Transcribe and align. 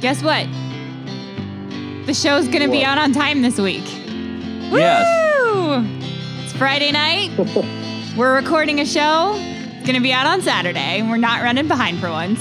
Guess 0.00 0.22
what? 0.22 0.46
The 2.06 2.14
show's 2.14 2.48
gonna 2.48 2.70
be 2.70 2.84
out 2.84 2.98
on 2.98 3.12
time 3.12 3.42
this 3.42 3.58
week. 3.58 3.82
Yes. 4.70 5.04
Woo! 5.44 5.84
It's 6.44 6.52
Friday 6.52 6.92
night. 6.92 7.30
We're 8.16 8.34
recording 8.34 8.80
a 8.80 8.86
show. 8.86 9.32
It's 9.36 9.86
gonna 9.86 10.00
be 10.00 10.12
out 10.12 10.26
on 10.26 10.40
Saturday. 10.42 11.02
We're 11.02 11.16
not 11.16 11.42
running 11.42 11.66
behind 11.68 11.98
for 11.98 12.10
once. 12.10 12.40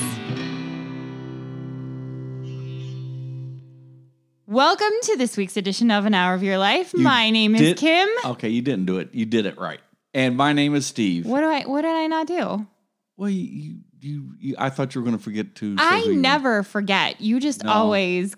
Welcome 4.45 4.93
to 5.03 5.17
this 5.17 5.35
week's 5.35 5.57
edition 5.57 5.91
of 5.91 6.05
An 6.05 6.13
Hour 6.13 6.33
of 6.35 6.43
Your 6.43 6.57
Life. 6.57 6.93
You 6.93 6.99
My 7.03 7.29
name 7.31 7.55
is 7.55 7.61
did- 7.61 7.77
Kim. 7.77 8.07
Okay, 8.25 8.49
you 8.49 8.61
didn't 8.61 8.85
do 8.85 8.99
it. 8.99 9.09
You 9.13 9.25
did 9.25 9.45
it 9.45 9.57
right. 9.57 9.79
And 10.13 10.37
my 10.37 10.53
name 10.53 10.73
is 10.75 10.85
Steve. 10.85 11.25
What 11.25 11.41
do 11.41 11.47
I? 11.47 11.63
What 11.63 11.81
did 11.81 11.95
I 11.95 12.07
not 12.07 12.27
do? 12.27 12.65
Well, 13.17 13.29
you, 13.29 13.43
you, 13.43 13.77
you, 14.01 14.33
you 14.39 14.55
I 14.57 14.69
thought 14.69 14.93
you 14.95 15.01
were 15.01 15.05
going 15.05 15.17
to 15.17 15.23
forget 15.23 15.55
to. 15.55 15.75
I 15.79 16.01
who 16.01 16.11
you 16.11 16.15
never 16.17 16.63
forget. 16.63 17.19
You 17.21 17.39
just 17.39 17.63
No. 17.63 17.71
always 17.71 18.35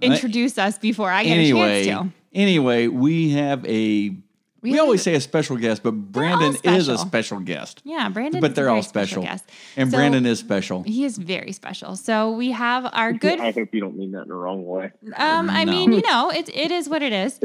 introduce 0.00 0.58
us 0.58 0.78
before 0.78 1.10
I 1.10 1.24
get 1.24 1.36
Anyway, 1.38 1.82
a 1.82 1.84
chance 1.84 2.08
to. 2.08 2.12
anyway, 2.38 2.86
we 2.88 3.30
have 3.30 3.64
a. 3.66 4.14
We, 4.60 4.72
have 4.72 4.80
always 4.80 5.00
a- 5.02 5.04
say 5.04 5.14
a 5.14 5.20
special 5.20 5.56
guest, 5.56 5.84
but 5.84 5.92
Brandon 5.92 6.48
is 6.64 6.88
a 6.88 6.96
special. 6.96 6.98
special 6.98 7.40
guest. 7.40 7.80
Yeah, 7.84 8.08
Brandon. 8.08 8.40
but 8.40 8.48
is 8.48 8.52
a 8.52 8.54
they're 8.56 8.64
very 8.64 8.76
all 8.76 8.82
special. 8.82 9.22
guest. 9.22 9.48
And 9.76 9.88
So- 9.90 9.96
Brandon 9.96 10.26
is 10.26 10.40
special. 10.40 10.82
He 10.82 11.04
is 11.04 11.16
very 11.16 11.52
special. 11.52 11.94
So 11.94 12.32
we 12.32 12.50
have 12.50 12.90
our 12.92 13.12
good. 13.24 13.38
I 13.38 13.52
hope 13.52 13.68
you 13.72 13.80
don't 13.80 13.96
mean 13.96 14.10
that 14.12 14.22
in 14.22 14.28
the 14.28 14.34
wrong 14.34 14.66
way. 14.66 14.90
Um, 15.16 15.48
I 15.48 15.62
No. 15.62 15.70
mean, 15.72 15.92
you 15.92 16.02
know, 16.02 16.30
it 16.30 16.48
it 16.52 16.72
is 16.72 16.88
what 16.88 17.02
it 17.02 17.12
is. 17.12 17.38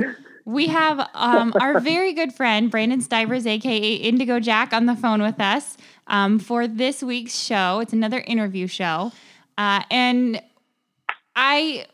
We 0.45 0.67
have 0.67 1.07
um, 1.13 1.53
our 1.61 1.79
very 1.79 2.13
good 2.13 2.33
friend 2.33 2.69
Brandon 2.71 2.99
Stivers, 2.99 3.45
aka 3.45 3.93
Indigo 3.93 4.39
Jack, 4.39 4.73
on 4.73 4.87
the 4.87 4.95
phone 4.95 5.21
with 5.21 5.39
us 5.39 5.77
um, 6.07 6.39
for 6.39 6.67
this 6.67 7.01
week's 7.03 7.37
show. 7.37 7.79
It's 7.79 7.93
another 7.93 8.19
interview 8.25 8.67
show, 8.67 9.11
uh, 9.57 9.83
and 9.91 10.41
I 11.35 11.85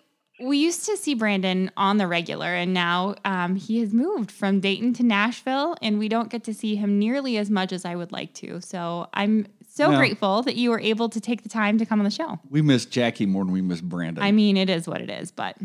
we 0.42 0.58
used 0.58 0.86
to 0.86 0.96
see 0.96 1.16
Brandon 1.16 1.70
on 1.76 1.98
the 1.98 2.08
regular, 2.08 2.48
and 2.48 2.74
now 2.74 3.16
um, 3.26 3.58
he 3.58 3.80
has 3.80 3.94
moved 3.94 4.32
from 4.32 4.62
Dayton 4.62 4.94
to 4.94 5.04
Nashville, 5.04 5.76
and 5.82 6.00
we 6.00 6.08
don't 6.08 6.30
get 6.30 6.46
to 6.46 6.54
see 6.54 6.78
him 6.78 6.98
nearly 6.98 7.38
as 7.38 7.50
much 7.50 7.74
as 7.74 7.84
I 7.84 7.96
would 7.98 8.14
like 8.14 8.34
to. 8.36 8.62
So 8.62 9.10
I'm 9.14 9.48
so 9.68 9.92
Yeah. 9.92 9.98
grateful 9.98 10.42
that 10.44 10.56
you 10.56 10.70
were 10.70 10.80
able 10.80 11.10
to 11.10 11.20
take 11.20 11.44
the 11.44 11.50
time 11.50 11.78
to 11.78 11.86
come 11.86 12.00
on 12.00 12.06
the 12.06 12.10
show. 12.10 12.40
We 12.50 12.62
miss 12.62 12.86
Jackie 12.86 13.26
more 13.26 13.44
than 13.44 13.54
we 13.54 13.62
miss 13.62 13.82
Brandon. 13.82 14.24
I 14.24 14.32
mean, 14.32 14.56
it 14.56 14.70
is 14.70 14.88
what 14.88 15.02
it 15.02 15.10
is, 15.10 15.30
but 15.32 15.58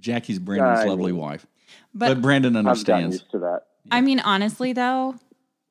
Jackie's 0.00 0.38
Brandon's 0.38 0.80
I 0.80 0.84
lovely 0.84 1.10
mean- 1.10 1.20
wife. 1.20 1.46
but 1.92 2.08
But, 2.14 2.22
Brandon 2.22 2.54
I've 2.56 2.62
gotten 2.64 2.68
understands. 2.70 3.14
used 3.16 3.30
to 3.32 3.38
that. 3.40 3.62
I 3.90 4.00
mean, 4.00 4.20
honestly, 4.20 4.72
though, 4.72 5.16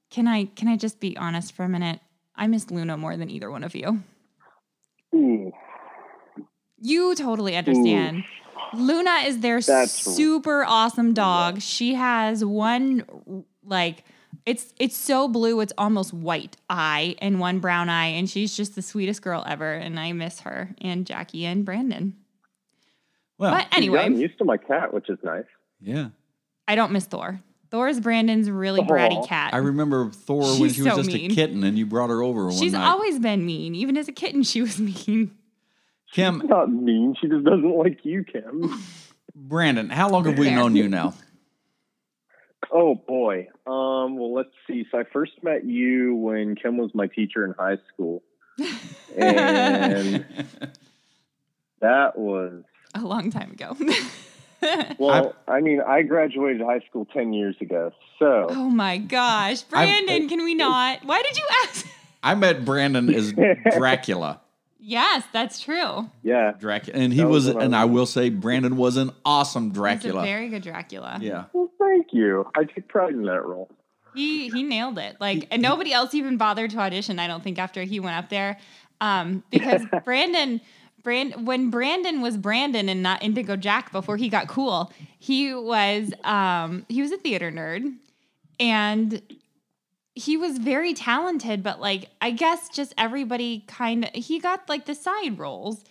can 0.09 0.27
I 0.27 0.45
can 0.45 0.67
I 0.67 0.75
just 0.75 0.99
be 0.99 1.15
honest 1.15 1.53
for 1.53 1.63
a 1.63 1.69
minute? 1.69 2.01
I 2.39 2.47
miss 2.47 2.71
Luna 2.71 2.95
more 2.97 3.17
than 3.17 3.29
either 3.29 3.51
one 3.51 3.63
of 3.65 3.75
you. 3.75 4.01
Ooh, 5.13 5.51
You 6.79 7.13
totally 7.13 7.55
understand. 7.57 8.23
Luna 8.73 9.23
is 9.25 9.39
their 9.41 9.59
That's- 9.59 9.91
super 9.91 10.63
awesome 10.63 11.13
dog. 11.13 11.59
She 11.61 11.95
has 11.95 12.43
one 12.45 13.43
like 13.65 14.03
it's 14.45 14.73
it's 14.79 14.95
so 14.95 15.27
blue 15.27 15.59
it's 15.59 15.73
almost 15.77 16.13
white 16.13 16.55
eye 16.69 17.15
and 17.19 17.39
one 17.39 17.59
brown 17.59 17.89
eye 17.89 18.05
and 18.07 18.29
she's 18.29 18.55
just 18.55 18.73
the 18.75 18.81
sweetest 18.81 19.21
girl 19.21 19.43
ever 19.45 19.73
and 19.73 19.99
I 19.99 20.13
miss 20.13 20.39
her 20.41 20.73
and 20.79 21.05
Jackie 21.05 21.45
and 21.45 21.65
Brandon. 21.65 22.15
Well, 23.37 23.51
But 23.51 23.67
anyway, 23.75 23.99
I'm 23.99 24.15
used 24.15 24.37
to 24.37 24.45
my 24.45 24.57
cat, 24.57 24.93
which 24.93 25.09
is 25.09 25.17
nice. 25.23 25.43
yeah. 25.81 26.09
I 26.67 26.75
don't 26.75 26.91
miss 26.91 27.05
Thor. 27.05 27.41
Thor 27.71 27.87
is 27.87 27.99
Brandon's 27.99 28.49
really 28.49 28.81
bratty 28.81 29.25
cat. 29.27 29.53
I 29.53 29.57
remember 29.57 30.09
Thor 30.09 30.41
when 30.41 30.69
She's 30.69 30.75
she 30.75 30.81
was 30.81 30.91
so 30.93 30.97
just 30.97 31.11
mean. 31.11 31.31
a 31.31 31.35
kitten 31.35 31.63
and 31.63 31.77
you 31.77 31.85
brought 31.85 32.09
her 32.09 32.23
over 32.23 32.45
one 32.45 32.53
She's 32.55 32.73
night. 32.73 32.87
always 32.89 33.19
been 33.19 33.45
mean. 33.45 33.75
Even 33.75 33.95
as 33.97 34.07
a 34.07 34.11
kitten, 34.11 34.41
she 34.43 34.61
was 34.61 34.79
mean. 35.07 35.31
Kim, 36.11 36.41
Not 36.47 36.71
mean. 36.71 37.15
She 37.21 37.27
just 37.27 37.45
doesn't 37.45 37.77
like 37.77 37.99
you, 38.03 38.23
Kim. 38.23 38.81
Brandon, 39.35 39.89
how 39.89 40.09
long 40.09 40.25
have 40.25 40.39
we 40.39 40.47
Fair. 40.47 40.55
known 40.55 40.75
you 40.75 40.87
now? 40.87 41.13
oh 42.71 42.95
boy. 42.95 43.47
Um. 43.67 44.17
Well, 44.17 44.33
let's 44.33 44.49
see. 44.67 44.85
So 44.91 44.99
I 44.99 45.03
first 45.03 45.33
met 45.43 45.65
you 45.65 46.15
when 46.15 46.55
Kim 46.55 46.77
was 46.77 46.91
my 46.95 47.07
teacher 47.07 47.45
in 47.45 47.53
high 47.57 47.77
school, 47.93 48.23
and 49.17 50.25
that 51.81 52.17
was 52.17 52.63
a 52.95 53.01
long 53.01 53.29
time 53.31 53.51
ago. 53.51 53.75
well. 54.99 55.35
I, 55.47 55.61
mean, 55.61 55.81
I 55.81 56.01
graduated 56.03 56.61
high 56.61 56.79
school 56.89 57.05
ten 57.05 57.33
years 57.33 57.55
ago. 57.61 57.91
So 58.17 58.47
oh 58.49 58.69
my 58.69 58.97
gosh, 58.97 59.61
Brandon, 59.63 60.27
can 60.27 60.43
we 60.43 60.55
not? 60.55 61.03
Why 61.05 61.21
did 61.21 61.37
you 61.37 61.45
ask? 61.63 61.87
I 62.23 62.35
met 62.35 62.65
Brandon 62.65 63.13
as 63.13 63.33
Dracula. 63.77 64.41
Yes, 64.81 65.23
that's 65.33 65.59
true. 65.61 66.09
yeah. 66.23 66.53
Dracula, 66.59 66.97
and 66.99 67.13
he 67.13 67.19
That 67.19 67.27
was, 67.27 67.47
was 67.47 67.63
and 67.63 67.75
I 67.75 67.85
will 67.85 68.05
say, 68.05 68.29
Brandon 68.29 68.75
was 68.77 68.97
an 68.97 69.11
awesome 69.25 69.65
He's 69.65 69.71
a 69.71 69.75
Dracula. 69.75 70.23
very 70.23 70.47
good 70.49 70.63
Dracula. 70.63 71.19
yeah, 71.21 71.45
Well, 71.53 71.69
thank 71.77 72.07
you. 72.11 72.49
I 72.55 72.63
take 72.63 72.87
pride 72.87 73.13
in 73.13 73.23
that 73.23 73.45
role. 73.45 73.69
He 74.15 74.49
he 74.49 74.63
nailed 74.63 74.97
it. 74.97 75.17
Like 75.19 75.47
and 75.51 75.61
nobody 75.61 75.93
else 75.93 76.13
even 76.15 76.37
bothered 76.37 76.71
to 76.71 76.79
audition. 76.79 77.19
I 77.19 77.27
don't 77.27 77.43
think 77.43 77.59
after 77.59 77.83
he 77.83 77.99
went 77.99 78.15
up 78.17 78.29
there, 78.29 78.57
um, 79.01 79.43
because 79.51 79.83
Brandon. 80.03 80.61
Brand, 81.03 81.47
when 81.47 81.69
Brandon 81.69 82.21
was 82.21 82.37
Brandon 82.37 82.89
and 82.89 83.01
not 83.01 83.23
Indigo 83.23 83.55
Jack 83.55 83.91
before 83.91 84.17
he 84.17 84.29
got 84.29 84.47
cool, 84.47 84.91
he 85.17 85.53
was 85.53 86.13
um, 86.23 86.85
he 86.89 87.01
was 87.01 87.11
a 87.11 87.17
theater 87.17 87.51
nerd, 87.51 87.95
and 88.59 89.21
he 90.15 90.37
was 90.37 90.57
very 90.57 90.93
talented. 90.93 91.63
But 91.63 91.79
like 91.79 92.09
I 92.21 92.31
guess 92.31 92.69
just 92.69 92.93
everybody 92.97 93.63
kind 93.67 94.05
of 94.05 94.11
he 94.13 94.39
got 94.39 94.67
like 94.67 94.85
the 94.85 94.95
side 94.95 95.37
roles, 95.37 95.83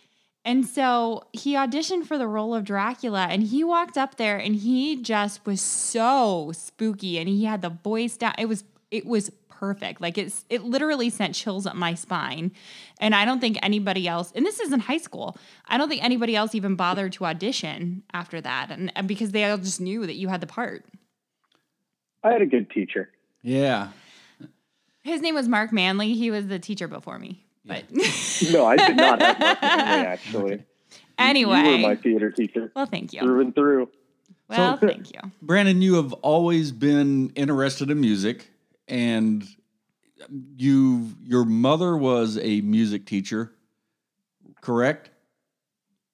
and 0.45 0.67
so 0.67 1.25
he 1.33 1.55
auditioned 1.55 2.07
for 2.07 2.17
the 2.17 2.27
role 2.27 2.55
of 2.55 2.65
Dracula 2.65 3.27
and 3.29 3.43
he 3.43 3.63
walked 3.63 3.99
up 3.99 4.17
there 4.17 4.39
and 4.39 4.55
he 4.55 4.97
just 4.97 5.45
was 5.45 5.61
so 5.61 6.53
spooky 6.55 7.19
and 7.19 7.29
he 7.29 7.45
had 7.45 7.61
the 7.61 7.69
voice 7.69 8.17
down. 8.17 8.35
It 8.39 8.49
was 8.49 8.65
it 8.91 9.05
was 9.05 9.31
perfect. 9.59 10.01
Like 10.01 10.17
it's 10.19 10.45
it 10.49 10.63
literally 10.63 11.11
sent 11.11 11.35
chills 11.35 11.67
up 11.67 11.75
my 11.75 11.95
spine. 11.95 12.53
And 13.01 13.15
I 13.15 13.25
don't 13.25 13.41
think 13.41 13.59
anybody 13.63 14.07
else 14.07 14.33
and 14.35 14.47
this 14.47 14.61
is 14.61 14.73
in 14.73 14.81
high 14.81 14.99
school. 14.99 15.37
I 15.67 15.79
don't 15.79 15.89
think 15.89 16.03
anybody 16.05 16.37
else 16.37 16.55
even 16.55 16.77
bothered 16.77 17.13
to 17.15 17.25
audition 17.27 18.03
after 18.13 18.41
that 18.41 18.71
and, 18.71 18.93
and 18.95 19.09
because 19.09 19.33
they 19.33 19.45
all 19.45 19.59
just 19.59 19.81
knew 19.81 20.07
that 20.07 20.15
you 20.17 20.29
had 20.29 20.41
the 20.41 20.47
part. 20.47 20.85
I 22.23 22.33
had 22.33 22.43
a 22.43 22.47
good 22.47 22.71
teacher. 22.71 23.11
yeah. 23.43 23.89
His 25.05 25.23
name 25.23 25.35
was 25.35 25.49
Mark 25.49 25.73
Manley. 25.73 26.13
He 26.13 26.31
was 26.31 26.49
the 26.49 26.59
teacher 26.59 26.87
before 26.87 27.19
me. 27.19 27.43
But 27.65 27.85
No, 28.53 28.67
I 28.67 28.77
did 28.77 28.97
not 28.97 29.23
have 29.23 29.39
Mark 29.41 29.63
Manley, 29.63 30.07
actually. 30.07 30.65
anyway. 31.19 31.63
You 31.63 31.71
were 31.71 31.79
my 31.79 31.97
theater 31.97 32.31
teacher 32.31 32.71
well, 32.77 32.87
thank 32.87 33.13
you. 33.13 33.21
through 33.21 33.41
and 33.41 33.55
through. 33.55 33.89
Well, 34.49 34.77
thank 34.77 35.13
you. 35.15 35.21
Brandon, 35.43 35.81
you 35.83 35.95
have 35.97 36.13
always 36.15 36.73
been 36.73 37.31
interested 37.35 37.91
in 37.91 38.01
music, 38.01 38.51
and 38.89 39.45
you 40.57 41.11
your 41.23 41.45
mother 41.45 41.97
was 41.97 42.39
a 42.39 42.61
music 42.63 43.07
teacher, 43.07 43.53
correct? 44.61 45.11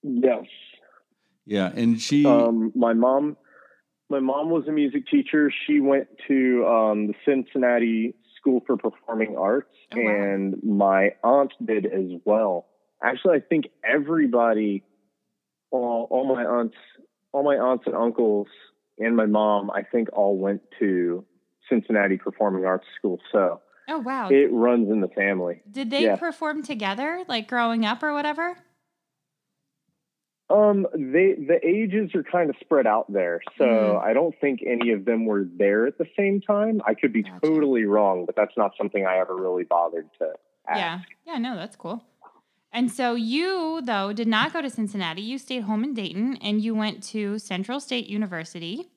Yes. 0.03 0.45
Yeah, 1.47 1.71
and 1.75 2.01
she 2.01 2.25
Um, 2.25 2.73
my 2.75 2.93
mom, 2.95 3.37
my 4.09 4.21
mom 4.21 4.51
was 4.51 4.67
a 4.69 4.73
music 4.73 5.07
teacher. 5.09 5.51
She 5.67 5.81
went 5.81 6.09
to 6.29 6.67
um, 6.67 7.07
the 7.09 7.15
Cincinnati 7.27 8.15
School 8.37 8.63
for 8.67 8.77
Performing 8.77 9.37
Arts, 9.37 9.75
Oh, 9.95 10.01
wow. 10.01 10.23
and 10.23 10.63
my 10.63 11.15
aunt 11.23 11.53
did 11.65 11.87
as 11.87 12.11
well. 12.25 12.67
Actually, 13.03 13.37
I 13.37 13.41
think 13.41 13.67
everybody, 13.85 14.85
all, 15.71 16.07
all 16.11 16.27
my 16.35 16.45
aunts, 16.45 16.77
all 17.33 17.43
my 17.43 17.57
aunts 17.57 17.85
and 17.87 17.95
uncles, 17.95 18.47
and 18.99 19.17
my 19.17 19.27
mom, 19.27 19.71
I 19.71 19.83
think 19.83 20.09
all 20.13 20.37
went 20.39 20.63
to 20.79 21.25
Cincinnati 21.69 22.17
Performing 22.17 22.65
Arts 22.65 22.87
School. 22.99 23.21
So 23.33 23.61
Oh 23.89 23.99
wow. 23.99 24.29
it 24.31 24.51
runs 24.53 24.91
in 24.91 25.01
the 25.01 25.09
family. 25.09 25.63
Did 25.71 25.91
they 25.91 26.05
yeah. 26.05 26.17
perform 26.17 26.63
together, 26.63 27.25
like 27.29 27.49
growing 27.49 27.85
up 27.85 28.03
or 28.03 28.13
whatever? 28.13 28.57
Um, 30.51 30.87
they 30.95 31.33
the 31.35 31.59
ages 31.67 32.15
are 32.15 32.23
kind 32.23 32.51
of 32.51 32.57
spread 32.61 32.87
out 32.87 33.11
there, 33.11 33.41
so 33.57 33.65
Mhm. 33.65 34.05
I 34.05 34.13
don't 34.13 34.39
think 34.41 34.61
any 34.67 34.91
of 34.91 35.07
them 35.07 35.25
were 35.25 35.45
there 35.45 35.87
at 35.87 35.97
the 35.97 36.07
same 36.17 36.41
time. 36.43 36.83
I 36.87 36.93
could 36.95 37.13
be 37.15 37.23
Gotcha. 37.23 37.41
totally 37.41 37.85
wrong, 37.87 38.27
but 38.27 38.37
that's 38.37 38.57
not 38.57 38.73
something 38.77 39.07
I 39.07 39.17
ever 39.19 39.35
really 39.35 39.65
bothered 39.65 40.07
to 40.19 40.35
ask. 40.69 40.79
Yeah. 40.79 41.01
Yeah, 41.25 41.39
no, 41.39 41.57
that's 41.57 41.77
cool. 41.77 42.05
And 42.73 42.91
so 42.91 43.15
you, 43.15 43.81
though, 43.83 44.13
did 44.13 44.29
not 44.29 44.53
go 44.53 44.61
to 44.61 44.69
Cincinnati. 44.69 45.23
You 45.23 45.39
stayed 45.39 45.63
home 45.63 45.83
in 45.83 45.95
Dayton 45.95 46.37
and 46.43 46.61
you 46.61 46.75
went 46.75 47.03
to 47.05 47.39
Central 47.39 47.81
State 47.81 48.07
University, 48.09 48.91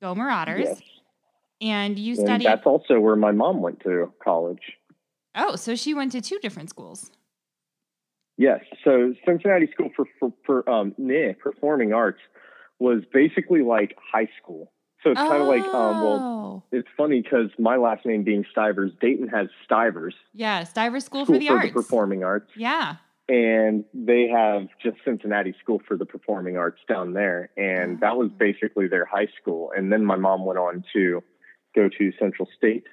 go 0.00 0.14
Marauders, 0.14 0.66
Yes. 0.66 0.82
And 1.60 1.98
you 1.98 2.14
And 2.14 2.26
studied. 2.26 2.46
that's 2.46 2.66
also 2.66 3.00
where 3.00 3.16
my 3.16 3.32
mom 3.32 3.60
went 3.62 3.80
to 3.80 4.12
college. 4.22 4.62
oh, 5.34 5.56
so 5.56 5.74
she 5.74 5.94
went 5.94 6.12
to 6.12 6.20
two 6.20 6.38
different 6.40 6.70
schools. 6.70 7.10
Yes. 8.38 8.60
So 8.84 9.14
Cincinnati 9.26 9.68
School 9.72 9.90
for 9.96 10.04
for, 10.20 10.32
for 10.44 10.68
um 10.70 10.94
nah, 10.98 11.32
Performing 11.42 11.92
Arts 11.92 12.20
was 12.78 13.02
basically 13.12 13.62
like 13.62 13.96
high 14.12 14.28
school. 14.42 14.72
So 15.02 15.10
it's 15.12 15.20
kind 15.20 15.40
of 15.42 15.48
like 15.48 15.62
um 15.64 16.02
well 16.02 16.18
Oh. 16.18 16.62
it's 16.72 16.88
funny 16.96 17.22
because 17.22 17.50
my 17.58 17.76
last 17.76 18.04
name 18.04 18.24
being 18.24 18.44
Stivers, 18.50 18.92
Dayton 19.00 19.28
has 19.28 19.48
Stivers 19.64 20.14
yeah, 20.34 20.64
Stivers 20.64 21.04
School, 21.04 21.24
School 21.24 21.36
for 21.36 21.38
the 21.40 21.46
for 21.48 21.54
Arts. 21.54 21.68
the 21.68 21.72
Performing 21.72 22.24
Arts. 22.24 22.50
yeah. 22.56 22.96
and 23.28 23.84
they 23.94 24.28
have 24.28 24.68
just 24.82 24.98
Cincinnati 25.04 25.54
School 25.62 25.80
for 25.88 25.96
the 25.96 26.04
Performing 26.06 26.56
Arts 26.58 26.80
down 26.88 27.12
there, 27.14 27.50
and 27.56 28.00
that 28.00 28.16
was 28.16 28.30
basically 28.38 28.86
their 28.88 29.04
high 29.06 29.28
school. 29.40 29.72
And 29.76 29.90
then 29.92 30.04
my 30.04 30.16
mom 30.16 30.44
went 30.44 30.58
on 30.58 30.84
to 30.92 31.22
go 31.76 31.88
to 31.88 32.12
Central 32.18 32.48
State, 32.56 32.84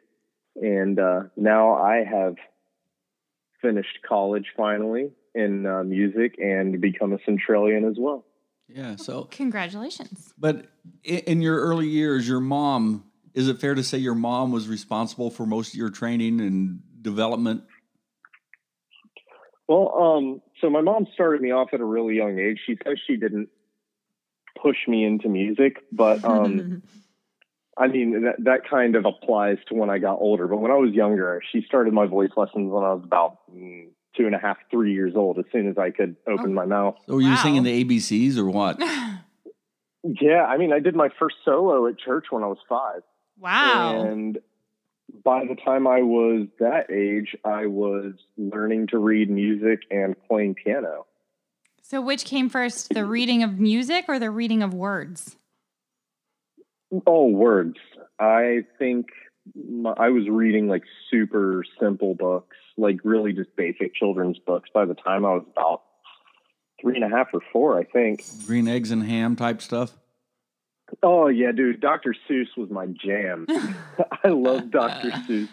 and 0.56 1.00
uh, 1.00 1.22
now 1.36 1.74
I 1.74 2.04
have 2.04 2.36
finished 3.62 4.00
college 4.08 4.48
finally 4.56 5.12
in 5.34 5.66
uh, 5.66 5.84
music 5.84 6.36
and 6.38 6.80
become 6.80 7.14
a 7.14 7.18
Centralian 7.26 7.90
as 7.90 7.96
well. 7.98 8.26
Yeah. 8.68 8.96
So, 8.98 9.26
Congratulations. 9.26 10.34
but 10.38 10.68
in, 11.04 11.20
in 11.20 11.42
your 11.42 11.60
early 11.60 11.88
years, 11.88 12.28
your 12.28 12.40
mom, 12.40 13.06
is 13.34 13.48
it 13.48 13.60
fair 13.60 13.74
to 13.74 13.84
say 13.84 13.98
your 13.98 14.16
mom 14.16 14.52
was 14.52 14.68
responsible 14.68 15.30
for 15.30 15.46
most 15.46 15.70
of 15.70 15.76
your 15.76 15.90
training 15.90 16.40
and 16.40 16.82
development? 17.02 17.64
Well, 19.68 19.94
um, 19.98 20.42
so 20.62 20.70
my 20.70 20.82
mom 20.82 21.08
started 21.14 21.42
me 21.42 21.52
off 21.52 21.70
at 21.74 21.80
a 21.80 21.86
really 21.86 22.16
young 22.16 22.38
age. 22.38 22.60
She 22.66 22.78
says 22.84 22.98
she 23.08 23.16
didn't 23.16 23.50
push 24.62 24.78
me 24.88 25.04
into 25.04 25.30
music, 25.30 25.78
but 25.92 26.24
um, 26.24 26.84
I 27.78 27.88
mean 27.88 28.24
that 28.24 28.36
that 28.44 28.70
kind 28.70 28.96
of 28.96 29.06
applies 29.06 29.58
to 29.70 29.74
when 29.76 29.90
I 29.90 29.98
got 29.98 30.16
older. 30.20 30.48
But 30.48 30.58
when 30.58 30.72
I 30.72 30.76
was 30.76 30.92
younger, 30.94 31.42
she 31.52 31.62
started 31.68 31.94
my 31.94 32.06
voice 32.06 32.30
lessons 32.38 32.72
when 32.72 32.84
I 32.84 32.94
was 32.94 33.04
about 33.04 33.40
mm, 33.52 33.88
two 34.16 34.26
and 34.28 34.36
a 34.36 34.40
half, 34.40 34.58
three 34.70 34.94
years 34.94 35.14
old. 35.16 35.40
As 35.40 35.46
soon 35.52 35.68
as 35.68 35.78
I 35.78 35.90
could 35.90 36.16
open 36.28 36.52
Oh. 36.52 36.54
my 36.54 36.66
mouth. 36.66 36.96
So 37.08 37.16
were 37.16 37.22
you 37.22 37.30
Wow. 37.32 37.36
singing 37.36 37.64
the 37.64 37.84
ABCs 37.84 38.38
or 38.38 38.50
what? 38.50 38.80
Yeah, 40.04 40.44
I 40.46 40.58
mean, 40.58 40.74
I 40.74 40.80
did 40.80 40.96
my 40.98 41.08
first 41.18 41.38
solo 41.46 41.88
at 41.88 41.98
church 41.98 42.26
when 42.30 42.44
I 42.44 42.48
was 42.48 42.58
five. 42.68 43.04
wow. 43.40 44.04
And 44.06 44.38
by 45.24 45.46
the 45.46 45.56
time 45.56 45.88
I 45.88 46.02
was 46.02 46.48
that 46.60 46.92
age, 46.92 47.38
I 47.46 47.68
was 47.68 48.14
learning 48.38 48.88
to 48.88 48.98
read 48.98 49.30
music 49.30 49.80
and 49.90 50.16
playing 50.28 50.56
piano. 50.56 51.06
So, 51.82 52.02
which 52.02 52.26
came 52.26 52.50
first, 52.50 52.90
the 52.94 53.06
reading 53.06 53.44
of 53.44 53.60
music 53.60 54.06
or 54.10 54.20
the 54.20 54.30
reading 54.30 54.62
of 54.62 54.74
words? 54.74 55.38
Oh, 57.08 57.28
words. 57.28 57.78
I 58.20 58.66
think 58.78 59.08
my, 59.56 59.94
I 59.98 60.10
was 60.10 60.28
reading 60.30 60.68
like 60.68 60.84
super 61.10 61.64
simple 61.80 62.16
books, 62.16 62.56
like 62.78 62.98
really 63.04 63.34
just 63.34 63.56
basic 63.56 63.96
children's 63.96 64.38
books 64.40 64.70
by 64.74 64.86
the 64.86 64.94
time 64.94 65.26
I 65.26 65.34
was 65.34 65.46
about 65.52 65.82
three 66.82 66.96
and 66.96 67.04
a 67.04 67.10
half 67.10 67.28
or 67.34 67.42
four, 67.52 67.80
I 67.80 67.84
think. 67.84 68.24
Green 68.46 68.68
eggs 68.68 68.92
and 68.92 69.04
ham 69.04 69.36
type 69.36 69.62
stuff? 69.62 69.98
Oh, 71.02 71.28
yeah, 71.28 71.52
dude. 71.52 71.82
Dr. 71.82 72.16
Seuss 72.30 72.56
was 72.56 72.70
my 72.70 72.86
jam. 72.86 73.48
I 74.24 74.28
love 74.28 74.70
Dr. 74.70 75.10
Seuss. 75.10 75.50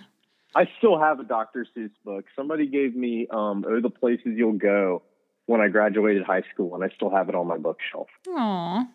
I 0.55 0.69
still 0.79 0.99
have 0.99 1.21
a 1.21 1.25
Dr. 1.25 1.67
Seuss 1.77 1.93
book. 2.05 2.25
Somebody 2.37 2.67
gave 2.67 2.95
me 2.95 3.29
um, 3.31 3.65
Oh, 3.67 3.81
the 3.81 3.91
Places 3.91 4.33
You'll 4.37 4.59
Go 4.59 5.03
when 5.47 5.61
I 5.61 5.69
graduated 5.69 6.25
high 6.25 6.43
school, 6.53 6.75
and 6.75 6.85
I 6.85 6.95
still 6.95 7.11
have 7.11 7.29
it 7.29 7.35
on 7.35 7.47
my 7.47 7.57
bookshelf. 7.57 8.09
Aw. 8.29 8.87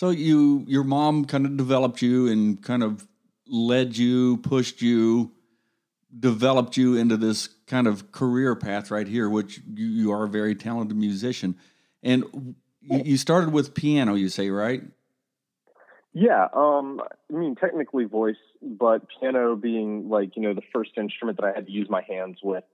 So 0.00 0.08
you, 0.08 0.64
your 0.66 0.82
mom 0.82 1.26
kind 1.26 1.44
of 1.44 1.58
developed 1.58 2.00
you 2.00 2.26
and 2.26 2.62
kind 2.62 2.82
of 2.82 3.06
led 3.46 3.98
you, 3.98 4.38
pushed 4.38 4.80
you, 4.80 5.32
developed 6.18 6.78
you 6.78 6.96
into 6.96 7.18
this 7.18 7.48
kind 7.66 7.86
of 7.86 8.10
career 8.10 8.56
path 8.56 8.90
right 8.90 9.06
here, 9.06 9.28
which 9.28 9.60
you, 9.74 9.84
you 9.84 10.10
are 10.12 10.24
a 10.24 10.28
very 10.28 10.54
talented 10.54 10.96
musician. 10.96 11.54
And 12.02 12.24
you, 12.80 13.02
you 13.04 13.16
started 13.18 13.52
with 13.52 13.74
piano, 13.74 14.14
you 14.14 14.30
say, 14.30 14.48
right? 14.48 14.80
Yeah, 16.14 16.48
um, 16.54 17.02
I 17.30 17.36
mean, 17.36 17.54
technically 17.54 18.06
voice, 18.06 18.40
but 18.62 19.02
piano 19.20 19.54
being 19.54 20.08
like, 20.08 20.34
you 20.34 20.40
know, 20.40 20.54
the 20.54 20.62
first 20.72 20.92
instrument 20.96 21.38
that 21.42 21.44
I 21.44 21.52
had 21.54 21.66
to 21.66 21.72
use 21.72 21.90
my 21.90 22.00
hands 22.08 22.38
with. 22.42 22.64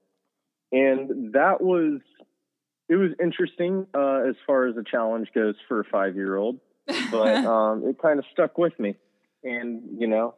And 0.71 1.33
that 1.33 1.61
was, 1.61 2.03
it 2.89 2.95
was 2.95 3.11
interesting 3.21 3.89
uh, 3.95 4.29
as 4.29 4.37
far 4.47 4.69
as 4.69 4.77
a 4.77 4.85
challenge 4.89 5.31
goes 5.35 5.57
for 5.67 5.81
a 5.81 5.85
five 5.85 6.15
year 6.15 6.37
old, 6.37 6.61
but 6.87 7.45
um, 7.45 7.87
it 7.89 8.01
kind 8.01 8.19
of 8.19 8.25
stuck 8.33 8.59
with 8.59 8.79
me. 8.79 8.97
And, 9.45 9.83
you 10.01 10.07
know, 10.07 10.35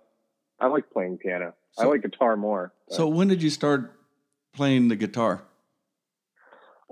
I 0.61 0.67
like 0.67 0.91
playing 0.91 1.19
piano. 1.19 1.55
I 1.79 1.85
like 1.85 2.03
guitar 2.03 2.37
more. 2.37 2.73
but- 2.89 2.95
So 2.97 3.07
when 3.09 3.29
did 3.29 3.43
you 3.43 3.51
start 3.51 3.93
playing 4.55 4.89
the 4.89 4.97
guitar? 4.97 5.43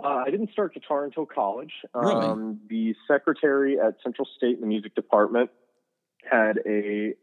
Uh, 0.02 0.08
I 0.26 0.30
didn't 0.30 0.50
start 0.52 0.74
guitar 0.74 1.04
until 1.04 1.24
college. 1.24 1.72
Really? 1.94 2.26
Um, 2.26 2.60
the 2.68 2.94
secretary 3.08 3.80
at 3.80 3.94
Central 4.02 4.28
State 4.36 4.56
in 4.56 4.60
the 4.60 4.66
music 4.66 4.94
department 4.94 5.50
had 6.30 6.58
a 6.66 7.14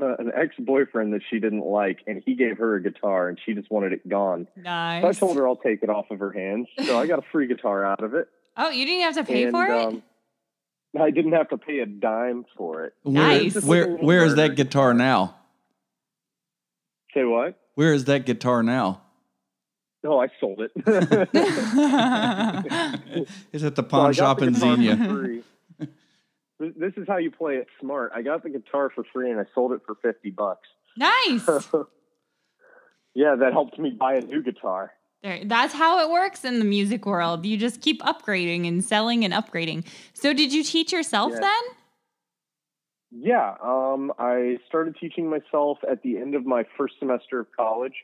uh, 0.00 0.16
an 0.18 0.30
ex 0.34 0.54
boyfriend 0.58 1.12
that 1.14 1.22
she 1.30 1.38
didn't 1.38 1.64
like, 1.64 2.00
and 2.06 2.22
he 2.26 2.34
gave 2.34 2.58
her 2.58 2.74
a 2.74 2.82
guitar, 2.82 3.28
and 3.28 3.38
she 3.44 3.54
just 3.54 3.70
wanted 3.70 3.92
it 3.92 4.06
gone. 4.08 4.48
nice. 4.56 5.02
So 5.02 5.08
I 5.08 5.12
told 5.12 5.36
her 5.38 5.46
I'll 5.48 5.56
take 5.56 5.82
it 5.82 5.88
off 5.88 6.10
of 6.10 6.18
her 6.18 6.32
hands. 6.32 6.66
So 6.84 6.98
I 6.98 7.06
got 7.06 7.20
a 7.20 7.24
free 7.32 7.46
guitar 7.46 7.84
out 7.84 8.02
of 8.02 8.14
it. 8.14 8.28
Oh, 8.56 8.70
you 8.70 8.84
didn't 8.84 9.02
have 9.02 9.14
to 9.14 9.24
pay 9.24 9.44
and, 9.44 9.52
for 9.52 9.66
it? 9.66 9.70
Um, 9.86 10.02
I 11.00 11.10
didn't 11.10 11.32
have 11.32 11.48
to 11.50 11.58
pay 11.58 11.80
a 11.80 11.86
dime 11.86 12.44
for 12.56 12.84
it. 12.84 12.94
Where, 13.02 13.12
Nice. 13.14 13.62
where, 13.64 13.88
where 13.96 14.24
is 14.24 14.36
that 14.36 14.54
guitar 14.56 14.94
now? 14.94 15.36
Say 17.12 17.24
what? 17.24 17.58
Where 17.74 17.92
is 17.92 18.04
that 18.04 18.24
guitar 18.26 18.62
now? 18.62 19.02
Oh, 20.04 20.20
I 20.20 20.28
sold 20.38 20.60
it. 20.60 20.70
It's 23.52 23.64
at 23.64 23.74
the 23.76 23.82
pawn 23.82 24.00
I 24.00 24.08
got 24.08 24.16
shop 24.16 24.38
the 24.38 24.46
in 24.46 24.52
guitar 24.54 24.76
Xenia. 24.76 25.42
This 26.60 26.72
this 26.76 26.92
is 26.96 27.08
how 27.08 27.16
you 27.16 27.30
play 27.30 27.56
it 27.56 27.66
smart. 27.80 28.12
I 28.14 28.22
got 28.22 28.42
the 28.42 28.50
guitar 28.50 28.90
for 28.94 29.04
free 29.12 29.30
and 29.30 29.40
I 29.40 29.44
sold 29.54 29.72
it 29.72 29.80
for 29.86 29.94
fifty 29.96 30.30
bucks. 30.30 30.68
nice. 30.96 31.46
yeah, 33.14 33.34
that 33.36 33.52
helped 33.52 33.78
me 33.78 33.90
buy 33.90 34.14
a 34.14 34.20
new 34.20 34.42
guitar. 34.42 34.92
There, 35.24 35.40
that's 35.46 35.72
how 35.72 36.00
it 36.00 36.10
works 36.12 36.44
in 36.44 36.58
the 36.58 36.66
music 36.66 37.06
world. 37.06 37.46
You 37.46 37.56
just 37.56 37.80
keep 37.80 38.02
upgrading 38.02 38.68
and 38.68 38.84
selling 38.84 39.24
and 39.24 39.32
upgrading. 39.32 39.86
So, 40.12 40.34
did 40.34 40.52
you 40.52 40.62
teach 40.62 40.92
yourself 40.92 41.32
Yeah. 41.32 41.40
then? 41.40 41.62
Yeah, 43.16 43.54
um, 43.62 44.12
I 44.18 44.58
started 44.68 44.96
teaching 45.00 45.30
myself 45.30 45.78
at 45.88 46.02
the 46.02 46.18
end 46.18 46.34
of 46.34 46.44
my 46.44 46.64
first 46.76 46.98
semester 46.98 47.40
of 47.40 47.46
college, 47.56 47.94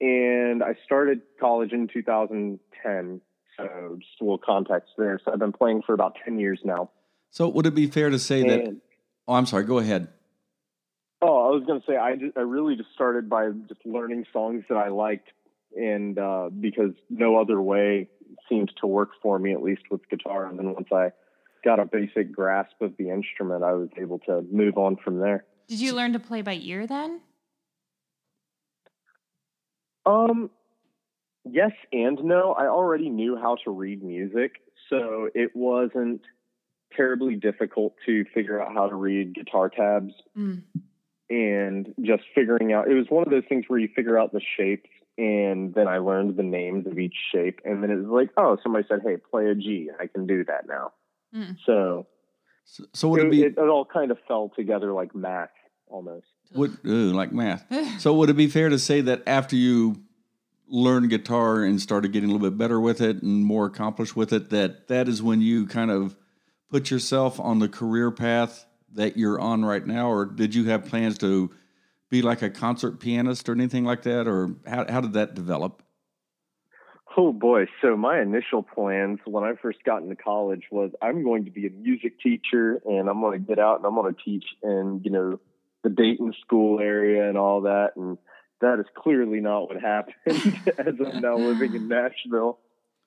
and 0.00 0.62
I 0.62 0.74
started 0.86 1.20
college 1.38 1.72
in 1.72 1.86
2010. 1.86 3.20
So 3.56 3.96
just 3.98 4.20
a 4.20 4.24
little 4.24 4.38
context 4.38 4.92
there. 4.96 5.20
So 5.22 5.32
I've 5.32 5.40
been 5.40 5.52
playing 5.52 5.82
for 5.82 5.92
about 5.92 6.16
10 6.24 6.38
years 6.38 6.60
now. 6.64 6.90
So 7.30 7.48
would 7.48 7.66
it 7.66 7.74
be 7.74 7.88
fair 7.88 8.08
to 8.08 8.18
say 8.18 8.44
that? 8.44 8.76
Oh, 9.26 9.34
I'm 9.34 9.44
sorry. 9.44 9.64
Go 9.64 9.78
ahead. 9.78 10.08
oh, 11.20 11.48
I 11.48 11.50
was 11.50 11.64
going 11.66 11.80
to 11.80 11.86
say 11.86 11.96
I, 11.96 12.14
just, 12.14 12.38
I 12.38 12.42
really 12.42 12.76
just 12.76 12.92
started 12.94 13.28
by 13.28 13.50
just 13.68 13.84
learning 13.84 14.24
songs 14.32 14.62
that 14.68 14.76
I 14.76 14.88
liked, 14.88 15.28
and 15.76 16.18
uh, 16.18 16.50
because 16.60 16.92
no 17.10 17.36
other 17.40 17.60
way 17.60 18.08
seemed 18.48 18.72
to 18.80 18.86
work 18.86 19.10
for 19.22 19.38
me, 19.38 19.52
at 19.52 19.62
least 19.62 19.82
with 19.90 20.08
guitar. 20.08 20.46
And 20.46 20.58
then 20.58 20.74
once 20.74 20.88
I 20.92 21.10
got 21.64 21.80
a 21.80 21.84
basic 21.84 22.32
grasp 22.32 22.80
of 22.80 22.96
the 22.98 23.10
instrument, 23.10 23.64
I 23.64 23.72
was 23.72 23.88
able 24.00 24.18
to 24.20 24.42
move 24.50 24.76
on 24.78 24.96
from 24.96 25.18
there. 25.18 25.44
Did 25.68 25.80
you 25.80 25.92
learn 25.94 26.12
to 26.14 26.18
play 26.18 26.42
by 26.42 26.54
ear 26.54 26.86
then? 26.86 27.20
Um, 30.06 30.50
yes 31.44 31.72
and 31.92 32.22
no. 32.24 32.52
I 32.52 32.66
already 32.66 33.10
knew 33.10 33.36
how 33.36 33.56
to 33.64 33.70
read 33.70 34.02
music, 34.02 34.52
so 34.88 35.28
it 35.34 35.50
wasn't 35.54 36.22
terribly 36.96 37.34
difficult 37.36 37.94
to 38.06 38.24
figure 38.34 38.62
out 38.62 38.72
how 38.72 38.88
to 38.88 38.94
read 38.94 39.34
guitar 39.34 39.68
tabs 39.68 40.14
Mm. 40.36 40.62
and 41.28 41.94
just 42.00 42.22
figuring 42.34 42.72
out. 42.72 42.90
It 42.90 42.94
was 42.94 43.06
one 43.10 43.24
of 43.24 43.30
those 43.30 43.44
things 43.48 43.64
where 43.68 43.78
you 43.78 43.88
figure 43.94 44.18
out 44.18 44.32
the 44.32 44.40
shapes, 44.56 44.88
and 45.18 45.74
then 45.74 45.88
I 45.88 45.98
learned 45.98 46.36
the 46.36 46.44
names 46.44 46.86
of 46.86 46.98
each 46.98 47.16
shape, 47.32 47.60
and 47.64 47.82
then 47.82 47.90
it 47.90 47.96
was 47.96 48.06
like, 48.06 48.30
oh, 48.36 48.56
somebody 48.62 48.86
said, 48.88 49.00
"Hey, 49.04 49.16
play 49.16 49.46
a 49.46 49.54
G." 49.54 49.90
I 50.00 50.06
can 50.06 50.26
do 50.26 50.44
that 50.44 50.66
now. 50.68 50.92
Mm. 51.34 51.56
So 51.66 52.06
So, 52.64 52.84
so 52.94 53.08
would 53.08 53.22
it, 53.22 53.26
it 53.26 53.30
be 53.30 53.42
it, 53.42 53.54
it 53.58 53.68
all 53.68 53.84
kind 53.84 54.10
of 54.10 54.18
fell 54.28 54.50
together 54.54 54.92
like 54.92 55.14
math 55.14 55.50
almost. 55.88 56.26
would 56.54 56.78
ooh, 56.86 57.12
like 57.12 57.32
math? 57.32 57.64
So 57.98 58.14
would 58.14 58.30
it 58.30 58.36
be 58.36 58.46
fair 58.46 58.68
to 58.68 58.78
say 58.78 59.00
that 59.02 59.22
after 59.26 59.56
you 59.56 59.96
learned 60.68 61.10
guitar 61.10 61.64
and 61.64 61.80
started 61.80 62.12
getting 62.12 62.30
a 62.30 62.32
little 62.32 62.48
bit 62.50 62.58
better 62.58 62.78
with 62.78 63.00
it 63.00 63.22
and 63.22 63.44
more 63.44 63.66
accomplished 63.66 64.14
with 64.14 64.32
it, 64.32 64.50
that 64.50 64.86
that 64.88 65.08
is 65.08 65.22
when 65.22 65.40
you 65.40 65.66
kind 65.66 65.90
of 65.90 66.16
put 66.70 66.90
yourself 66.90 67.40
on 67.40 67.58
the 67.58 67.68
career 67.68 68.10
path 68.10 68.66
that 68.92 69.16
you're 69.16 69.40
on 69.40 69.64
right 69.64 69.86
now, 69.86 70.10
or 70.10 70.26
did 70.26 70.54
you 70.54 70.66
have 70.66 70.84
plans 70.84 71.18
to 71.18 71.50
be 72.10 72.22
like 72.22 72.42
a 72.42 72.50
concert 72.50 73.00
pianist 73.00 73.48
or 73.48 73.52
anything 73.52 73.84
like 73.84 74.02
that, 74.02 74.26
or 74.26 74.56
how 74.66 74.90
how 74.90 75.00
did 75.00 75.12
that 75.14 75.34
develop? 75.34 75.82
Oh 77.16 77.32
boy. 77.32 77.66
So 77.82 77.96
my 77.96 78.20
initial 78.20 78.62
plans 78.62 79.18
when 79.24 79.42
I 79.42 79.54
first 79.60 79.82
got 79.84 80.02
into 80.02 80.14
college 80.14 80.64
was 80.70 80.92
I'm 81.02 81.24
going 81.24 81.46
to 81.46 81.50
be 81.50 81.66
a 81.66 81.70
music 81.70 82.20
teacher 82.20 82.80
and 82.84 83.08
I'm 83.08 83.20
going 83.20 83.40
to 83.40 83.44
get 83.44 83.58
out 83.58 83.78
and 83.78 83.86
I'm 83.86 83.96
going 83.96 84.14
to 84.14 84.22
teach 84.22 84.44
in, 84.62 85.00
you 85.04 85.10
know, 85.10 85.40
the 85.82 85.90
Dayton 85.90 86.32
school 86.42 86.80
area 86.80 87.28
and 87.28 87.36
all 87.36 87.62
that. 87.62 87.96
And 87.96 88.18
that 88.60 88.78
is 88.78 88.86
clearly 88.96 89.40
not 89.40 89.68
what 89.68 89.80
happened 89.80 90.14
as 90.78 90.94
I'm 91.04 91.20
now 91.20 91.36
living 91.36 91.74
in 91.74 91.88
Nashville. 91.88 92.58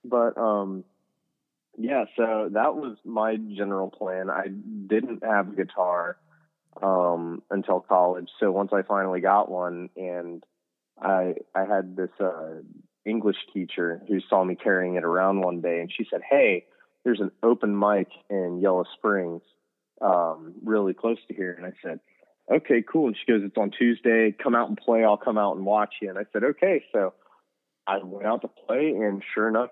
But, 0.03 0.38
um, 0.38 0.84
yeah, 1.77 2.05
so 2.17 2.50
that 2.51 2.75
was 2.75 2.98
my 3.05 3.38
general 3.38 3.89
plan. 3.89 4.29
I 4.29 4.48
didn't 4.48 5.24
have 5.24 5.50
a 5.50 5.55
guitar, 5.55 6.17
um, 6.82 7.42
until 7.50 7.80
college. 7.80 8.30
So 8.40 8.51
once 8.51 8.72
I 8.74 8.82
finally 8.84 9.22
got 9.22 9.50
one 9.50 9.90
and 9.96 10.44
I, 11.01 11.36
I 11.56 11.66
had 11.66 11.96
this, 11.96 12.12
uh, 12.20 12.62
English 13.06 13.38
teacher 13.54 14.01
who 14.08 14.20
saw 14.30 14.44
me 14.44 14.56
carrying 14.56 14.96
it 14.96 15.04
around 15.04 15.42
one 15.42 15.62
day, 15.62 15.80
and 15.80 15.92
she 15.92 16.06
said, 16.10 16.22
"Hey, 16.28 16.66
there's 17.04 17.20
an 17.20 17.32
open 17.42 17.78
mic 17.78 18.08
in 18.30 18.60
Yellow 18.62 18.86
Springs, 18.96 19.42
um, 20.01 20.54
really 20.63 20.94
close 20.94 21.18
to 21.28 21.34
here." 21.34 21.54
And 21.54 21.66
I 21.66 21.74
said, 21.82 22.00
"Okay, 22.51 22.84
cool." 22.84 23.08
And 23.08 23.18
she 23.18 23.32
goes, 23.32 23.42
"It's 23.44 23.58
on 23.58 23.72
Tuesday. 23.72 24.32
Come 24.32 24.56
out 24.56 24.70
and 24.70 24.78
play. 24.78 25.04
I'll 25.04 25.18
come 25.18 25.38
out 25.38 25.56
and 25.56 25.66
watch 25.66 25.96
you." 26.01 26.10
And 26.10 26.18
I 26.18 26.25
said, 26.32 26.44
"Okay." 26.44 26.84
So 26.92 27.13
I 27.88 27.98
went 28.04 28.28
out 28.28 28.42
to 28.42 28.48
play, 28.48 28.90
and 28.90 29.24
sure 29.34 29.48
enough, 29.48 29.72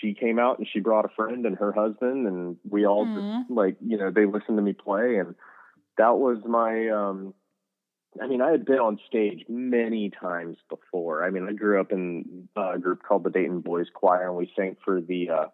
she 0.00 0.14
came 0.14 0.38
out 0.38 0.58
and 0.58 0.66
she 0.66 0.80
brought 0.80 1.04
a 1.04 1.10
friend 1.10 1.46
and 1.46 1.56
her 1.56 1.72
husband, 1.72 2.26
and 2.26 2.56
we 2.68 2.86
all 2.86 3.06
Aw. 3.06 3.14
just 3.14 3.50
like 3.50 3.76
you 3.80 3.96
know 3.96 4.10
they 4.10 4.26
listened 4.26 4.56
to 4.56 4.62
me 4.62 4.72
play, 4.72 5.16
and 5.16 5.36
that 5.98 6.16
was 6.18 6.38
my. 6.46 6.88
um 6.88 7.34
I 8.22 8.28
mean, 8.28 8.40
I 8.40 8.52
had 8.52 8.64
been 8.64 8.78
on 8.78 9.00
stage 9.08 9.44
many 9.48 10.08
times 10.08 10.56
before. 10.70 11.24
I 11.24 11.30
mean, 11.30 11.48
I 11.48 11.52
grew 11.52 11.80
up 11.80 11.90
in 11.90 12.48
a 12.54 12.78
group 12.78 13.02
called 13.02 13.24
the 13.24 13.30
Dayton 13.30 13.60
Boys 13.60 13.88
Choir, 13.92 14.28
and 14.28 14.36
we 14.36 14.52
sang 14.56 14.76
for 14.84 15.00
the 15.00 15.30
uh, 15.30 15.46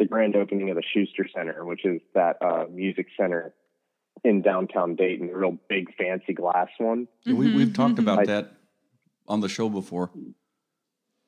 the 0.00 0.06
grand 0.06 0.34
opening 0.34 0.70
of 0.70 0.76
the 0.76 0.82
Schuster 0.82 1.28
Center, 1.32 1.64
which 1.64 1.84
is 1.84 2.00
that 2.14 2.36
uh, 2.42 2.64
music 2.68 3.06
center 3.16 3.54
in 4.24 4.42
downtown 4.42 4.96
Dayton, 4.96 5.30
a 5.30 5.36
real 5.36 5.56
big 5.68 5.94
fancy 5.96 6.32
glass 6.32 6.68
one. 6.78 7.06
We, 7.26 7.32
Mhm, 7.32 7.54
we've 7.56 7.72
talked 7.72 7.94
mhm. 7.94 8.00
about 8.02 8.18
I- 8.20 8.26
that 8.26 8.52
on 9.28 9.40
the 9.40 9.48
show 9.48 9.68
before. 9.68 10.10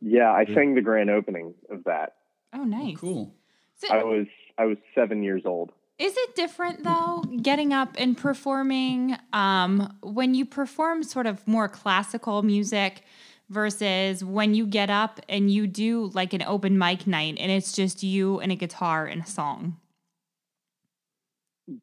Yeah, 0.01 0.33
I 0.33 0.41
Yeah. 0.49 0.55
sang 0.55 0.75
the 0.75 0.81
grand 0.83 1.11
opening 1.11 1.55
of 1.71 1.85
that. 1.85 2.17
Oh, 2.53 2.65
nice. 2.65 2.99
Cool. 2.99 3.33
So 3.77 3.95
I 3.95 4.03
was 4.03 4.27
I 4.59 4.65
was 4.65 4.79
seven 4.97 5.23
years 5.23 5.43
old. 5.47 5.71
Is 6.03 6.17
it 6.17 6.35
different 6.35 6.83
though, 6.83 7.23
getting 7.43 7.73
up 7.73 7.95
and 7.97 8.19
performing 8.19 9.17
um, 9.33 9.97
when 10.03 10.35
you 10.35 10.45
perform 10.45 11.05
sort 11.05 11.29
of 11.29 11.47
more 11.47 11.69
classical 11.69 12.43
music 12.43 13.03
versus 13.49 14.25
when 14.25 14.53
you 14.53 14.67
get 14.67 14.91
up 14.91 15.21
and 15.29 15.49
you 15.49 15.69
do 15.69 16.11
like 16.13 16.33
an 16.33 16.43
open 16.43 16.77
mic 16.77 17.07
night 17.07 17.37
and 17.39 17.53
it's 17.53 17.71
just 17.71 18.03
you 18.03 18.41
and 18.41 18.51
a 18.51 18.57
guitar 18.57 19.07
and 19.07 19.23
a 19.23 19.27
song? 19.27 19.77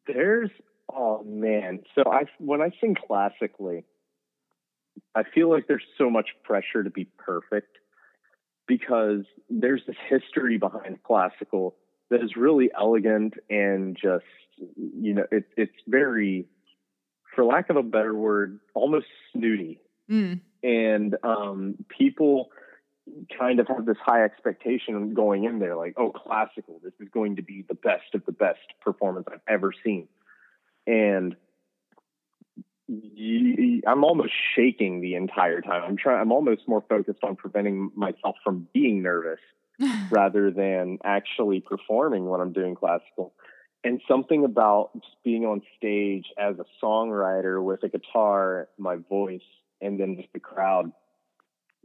There's 0.06 0.50
oh 0.92 1.24
man. 1.24 1.80
So 1.94 2.02
I 2.06 2.24
when 2.36 2.60
I 2.60 2.72
sing 2.78 2.96
classically, 3.06 3.84
I 5.14 5.22
feel 5.22 5.48
like 5.48 5.66
there's 5.66 5.86
so 5.96 6.10
much 6.10 6.28
pressure 6.44 6.84
to 6.84 6.90
be 6.90 7.06
perfect 7.16 7.78
because 8.66 9.24
there's 9.48 9.80
this 9.86 9.96
history 10.10 10.58
behind 10.58 11.02
classical 11.04 11.74
that 12.10 12.22
is 12.22 12.36
really 12.36 12.70
elegant 12.78 13.34
and 13.48 13.96
just 13.96 14.24
you 14.76 15.14
know 15.14 15.24
it, 15.30 15.44
it's 15.56 15.72
very 15.86 16.46
for 17.34 17.44
lack 17.44 17.70
of 17.70 17.76
a 17.76 17.82
better 17.82 18.14
word 18.14 18.60
almost 18.74 19.06
snooty. 19.32 19.80
Mm. 20.10 20.40
and 20.64 21.16
um, 21.22 21.76
people 21.88 22.50
kind 23.38 23.60
of 23.60 23.68
have 23.68 23.86
this 23.86 23.96
high 24.04 24.24
expectation 24.24 25.14
going 25.14 25.44
in 25.44 25.60
there 25.60 25.76
like 25.76 25.94
oh 25.96 26.10
classical 26.10 26.80
this 26.82 26.92
is 26.98 27.08
going 27.14 27.36
to 27.36 27.42
be 27.42 27.64
the 27.68 27.74
best 27.74 28.14
of 28.14 28.26
the 28.26 28.32
best 28.32 28.58
performance 28.80 29.26
i've 29.32 29.40
ever 29.48 29.72
seen. 29.84 30.08
And 30.86 31.36
I'm 32.88 34.02
almost 34.02 34.32
shaking 34.56 35.00
the 35.00 35.14
entire 35.14 35.60
time. 35.60 35.84
I'm 35.84 35.96
trying 35.96 36.20
i'm 36.20 36.32
almost 36.32 36.62
more 36.66 36.82
focused 36.88 37.22
on 37.22 37.36
preventing 37.36 37.92
myself 37.94 38.34
from 38.42 38.66
being 38.74 39.00
nervous 39.00 39.38
rather 40.10 40.50
than 40.50 40.98
actually 41.04 41.60
performing 41.60 42.26
when 42.28 42.40
i'm 42.40 42.52
doing 42.52 42.74
classical. 42.74 43.32
And 43.82 44.02
something 44.06 44.44
about 44.44 44.90
just 44.94 45.16
being 45.24 45.46
on 45.46 45.62
stage 45.78 46.26
as 46.38 46.56
a 46.58 46.66
songwriter 46.84 47.62
with 47.64 47.82
a 47.82 47.88
guitar 47.88 48.68
my 48.78 48.96
voice 48.96 49.40
and 49.80 49.98
then 49.98 50.16
just 50.16 50.32
the 50.32 50.40
crowd 50.40 50.92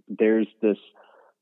there's 0.08 0.48
this 0.62 0.78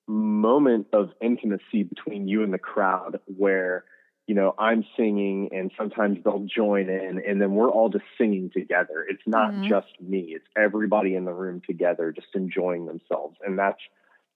moment 0.07 0.88
of 0.93 1.10
intimacy 1.22 1.83
between 1.83 2.27
you 2.27 2.43
and 2.43 2.53
the 2.53 2.57
crowd 2.60 3.19
where 3.25 3.86
you 4.27 4.36
know 4.36 4.53
i'm 4.60 4.86
singing 4.98 5.50
and 5.51 5.72
sometimes 5.77 6.17
they'll 6.24 6.45
join 6.45 6.89
in 6.89 7.22
and 7.27 7.41
then 7.41 7.53
we're 7.55 7.69
all 7.72 7.89
just 7.89 8.05
singing 8.17 8.50
together. 8.53 9.05
It's 9.10 9.25
not 9.25 9.51
Mhm. 9.53 9.67
just 9.67 10.00
me. 10.01 10.33
It's 10.36 10.48
everybody 10.57 11.15
in 11.15 11.25
the 11.25 11.33
room 11.33 11.62
together 11.65 12.12
just 12.12 12.27
enjoying 12.36 12.86
themselves. 12.86 13.38
And 13.45 13.57
that's 13.57 13.81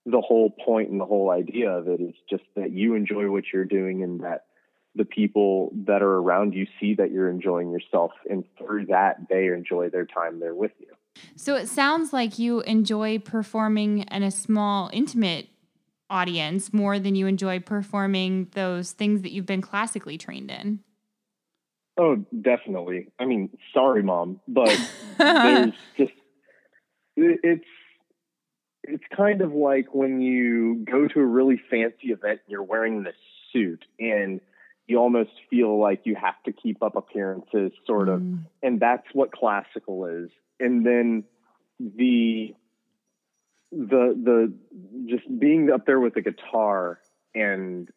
the 0.10 0.22
whole 0.22 0.50
point 0.50 0.90
and 0.90 1.00
the 1.00 1.06
whole 1.06 1.30
idea 1.30 1.70
of 1.70 1.88
it 1.88 2.00
is 2.00 2.16
just 2.30 2.44
that 2.56 2.72
you 2.72 2.96
enjoy 2.96 3.30
what 3.30 3.44
you're 3.54 3.66
doing 3.66 4.04
and 4.04 4.22
that 4.22 4.46
the 4.96 5.06
people 5.06 5.72
that 5.86 6.02
are 6.02 6.16
around 6.16 6.54
you 6.54 6.66
see 6.80 6.96
that 6.96 7.12
you're 7.12 7.30
enjoying 7.30 7.72
yourself 7.72 8.12
and 8.30 8.46
through 8.58 8.86
that 8.86 9.18
they 9.30 9.48
enjoy 9.48 9.90
their 9.90 10.06
time 10.06 10.40
there 10.40 10.56
with 10.56 10.72
you 10.80 10.88
So 11.36 11.56
it 11.56 11.68
sounds 11.68 12.14
like 12.14 12.40
you 12.40 12.62
enjoy 12.62 13.20
performing 13.20 14.00
in 14.00 14.24
a 14.24 14.32
small, 14.32 14.90
intimate 14.94 15.48
audience 16.10 16.72
more 16.72 17.00
than 17.00 17.16
you 17.16 17.28
enjoy 17.28 17.60
performing 17.60 18.48
those 18.54 18.92
things 18.92 19.22
that 19.24 19.32
you've 19.32 19.46
been 19.46 19.62
classically 19.62 20.18
trained 20.18 20.50
in. 20.50 20.80
Oh, 21.98 22.18
definitely. 22.42 23.08
I 23.20 23.26
mean, 23.26 23.50
sorry, 23.74 24.04
mom, 24.04 24.40
but 24.48 24.80
there's 25.18 25.74
just 25.98 26.14
it's 27.16 27.66
it's 28.88 29.03
kind 29.15 29.41
of 29.41 29.53
like 29.53 29.94
when 29.94 30.22
you 30.22 30.86
go 30.89 31.08
to 31.08 31.20
a 31.20 31.25
really 31.25 31.62
fancy 31.70 32.08
event 32.08 32.39
and 32.46 32.50
you're 32.51 32.63
wearing 32.63 33.03
this 33.03 33.15
suit 33.51 33.84
and 34.00 34.41
you 34.88 34.98
almost 34.98 35.32
feel 35.50 35.79
like 35.79 36.01
you 36.06 36.15
have 36.15 36.41
to 36.46 36.53
keep 36.53 36.82
up 36.82 36.96
appearances 36.96 37.72
sort 37.86 38.08
of. 38.08 38.22
Mm. 38.22 38.46
and 38.63 38.79
that's 38.79 39.06
what 39.13 39.32
classical 39.32 40.06
is. 40.06 40.29
And 40.60 40.86
then 40.86 41.25
the 41.79 42.56
the 43.72 44.15
the 44.15 44.53
just 45.08 45.39
being 45.39 45.70
up 45.70 45.86
there 45.86 46.00
with 46.00 46.13
the 46.13 46.22
guitar 46.22 47.00
and 47.36 47.89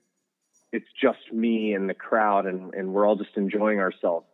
it's 0.73 0.89
just 1.01 1.33
me 1.33 1.75
and 1.75 1.89
the 1.89 1.95
crowd 1.95 2.47
and 2.47 2.75
and 2.75 2.93
we're 2.93 3.07
all 3.07 3.17
just 3.17 3.37
enjoying 3.37 3.79
ourselves. 3.79 4.27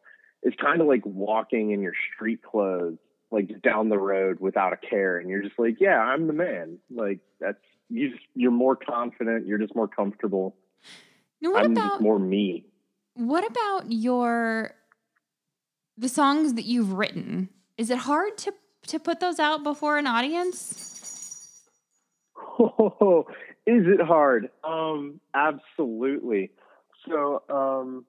It's 0.42 0.56
kind 0.56 0.80
of 0.80 0.86
like 0.86 1.04
walking 1.04 1.72
in 1.72 1.82
your 1.82 1.94
street 2.14 2.42
clothes 2.42 2.98
like 3.30 3.60
down 3.62 3.88
the 3.88 3.98
road 3.98 4.38
without 4.40 4.72
a 4.72 4.76
care 4.76 5.18
and 5.18 5.28
you're 5.28 5.42
just 5.42 5.58
like 5.58 5.80
yeah 5.80 5.98
i'm 5.98 6.26
the 6.26 6.32
man 6.32 6.78
like 6.90 7.20
that's 7.40 7.58
you 7.88 8.10
just 8.10 8.22
you're 8.34 8.50
more 8.50 8.76
confident 8.76 9.46
you're 9.46 9.58
just 9.58 9.74
more 9.74 9.88
comfortable 9.88 10.56
Now, 11.40 11.52
what 11.52 11.64
i'm 11.64 11.72
about 11.72 12.00
more 12.00 12.18
me 12.18 12.64
What 13.14 13.46
about 13.46 13.90
your 13.90 14.74
the 15.96 16.08
songs 16.08 16.54
that 16.54 16.66
you've 16.66 16.92
written? 16.92 17.48
Is 17.78 17.90
it 17.90 17.98
hard 17.98 18.36
to 18.38 18.52
to 18.88 18.98
put 18.98 19.20
those 19.20 19.38
out 19.38 19.64
before 19.64 19.98
an 19.98 20.06
audience? 20.06 21.64
Oh, 22.58 23.26
is 23.66 23.84
it 23.86 24.00
hard? 24.00 24.50
Um, 24.62 25.20
absolutely. 25.34 26.52
So, 27.08 27.42
um, 27.48 28.04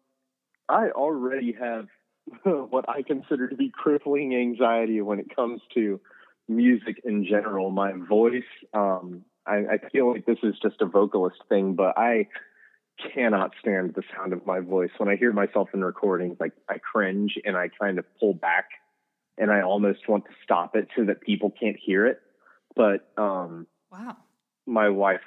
I 0.69 0.89
already 0.89 1.53
have 1.53 1.87
what 2.43 2.89
I 2.89 3.01
consider 3.01 3.47
to 3.47 3.55
be 3.55 3.71
crippling 3.73 4.35
anxiety 4.35 5.01
when 5.01 5.19
it 5.19 5.35
comes 5.35 5.61
to 5.73 5.99
music 6.47 7.01
in 7.03 7.25
general. 7.25 7.69
My 7.71 7.93
voice, 7.93 8.43
um, 8.73 9.23
I, 9.45 9.57
I 9.57 9.89
feel 9.91 10.11
like 10.11 10.25
this 10.25 10.39
is 10.43 10.55
just 10.61 10.81
a 10.81 10.85
vocalist 10.85 11.37
thing, 11.49 11.73
but 11.73 11.97
I 11.97 12.27
cannot 13.13 13.51
stand 13.59 13.93
the 13.95 14.03
sound 14.15 14.33
of 14.33 14.45
my 14.45 14.59
voice. 14.59 14.89
When 14.97 15.09
I 15.09 15.15
hear 15.15 15.31
myself 15.31 15.69
in 15.73 15.83
recordings, 15.83 16.37
like 16.39 16.53
I 16.69 16.77
cringe 16.79 17.37
and 17.45 17.55
I 17.55 17.69
kind 17.79 17.99
of 17.99 18.05
pull 18.19 18.33
back 18.33 18.69
and 19.37 19.51
I 19.51 19.61
almost 19.61 20.07
want 20.09 20.25
to 20.25 20.31
stop 20.43 20.75
it 20.75 20.87
so 20.95 21.05
that 21.05 21.21
people 21.21 21.51
can't 21.51 21.77
hear 21.79 22.05
it. 22.07 22.19
But, 22.75 23.11
um, 23.17 23.67
Wow. 23.91 24.17
my 24.65 24.89
wife 24.89 25.21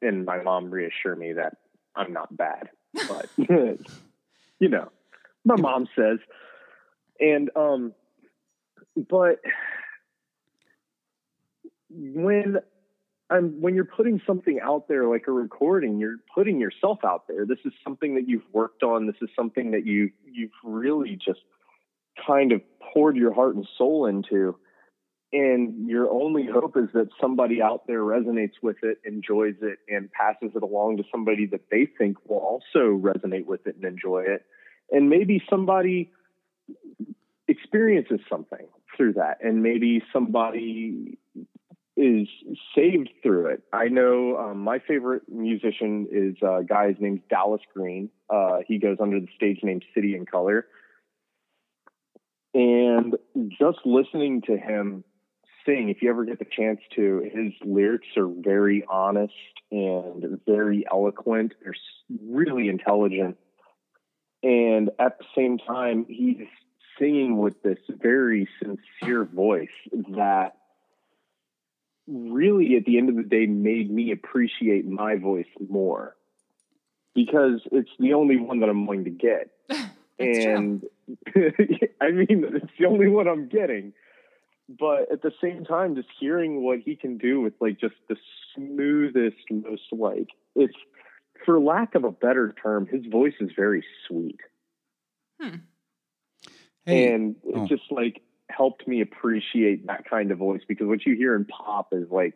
and 0.00 0.24
my 0.24 0.42
mom 0.42 0.70
reassure 0.70 1.14
me 1.16 1.34
that 1.34 1.54
I'm 1.94 2.12
not 2.12 2.34
bad, 2.36 2.70
but 3.08 3.26
you 3.36 4.68
know, 4.68 4.90
my 5.44 5.56
mom 5.56 5.86
says, 5.96 6.18
and 7.20 7.50
um, 7.56 7.92
but 9.08 9.40
when 11.90 12.56
I'm 13.30 13.60
when 13.60 13.74
you're 13.74 13.84
putting 13.84 14.20
something 14.26 14.60
out 14.62 14.88
there 14.88 15.06
like 15.08 15.24
a 15.28 15.32
recording, 15.32 15.98
you're 15.98 16.18
putting 16.34 16.60
yourself 16.60 16.98
out 17.04 17.26
there. 17.28 17.46
This 17.46 17.58
is 17.64 17.72
something 17.82 18.14
that 18.14 18.28
you've 18.28 18.46
worked 18.52 18.82
on. 18.82 19.06
This 19.06 19.16
is 19.22 19.28
something 19.36 19.72
that 19.72 19.86
you 19.86 20.10
you've 20.24 20.50
really 20.64 21.16
just 21.16 21.40
kind 22.26 22.52
of 22.52 22.62
poured 22.92 23.16
your 23.16 23.34
heart 23.34 23.56
and 23.56 23.66
soul 23.76 24.06
into 24.06 24.56
and 25.32 25.88
your 25.88 26.08
only 26.10 26.46
hope 26.46 26.76
is 26.76 26.88
that 26.94 27.08
somebody 27.20 27.60
out 27.60 27.86
there 27.86 28.00
resonates 28.00 28.54
with 28.62 28.76
it, 28.82 28.98
enjoys 29.04 29.56
it, 29.60 29.78
and 29.88 30.10
passes 30.12 30.54
it 30.54 30.62
along 30.62 30.98
to 30.98 31.04
somebody 31.10 31.46
that 31.46 31.62
they 31.70 31.88
think 31.98 32.16
will 32.28 32.38
also 32.38 32.96
resonate 32.96 33.44
with 33.44 33.66
it 33.66 33.74
and 33.74 33.84
enjoy 33.84 34.24
it. 34.26 34.46
And 34.90 35.10
maybe 35.10 35.42
somebody 35.50 36.12
experiences 37.48 38.20
something 38.28 38.66
through 38.96 39.14
that, 39.14 39.38
and 39.42 39.62
maybe 39.62 40.02
somebody 40.12 41.18
is 41.96 42.28
saved 42.74 43.08
through 43.22 43.46
it. 43.46 43.62
I 43.72 43.88
know 43.88 44.36
um, 44.36 44.58
my 44.58 44.80
favorite 44.86 45.22
musician 45.28 46.06
is 46.10 46.36
a 46.42 46.62
guy, 46.62 46.88
his 46.88 46.96
name's 47.00 47.22
Dallas 47.30 47.62
Green. 47.74 48.10
Uh, 48.28 48.58
he 48.66 48.78
goes 48.78 48.98
under 49.00 49.18
the 49.18 49.28
stage 49.34 49.60
name 49.62 49.80
City 49.94 50.14
and 50.14 50.30
Colour. 50.30 50.66
And 52.52 53.16
just 53.58 53.78
listening 53.84 54.42
to 54.46 54.56
him 54.56 55.04
sing, 55.64 55.88
if 55.88 56.02
you 56.02 56.10
ever 56.10 56.24
get 56.24 56.38
the 56.38 56.46
chance 56.46 56.80
to, 56.94 57.22
his 57.34 57.52
lyrics 57.64 58.06
are 58.16 58.28
very 58.28 58.84
honest 58.88 59.32
and 59.70 60.38
very 60.46 60.84
eloquent. 60.90 61.54
They're 61.62 61.74
really 62.26 62.68
intelligent. 62.68 63.36
And 64.46 64.90
at 65.00 65.18
the 65.18 65.24
same 65.34 65.58
time, 65.58 66.06
he's 66.08 66.46
singing 67.00 67.36
with 67.38 67.60
this 67.64 67.80
very 67.88 68.48
sincere 68.62 69.24
voice 69.24 69.68
that 70.10 70.52
really, 72.06 72.76
at 72.76 72.84
the 72.84 72.96
end 72.96 73.08
of 73.08 73.16
the 73.16 73.24
day, 73.24 73.46
made 73.46 73.90
me 73.90 74.12
appreciate 74.12 74.86
my 74.86 75.16
voice 75.16 75.48
more 75.68 76.14
because 77.12 77.60
it's 77.72 77.90
the 77.98 78.14
only 78.14 78.36
one 78.36 78.60
that 78.60 78.68
I'm 78.68 78.86
going 78.86 79.02
to 79.02 79.10
get. 79.10 79.50
and 80.20 80.84
I 82.00 82.12
mean, 82.12 82.44
it's 82.54 82.72
the 82.78 82.86
only 82.86 83.08
one 83.08 83.26
I'm 83.26 83.48
getting. 83.48 83.94
But 84.68 85.10
at 85.10 85.22
the 85.22 85.32
same 85.42 85.64
time, 85.64 85.96
just 85.96 86.08
hearing 86.20 86.62
what 86.62 86.78
he 86.78 86.94
can 86.94 87.18
do 87.18 87.40
with 87.40 87.54
like 87.60 87.80
just 87.80 87.96
the 88.08 88.16
smoothest, 88.54 89.38
most 89.50 89.82
like 89.90 90.28
it's 90.54 90.76
for 91.46 91.58
lack 91.58 91.94
of 91.94 92.04
a 92.04 92.10
better 92.10 92.54
term, 92.62 92.86
his 92.86 93.06
voice 93.06 93.34
is 93.40 93.50
very 93.56 93.82
sweet. 94.06 94.40
Hmm. 95.40 95.56
Hey, 96.84 97.12
and 97.12 97.36
it 97.44 97.54
oh. 97.56 97.66
just 97.66 97.84
like 97.90 98.20
helped 98.50 98.86
me 98.86 99.00
appreciate 99.00 99.86
that 99.86 100.08
kind 100.08 100.30
of 100.30 100.38
voice 100.38 100.60
because 100.68 100.86
what 100.86 101.06
you 101.06 101.16
hear 101.16 101.34
in 101.34 101.46
pop 101.46 101.88
is 101.92 102.10
like, 102.10 102.34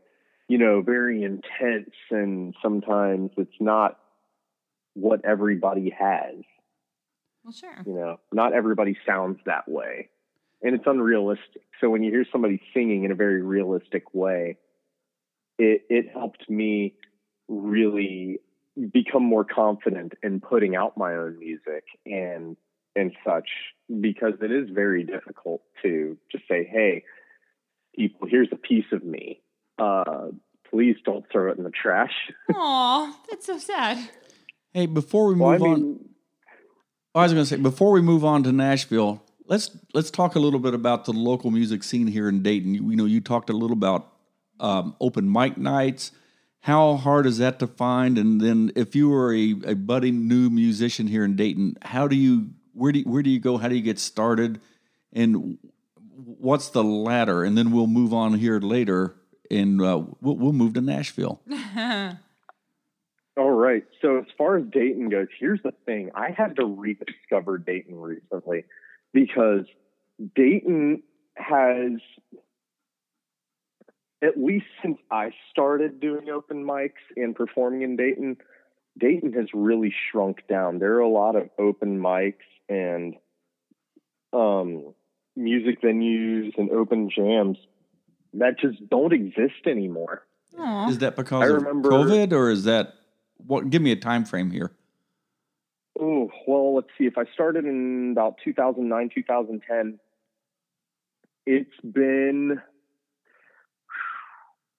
you 0.49 0.59
know, 0.59 0.81
very 0.81 1.23
intense 1.23 1.95
and 2.11 2.55
sometimes 2.62 3.31
it's 3.37 3.61
not 3.61 3.99
what 4.95 5.25
everybody 5.25 5.90
has. 5.90 6.37
Well, 7.45 7.52
sure. 7.52 7.83
You 7.87 7.95
know, 7.95 8.21
not 8.33 8.52
everybody 8.52 8.97
sounds 9.07 9.38
that 9.47 9.69
way. 9.69 10.09
And 10.62 10.75
it's 10.75 10.85
unrealistic. 10.87 11.62
So 11.81 11.88
when 11.88 12.02
you 12.02 12.11
hear 12.11 12.26
somebody 12.31 12.61
singing 12.75 13.05
in 13.05 13.12
a 13.12 13.14
very 13.14 13.43
realistic 13.43 14.12
way, 14.12 14.59
it 15.59 15.83
it 15.88 16.11
helped 16.12 16.50
me 16.50 16.95
really 17.49 18.40
become 18.93 19.23
more 19.23 19.45
confident 19.45 20.15
in 20.23 20.41
putting 20.41 20.77
out 20.77 20.97
my 20.97 21.15
own 21.15 21.39
music 21.39 21.85
and 22.07 22.57
and 22.97 23.13
such 23.25 23.49
because 24.01 24.35
it 24.43 24.51
is 24.51 24.69
very 24.71 25.05
difficult 25.05 25.63
to 25.83 26.17
just 26.31 26.45
say, 26.49 26.65
"Hey, 26.65 27.05
people, 27.95 28.27
here's 28.29 28.49
a 28.53 28.57
piece 28.57 28.91
of 28.93 29.05
me. 29.05 29.41
Uh, 29.79 30.29
please 30.69 30.97
don't 31.05 31.25
throw 31.31 31.51
it 31.51 31.59
in 31.59 31.65
the 31.65 31.71
trash." 31.71 32.15
Aw, 32.55 33.17
that's 33.29 33.47
so 33.47 33.59
sad. 33.59 34.11
hey, 34.73 34.87
before 34.87 35.27
we 35.27 35.35
move 35.35 35.61
well, 35.61 35.71
I 35.71 35.75
on, 35.75 36.01
I 37.15 37.23
was 37.23 37.33
going 37.33 37.45
to 37.45 37.49
say 37.49 37.57
before 37.57 37.93
we 37.93 38.03
move 38.03 38.25
on 38.25 38.43
to 38.45 38.53
Nashville, 38.53 39.23
let's 39.47 39.77
let's 39.95 40.11
talk 40.11 40.35
a 40.35 40.41
little 40.41 40.61
bit 40.61 40.75
about 40.75 41.05
the 41.05 41.13
local 41.13 41.51
music 41.51 41.83
scene 41.83 42.07
here 42.07 42.29
in 42.29 42.43
Dayton. 42.43 42.75
You, 42.75 42.91
you 42.91 42.97
know, 42.97 43.05
you 43.05 43.21
talked 43.21 43.51
a 43.51 43.53
little 43.53 43.77
about 43.77 44.13
um, 44.59 44.97
open 45.01 45.31
mic 45.31 45.59
nights. 45.59 46.13
How 46.61 46.97
hard 46.97 47.26
is 47.26 47.38
that 47.38 47.59
to 47.61 47.67
find? 47.67 48.19
And 48.19 48.40
then, 48.40 48.71
if 48.76 48.95
you 48.95 49.09
were 49.09 49.35
a, 49.35 49.55
a 49.64 49.75
budding 49.75 50.29
new 50.29 50.50
musician 50.50 51.07
here 51.07 51.25
in 51.25 51.35
Dayton, 51.35 51.76
how 51.83 52.07
do 52.07 52.17
you 52.17 52.50
where 52.75 52.93
do 52.93 53.00
you, 53.00 53.05
where 53.05 53.23
do 53.23 53.31
you 53.31 53.40
go? 53.40 53.57
How 53.57 53.69
do 53.69 53.75
you 53.75 53.83
get 53.83 53.99
started? 53.99 54.61
And 55.12 55.59
what's 56.14 56.69
the 56.69 56.85
ladder? 56.85 57.45
And 57.45 57.57
then 57.57 57.73
we'll 57.73 57.87
move 57.87 58.12
on 58.12 58.35
here 58.35 58.61
later, 58.61 59.17
and 59.50 59.81
uh, 59.81 60.02
we'll, 60.21 60.37
we'll 60.37 60.52
move 60.52 60.75
to 60.75 60.81
Nashville. 60.81 61.40
All 63.37 63.50
right. 63.50 63.85
So 64.02 64.19
as 64.19 64.26
far 64.37 64.59
as 64.59 64.67
Dayton 64.67 65.09
goes, 65.09 65.29
here's 65.38 65.62
the 65.62 65.73
thing. 65.87 66.11
I 66.14 66.31
had 66.31 66.57
to 66.57 66.64
rediscover 66.64 67.59
Dayton 67.59 67.99
recently 67.99 68.64
because 69.12 69.64
Dayton 70.35 71.02
has 71.37 71.93
at 74.23 74.37
least 74.37 74.67
since 74.83 74.99
I 75.11 75.31
started 75.50 76.00
doing 76.00 76.29
open 76.29 76.65
mics 76.65 77.03
and 77.17 77.35
performing 77.35 77.83
in 77.83 77.97
Dayton, 77.97 78.37
Dayton 78.99 79.33
has 79.33 79.47
really 79.55 79.94
shrunk 80.11 80.47
down. 80.49 80.79
There 80.79 80.94
are 80.94 81.01
a 81.01 81.09
lot 81.09 81.37
of 81.37 81.49
open 81.59 81.99
mics 81.99 82.35
and 82.68 83.14
um, 84.33 84.94
music 85.37 85.81
venues 85.83 86.57
and 86.59 86.71
open 86.71 87.11
jams 87.11 87.57
that 88.35 88.59
just 88.59 88.88
don't 88.88 89.12
exist 89.12 89.66
anymore. 89.66 90.27
Aw. 90.59 90.88
Is 90.90 90.99
that 90.99 91.16
because 91.16 91.42
I 91.42 91.47
of 91.47 91.55
remember- 91.55 91.90
COVID, 91.90 92.33
or 92.33 92.51
is 92.51 92.64
that 92.64 92.94
what? 93.47 93.71
Give 93.71 93.81
me 93.83 93.92
a 93.92 93.97
time 93.97 94.25
frame 94.25 94.51
here. 94.51 94.73
Oh, 95.99 96.31
well, 96.47 96.75
let's 96.75 96.88
see. 96.97 97.05
If 97.05 97.18
I 97.18 97.25
started 97.35 97.64
in 97.64 98.11
about 98.12 98.37
2009, 98.42 99.11
2010, 99.14 99.99
it's 101.47 101.71
been, 101.92 102.61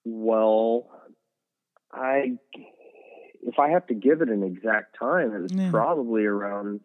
well, 0.04 0.88
I, 1.92 2.34
if 3.44 3.60
I 3.60 3.70
have 3.70 3.88
to 3.88 3.94
give 3.94 4.22
it 4.22 4.30
an 4.30 4.44
exact 4.44 4.98
time, 4.98 5.34
it 5.36 5.42
was 5.42 5.54
Yeah. 5.54 5.72
probably 5.72 6.26
around 6.26 6.82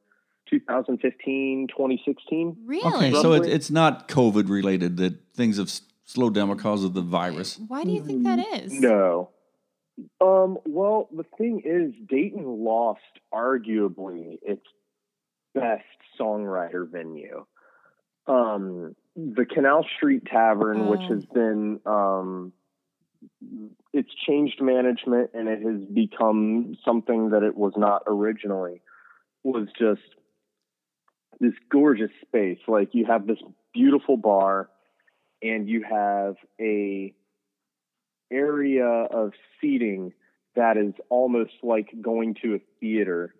2015, 0.50 1.68
2016. 1.68 2.56
Really? 2.64 2.94
Okay, 2.94 3.12
so 3.12 3.32
it's 3.32 3.46
it's 3.48 3.70
not 3.70 4.08
COVID 4.08 4.48
related 4.48 4.96
that 4.98 5.14
things 5.34 5.56
have 5.58 5.70
slowed 6.04 6.34
down 6.34 6.48
because 6.54 6.84
of 6.84 6.94
the 6.94 7.02
virus. 7.02 7.58
Why 7.66 7.84
do 7.84 7.90
you 7.90 8.02
think 8.04 8.24
that 8.24 8.38
is? 8.38 8.72
No. 8.80 9.30
Um, 10.20 10.58
well, 10.66 11.08
the 11.14 11.24
thing 11.38 11.62
is, 11.64 11.92
Dayton 12.08 12.44
lost 12.44 13.00
arguably 13.32 14.38
its 14.42 14.62
best 15.54 15.84
songwriter 16.20 16.88
venue. 16.88 17.44
Um, 18.26 18.94
the 19.16 19.46
Canal 19.46 19.84
Street 19.96 20.26
Tavern, 20.26 20.88
which 20.88 21.00
Oh. 21.08 21.14
has 21.14 21.24
been, 21.26 21.80
um, 21.86 22.52
it's 23.92 24.10
changed 24.26 24.60
management 24.60 25.30
and 25.34 25.48
it 25.48 25.62
has 25.62 25.80
become 25.92 26.76
something 26.84 27.30
that 27.30 27.42
it 27.42 27.56
was 27.56 27.72
not 27.76 28.02
originally, 28.06 28.82
was 29.42 29.68
just 29.78 30.02
this 31.40 31.54
gorgeous 31.70 32.10
space. 32.22 32.58
Like 32.66 32.90
you 32.92 33.06
have 33.06 33.26
this 33.26 33.38
beautiful 33.72 34.16
bar 34.16 34.68
and 35.42 35.68
you 35.68 35.82
have 35.82 36.36
a 36.60 37.14
area 38.30 38.86
of 38.86 39.32
seating 39.60 40.12
that 40.56 40.76
is 40.76 40.94
almost 41.10 41.52
like 41.62 41.90
going 42.00 42.34
to 42.42 42.54
a 42.54 42.60
theater 42.80 43.34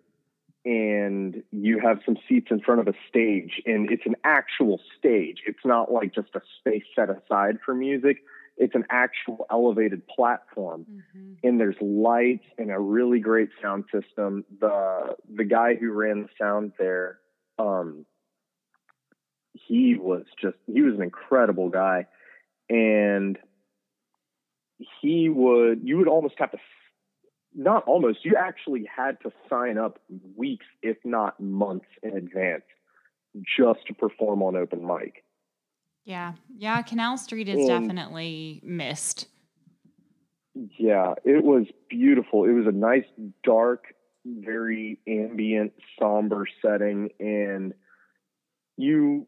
and 0.63 1.43
you 1.51 1.79
have 1.79 1.99
some 2.05 2.17
seats 2.27 2.47
in 2.51 2.59
front 2.59 2.79
of 2.79 2.87
a 2.87 2.93
stage 3.09 3.61
and 3.65 3.91
it's 3.91 4.05
an 4.05 4.15
actual 4.23 4.79
stage 4.97 5.39
it's 5.45 5.65
not 5.65 5.91
like 5.91 6.13
just 6.13 6.29
a 6.35 6.41
space 6.59 6.83
set 6.95 7.09
aside 7.09 7.57
for 7.65 7.73
music 7.73 8.17
it's 8.57 8.75
an 8.75 8.85
actual 8.89 9.45
elevated 9.51 10.05
platform. 10.07 10.85
Mhm. 10.89 11.37
and 11.43 11.59
there's 11.59 11.79
lights 11.81 12.45
and 12.57 12.71
a 12.71 12.79
really 12.79 13.19
great 13.19 13.49
sound 13.61 13.85
system. 13.91 14.43
The 14.59 15.15
the 15.29 15.43
guy 15.45 15.75
who 15.75 15.91
ran 15.91 16.23
the 16.23 16.29
sound 16.39 16.73
there 16.79 17.19
um 17.59 18.05
he 19.53 19.95
was 19.95 20.25
just 20.41 20.57
he 20.67 20.81
was 20.81 20.95
an 20.95 21.01
incredible 21.01 21.69
guy. 21.69 22.07
And 22.69 23.37
he 25.01 25.29
would 25.29 25.81
you 25.83 25.97
would 25.97 26.07
almost 26.07 26.35
have 26.37 26.51
to 26.51 26.57
not 27.55 27.83
almost 27.85 28.23
you 28.25 28.35
actually 28.37 28.85
had 28.85 29.19
to 29.21 29.31
sign 29.49 29.77
up 29.77 29.99
weeks 30.35 30.65
if 30.83 30.97
not 31.03 31.39
months 31.39 31.87
in 32.03 32.15
advance 32.15 32.63
just 33.57 33.85
to 33.87 33.93
perform 33.93 34.43
on 34.43 34.55
open 34.55 34.85
mic 34.85 35.23
Yeah. 36.07 36.33
Yeah. 36.57 36.81
Canal 36.83 37.17
Street 37.17 37.49
is 37.49 37.57
And- 37.59 37.67
definitely 37.67 38.61
missed. 38.63 39.27
yeah 40.79 41.13
it 41.23 41.43
was 41.43 41.67
beautiful 41.87 42.45
it 42.45 42.51
was 42.51 42.65
a 42.65 42.71
nice 42.71 43.05
dark 43.43 43.93
very 44.25 44.97
ambient 45.07 45.71
somber 46.01 46.47
setting 46.63 47.09
and 47.19 47.75
you 48.75 49.27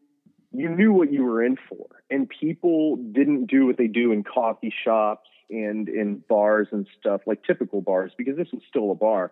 you 0.50 0.68
knew 0.68 0.92
what 0.92 1.12
you 1.12 1.22
were 1.22 1.40
in 1.44 1.56
for 1.68 1.86
and 2.10 2.28
people 2.28 2.96
didn't 2.96 3.46
do 3.46 3.64
what 3.64 3.76
they 3.78 3.86
do 3.86 4.10
in 4.10 4.24
coffee 4.24 4.74
shops 4.84 5.30
and 5.50 5.88
in 5.88 6.20
bars 6.28 6.66
and 6.72 6.88
stuff 6.98 7.20
like 7.26 7.44
typical 7.44 7.80
bars 7.80 8.10
because 8.18 8.36
this 8.36 8.48
was 8.52 8.62
still 8.68 8.90
a 8.90 8.96
bar 8.96 9.30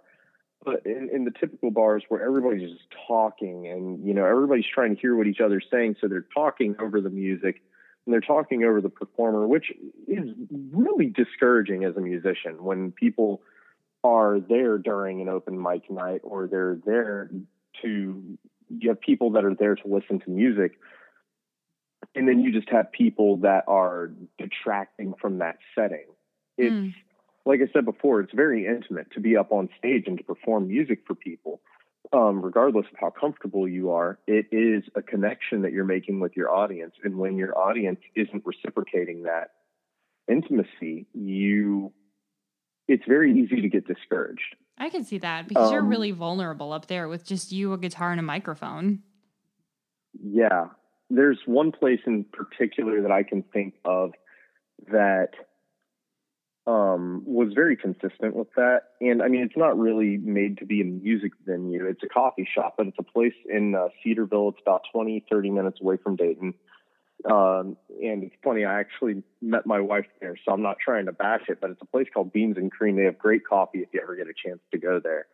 but 0.65 0.85
in, 0.85 1.09
in 1.13 1.25
the 1.25 1.31
typical 1.31 1.71
bars 1.71 2.03
where 2.09 2.23
everybody's 2.25 2.71
just 2.71 2.85
talking 3.07 3.69
and 3.69 4.05
you 4.07 4.15
know 4.15 4.25
everybody's 4.25 4.67
trying 4.73 4.95
to 4.95 5.01
hear 5.01 5.17
what 5.17 5.27
each 5.27 5.41
other's 5.41 5.67
saying 5.71 5.97
so 6.01 6.09
they're 6.09 6.27
talking 6.35 6.75
over 6.81 7.01
the 7.01 7.11
music 7.11 7.63
and 8.05 8.13
they're 8.13 8.21
talking 8.21 8.65
over 8.65 8.81
the 8.81 8.89
performer 8.89 9.47
which 9.47 9.73
is 10.07 10.31
really 10.73 11.07
discouraging 11.07 11.85
as 11.85 11.97
a 11.97 12.01
musician 12.01 12.63
when 12.63 12.91
people 12.93 13.43
are 14.05 14.39
there 14.41 14.79
during 14.79 15.21
an 15.21 15.29
open 15.29 15.61
mic 15.61 15.91
night 15.91 16.21
or 16.23 16.47
they're 16.47 16.79
there 16.85 17.31
to 17.83 18.39
you 18.69 18.89
have 18.89 19.01
people 19.01 19.31
that 19.31 19.45
are 19.45 19.55
there 19.55 19.75
to 19.75 19.87
listen 19.87 20.21
to 20.21 20.31
music 20.31 20.79
and 22.15 22.29
then 22.29 22.41
you 22.41 22.53
just 22.53 22.69
have 22.71 22.91
people 22.93 23.39
that 23.39 23.65
are 23.69 24.11
detracting 24.39 25.15
from 25.21 25.39
that 25.39 25.59
setting 25.75 26.07
it's 26.57 26.75
Mm. 26.75 26.95
Like 27.49 27.61
i 27.61 27.73
said 27.73 27.85
before 27.85 28.21
it's 28.21 28.33
very 28.35 28.67
intimate 28.67 29.11
to 29.13 29.21
be 29.21 29.37
up 29.37 29.51
on 29.53 29.69
stage 29.79 30.05
and 30.07 30.19
to 30.19 30.25
perform 30.25 30.69
music 30.69 31.01
for 31.07 31.15
people 31.15 31.61
um, 32.13 32.41
regardless 32.41 32.87
of 32.91 32.99
how 32.99 33.11
comfortable 33.11 33.69
you 33.69 33.91
are 33.91 34.19
it 34.27 34.47
is 34.53 34.85
a 34.95 35.03
connection 35.03 35.63
that 35.63 35.73
you're 35.73 35.85
making 35.85 36.21
with 36.21 36.37
your 36.37 36.51
audience 36.51 36.95
and 37.05 37.19
when 37.19 37.37
your 37.37 37.57
audience 37.59 38.01
isn't 38.15 38.43
reciprocating 38.47 39.25
that 39.25 39.51
intimacy, 40.29 41.07
you 41.13 41.93
it's 42.87 43.05
very 43.07 43.39
easy 43.39 43.61
to 43.61 43.69
get 43.69 43.87
discouraged. 43.87 44.57
I 44.79 44.89
can 44.89 45.05
see 45.05 45.19
that 45.19 45.47
because 45.49 45.71
you're 45.71 45.83
Um, 45.83 45.89
really 45.89 46.13
vulnerable 46.13 46.73
up 46.73 46.87
there 46.87 47.09
with 47.09 47.27
just 47.27 47.53
you, 47.53 47.73
a 47.73 47.79
guitar, 47.79 48.13
and 48.13 48.21
a 48.21 48.23
microphone. 48.23 49.03
Yeah. 50.23 50.69
There's 51.11 51.41
one 51.45 51.73
place 51.73 52.01
in 52.07 52.25
particular 52.25 53.03
that 53.03 53.11
I 53.11 53.25
can 53.25 53.43
think 53.43 53.75
of 53.85 54.13
that 54.91 55.31
um, 56.69 57.23
was 57.25 57.55
very 57.55 57.77
consistent 57.77 58.37
with 58.37 58.49
that. 58.57 58.83
And 59.01 59.23
I 59.23 59.29
mean, 59.29 59.41
it's 59.43 59.57
not 59.57 59.79
really 59.79 60.19
made 60.19 60.59
to 60.59 60.67
be 60.67 60.83
a 60.83 60.85
music 60.85 61.33
venue. 61.47 61.87
It's 61.87 62.03
a 62.03 62.09
coffee 62.09 62.47
shop, 62.55 62.75
but 62.77 62.87
it's 62.87 62.99
a 62.99 63.03
place 63.03 63.33
in 63.49 63.75
uh, 63.75 63.89
Cedarville. 64.05 64.51
It's 64.51 64.61
about 64.61 64.83
20, 64.93 65.25
30 65.31 65.51
minutes 65.51 65.79
away 65.81 65.97
from 65.97 66.17
Dayton. 66.17 66.53
Um, 67.25 67.79
and 68.03 68.23
it's 68.23 68.35
funny, 68.45 68.67
I 68.67 68.81
actually 68.81 69.23
met 69.41 69.67
my 69.67 69.81
wife 69.81 70.07
there, 70.21 70.37
so 70.45 70.53
I'm 70.53 70.63
not 70.63 70.77
trying 70.79 71.07
to 71.07 71.13
bash 71.13 71.49
it, 71.49 71.59
but 71.61 71.71
it's 71.71 71.83
a 71.83 71.87
place 71.87 72.07
called 72.13 72.33
Beans 72.33 72.57
and 72.59 72.71
Cream. 72.71 72.97
They 72.97 73.05
have 73.05 73.19
great 73.19 73.47
coffee 73.49 73.79
if 73.79 73.89
you 73.93 74.01
ever 74.03 74.15
get 74.15 74.27
a 74.29 74.35
chance 74.47 74.61
to 74.73 74.79
go 74.79 75.01
there. 75.03 75.27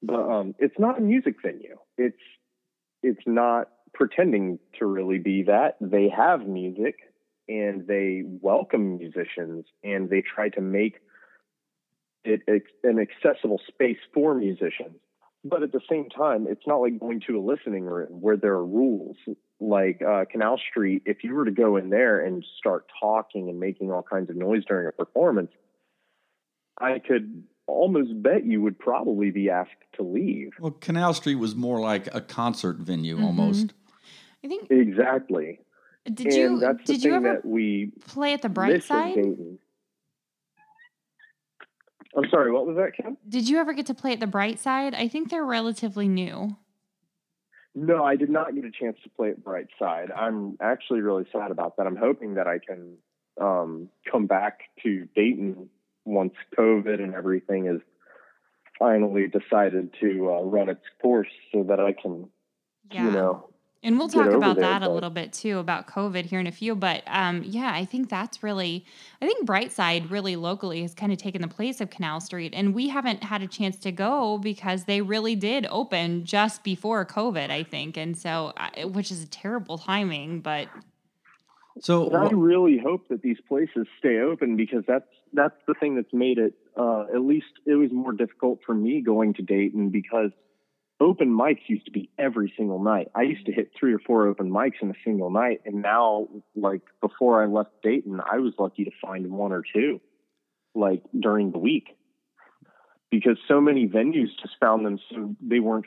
But 0.00 0.30
um, 0.30 0.54
it's 0.60 0.78
not 0.78 0.96
a 0.96 1.00
music 1.00 1.34
venue. 1.44 1.76
It's 1.98 2.16
it's 3.02 3.22
not 3.26 3.68
pretending 3.94 4.58
to 4.78 4.86
really 4.86 5.18
be 5.18 5.42
that. 5.44 5.76
They 5.80 6.08
have 6.08 6.46
music 6.46 6.96
and 7.48 7.86
they 7.86 8.22
welcome 8.24 8.98
musicians 8.98 9.64
and 9.82 10.10
they 10.10 10.22
try 10.22 10.48
to 10.50 10.60
make 10.60 11.00
it 12.24 12.42
an 12.84 12.98
accessible 12.98 13.60
space 13.66 13.98
for 14.12 14.34
musicians. 14.34 14.96
But 15.44 15.62
at 15.62 15.72
the 15.72 15.80
same 15.88 16.08
time, 16.10 16.46
it's 16.48 16.66
not 16.66 16.76
like 16.80 16.98
going 16.98 17.22
to 17.28 17.38
a 17.38 17.40
listening 17.40 17.84
room 17.84 18.20
where 18.20 18.36
there 18.36 18.52
are 18.52 18.66
rules. 18.66 19.16
Like 19.60 20.02
uh, 20.02 20.24
Canal 20.30 20.60
Street, 20.70 21.02
if 21.06 21.24
you 21.24 21.34
were 21.34 21.44
to 21.44 21.50
go 21.50 21.76
in 21.76 21.90
there 21.90 22.24
and 22.24 22.44
start 22.58 22.86
talking 23.00 23.48
and 23.48 23.58
making 23.58 23.90
all 23.90 24.02
kinds 24.02 24.30
of 24.30 24.36
noise 24.36 24.64
during 24.66 24.88
a 24.88 24.92
performance, 24.92 25.50
I 26.80 26.98
could 26.98 27.44
almost 27.66 28.22
bet 28.22 28.44
you 28.44 28.62
would 28.62 28.78
probably 28.78 29.30
be 29.30 29.48
asked 29.48 29.70
to 29.94 30.02
leave. 30.02 30.50
Well, 30.60 30.72
Canal 30.72 31.14
Street 31.14 31.36
was 31.36 31.54
more 31.54 31.80
like 31.80 32.12
a 32.14 32.20
concert 32.20 32.76
venue 32.78 33.16
Mhm. 33.16 33.24
almost. 33.24 33.74
I 34.44 34.48
think. 34.48 34.70
Exactly. 34.70 35.60
Did 36.14 36.26
and 36.26 36.36
you 36.36 36.78
did 36.84 37.04
you 37.04 37.14
ever 37.14 37.40
we 37.44 37.92
play 38.06 38.32
at 38.32 38.42
the 38.42 38.48
Bright 38.48 38.82
Side? 38.82 39.16
I'm 42.16 42.28
sorry, 42.30 42.50
what 42.50 42.66
was 42.66 42.76
that, 42.76 42.92
Kim? 43.00 43.16
Did 43.28 43.48
you 43.48 43.58
ever 43.58 43.72
get 43.74 43.86
to 43.86 43.94
play 43.94 44.12
at 44.12 44.20
the 44.20 44.26
Bright 44.26 44.58
Side? 44.58 44.94
I 44.94 45.08
think 45.08 45.30
they're 45.30 45.44
relatively 45.44 46.08
new. 46.08 46.56
No, 47.74 48.02
I 48.02 48.16
did 48.16 48.30
not 48.30 48.54
get 48.54 48.64
a 48.64 48.70
chance 48.70 48.96
to 49.04 49.10
play 49.10 49.30
at 49.30 49.44
Bright 49.44 49.68
Side. 49.78 50.10
I'm 50.10 50.56
actually 50.60 51.00
really 51.00 51.26
sad 51.30 51.50
about 51.50 51.76
that. 51.76 51.86
I'm 51.86 51.96
hoping 51.96 52.34
that 52.34 52.46
I 52.48 52.58
can 52.58 52.96
um, 53.40 53.88
come 54.10 54.26
back 54.26 54.60
to 54.82 55.06
Dayton 55.14 55.68
once 56.04 56.32
COVID 56.58 57.00
and 57.02 57.14
everything 57.14 57.66
is 57.66 57.80
finally 58.78 59.26
decided 59.28 59.94
to 60.00 60.30
uh, 60.32 60.42
run 60.42 60.68
its 60.68 60.82
course 61.00 61.28
so 61.52 61.64
that 61.64 61.78
I 61.78 61.92
can, 61.92 62.30
Yeah. 62.90 63.04
you 63.04 63.10
know, 63.12 63.50
And 63.82 63.96
we'll 63.96 64.08
talk 64.08 64.32
about 64.32 64.56
there, 64.56 64.64
that 64.64 64.82
a 64.82 64.88
little 64.88 65.10
bit 65.10 65.32
too 65.32 65.58
about 65.58 65.86
COVID 65.86 66.24
here 66.24 66.40
in 66.40 66.48
a 66.48 66.52
few. 66.52 66.74
But 66.74 67.04
um, 67.06 67.44
yeah, 67.44 67.72
I 67.72 67.84
think 67.84 68.08
that's 68.08 68.42
really, 68.42 68.84
I 69.22 69.26
think 69.26 69.46
Brightside 69.46 70.10
really 70.10 70.34
locally 70.34 70.82
has 70.82 70.94
kind 70.94 71.12
of 71.12 71.18
taken 71.18 71.42
the 71.42 71.48
place 71.48 71.80
of 71.80 71.88
Canal 71.88 72.20
Street. 72.20 72.52
And 72.56 72.74
we 72.74 72.88
haven't 72.88 73.22
had 73.22 73.40
a 73.40 73.46
chance 73.46 73.76
to 73.80 73.92
go 73.92 74.38
because 74.38 74.84
they 74.84 75.00
really 75.00 75.36
did 75.36 75.66
open 75.70 76.24
just 76.24 76.64
before 76.64 77.06
COVID, 77.06 77.50
I 77.50 77.62
think. 77.62 77.96
And 77.96 78.18
so, 78.18 78.52
which 78.82 79.12
is 79.12 79.22
a 79.22 79.28
terrible 79.28 79.78
timing, 79.78 80.40
but 80.40 80.68
So, 81.80 82.08
And 82.08 82.16
I 82.16 82.30
really 82.30 82.78
hope 82.78 83.06
that 83.08 83.22
these 83.22 83.38
places 83.46 83.86
stay 83.98 84.18
open 84.18 84.56
because 84.56 84.82
that's 84.88 85.06
that's 85.32 85.54
the 85.66 85.74
thing 85.74 85.94
that's 85.94 86.12
made 86.12 86.38
it. 86.38 86.54
Uh, 86.76 87.02
at 87.14 87.20
least 87.20 87.52
it 87.66 87.74
was 87.74 87.92
more 87.92 88.12
difficult 88.12 88.60
for 88.64 88.74
me 88.74 89.00
going 89.00 89.34
to 89.34 89.42
Dayton 89.42 89.90
because 89.90 90.30
open 91.00 91.28
mics 91.28 91.62
used 91.68 91.86
to 91.86 91.92
be 91.92 92.10
every 92.18 92.52
single 92.56 92.82
night. 92.82 93.08
I 93.14 93.22
used 93.22 93.46
to 93.46 93.52
hit 93.52 93.70
three 93.78 93.94
or 93.94 93.98
four 93.98 94.26
open 94.26 94.50
mics 94.50 94.82
in 94.82 94.90
a 94.90 94.94
single 95.04 95.30
night, 95.30 95.60
and 95.64 95.82
now, 95.82 96.28
like 96.56 96.82
before 97.00 97.42
I 97.42 97.46
left 97.46 97.70
Dayton, 97.82 98.20
I 98.20 98.38
was 98.38 98.54
lucky 98.58 98.84
to 98.84 98.90
find 99.00 99.30
one 99.30 99.52
or 99.52 99.62
two, 99.74 100.00
like 100.74 101.02
during 101.18 101.52
the 101.52 101.58
week, 101.58 101.96
because 103.10 103.38
so 103.46 103.60
many 103.60 103.86
venues 103.86 104.28
just 104.40 104.54
found 104.60 104.84
them 104.84 104.98
so 105.10 105.34
they 105.40 105.60
weren't, 105.60 105.86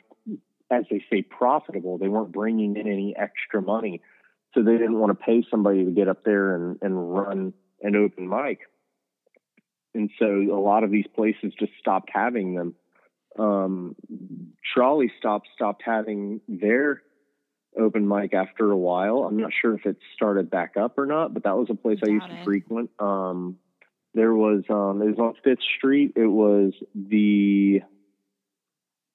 as 0.70 0.84
they 0.90 1.04
say, 1.10 1.22
profitable. 1.22 1.98
They 1.98 2.08
weren't 2.08 2.32
bringing 2.32 2.76
in 2.76 2.86
any 2.88 3.14
extra 3.16 3.60
money 3.60 4.00
so 4.54 4.62
they 4.62 4.72
didn't 4.72 4.98
want 4.98 5.18
to 5.18 5.24
pay 5.24 5.44
somebody 5.50 5.84
to 5.84 5.90
get 5.90 6.08
up 6.08 6.24
there 6.24 6.54
and, 6.54 6.78
and 6.82 7.14
run 7.14 7.52
an 7.82 7.96
open 7.96 8.28
mic. 8.28 8.60
And 9.94 10.10
so 10.18 10.26
a 10.26 10.60
lot 10.60 10.84
of 10.84 10.90
these 10.90 11.06
places 11.14 11.52
just 11.58 11.72
stopped 11.78 12.10
having 12.12 12.54
them. 12.54 12.74
Um, 13.38 13.96
Trolley 14.74 15.10
Stop 15.18 15.42
stopped 15.54 15.82
having 15.84 16.40
their 16.48 17.02
open 17.78 18.06
mic 18.06 18.34
after 18.34 18.70
a 18.70 18.76
while. 18.76 19.24
I'm 19.24 19.38
not 19.38 19.50
sure 19.58 19.74
if 19.74 19.86
it 19.86 19.96
started 20.14 20.50
back 20.50 20.76
up 20.76 20.98
or 20.98 21.06
not, 21.06 21.32
but 21.32 21.44
that 21.44 21.56
was 21.56 21.68
a 21.70 21.74
place 21.74 21.98
I 22.06 22.10
used 22.10 22.26
Doubt 22.26 22.38
to 22.38 22.44
frequent. 22.44 22.90
Um, 22.98 23.56
there 24.14 24.34
was 24.34 24.64
um, 24.68 25.00
it 25.00 25.06
was 25.06 25.18
on 25.18 25.34
Fifth 25.42 25.62
Street. 25.78 26.12
It 26.16 26.26
was 26.26 26.72
the 26.94 27.80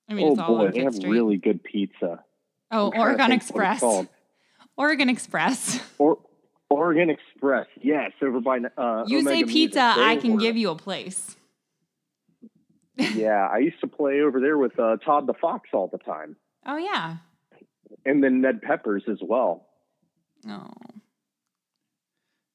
I 0.10 0.14
mean, 0.14 0.28
oh 0.28 0.32
it's 0.34 0.42
boy, 0.42 0.72
they 0.72 0.84
have 0.84 0.96
Street. 0.96 1.12
really 1.12 1.38
good 1.38 1.64
pizza. 1.64 2.24
oh, 2.72 2.92
I'm 2.92 3.00
Oregon 3.00 3.30
think 3.30 3.44
what 3.54 3.64
it's 3.74 3.84
Express. 3.84 4.08
Oregon 4.78 5.10
Express. 5.10 5.80
Or 6.00 6.18
Oregon 6.70 7.10
Express, 7.10 7.68
yes, 7.82 8.12
over 8.22 8.42
by. 8.42 8.60
Uh, 8.78 9.06
You 9.08 9.20
say 9.22 9.30
Omega 9.30 9.46
Music. 9.46 9.48
pizza, 9.48 9.82
I 9.98 10.18
can 10.18 10.34
were- 10.34 10.40
give 10.40 10.58
you 10.58 10.70
a 10.72 10.76
place. 10.76 11.37
Yeah, 12.98 13.48
I 13.52 13.60
used 13.60 13.80
to 13.82 13.88
play 13.88 14.22
over 14.22 14.40
there 14.40 14.58
with 14.58 14.78
uh, 14.80 14.98
Todd 14.98 15.28
the 15.28 15.34
Fox 15.34 15.70
all 15.74 15.88
the 15.88 15.98
time, 16.00 16.36
Oh, 16.66 16.78
yeah. 16.78 17.18
and 18.06 18.24
then 18.24 18.42
Ned 18.42 18.62
Peppers 18.62 19.04
as 19.10 19.20
well. 19.22 19.68
Oh. 20.48 20.70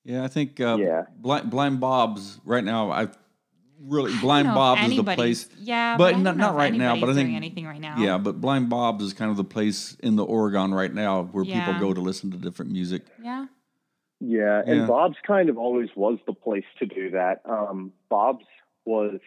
yeah, 0.05 0.25
I 0.25 0.29
think 0.29 0.61
uh, 0.61 0.77
Yeah. 0.81 1.03
Blind, 1.17 1.51
Blind 1.51 1.81
Bob's 1.81 2.41
right 2.45 2.65
now. 2.65 2.91
I 2.91 3.09
really 3.81 4.13
Blind 4.21 4.49
know 4.49 4.55
Bob's 4.55 4.83
is 4.91 4.97
the 4.97 5.05
place. 5.05 5.49
Yeah, 5.61 5.97
but 5.97 6.13
but, 6.13 6.19
not- 6.19 6.25
don't 6.25 6.37
know 6.39 6.45
not 6.47 6.55
if 6.55 6.59
right 6.59 6.75
now, 6.75 6.95
but 6.99 7.09
I 7.11 7.15
think- 7.15 7.27
doing 7.29 7.37
anything 7.37 7.67
right 7.67 7.81
now. 7.81 7.97
Yeah, 7.99 8.19
but 8.19 8.41
Blind 8.41 8.69
Bob's 8.71 9.05
is 9.05 9.13
kind 9.13 9.31
of 9.31 9.37
the 9.37 9.45
place 9.45 9.95
in 10.01 10.17
the 10.17 10.25
Oregon 10.25 10.73
right 10.73 10.93
now 10.93 11.25
where 11.25 11.45
Yeah. 11.45 11.67
people 11.67 11.81
go 11.89 11.95
to 11.95 12.01
listen 12.01 12.31
to 12.33 12.37
different 12.37 12.71
music. 12.73 13.03
Yeah. 13.23 13.47
Yeah, 14.21 14.63
and 14.65 14.81
Yeah. 14.83 14.87
Bob's 14.87 15.17
kind 15.27 15.49
of 15.49 15.59
always 15.59 15.89
was 15.97 16.19
the 16.27 16.33
place 16.33 16.65
to 16.79 16.87
do 16.87 17.11
that. 17.11 17.43
Um, 17.45 17.93
Bob's 18.09 18.45
was, 18.85 19.19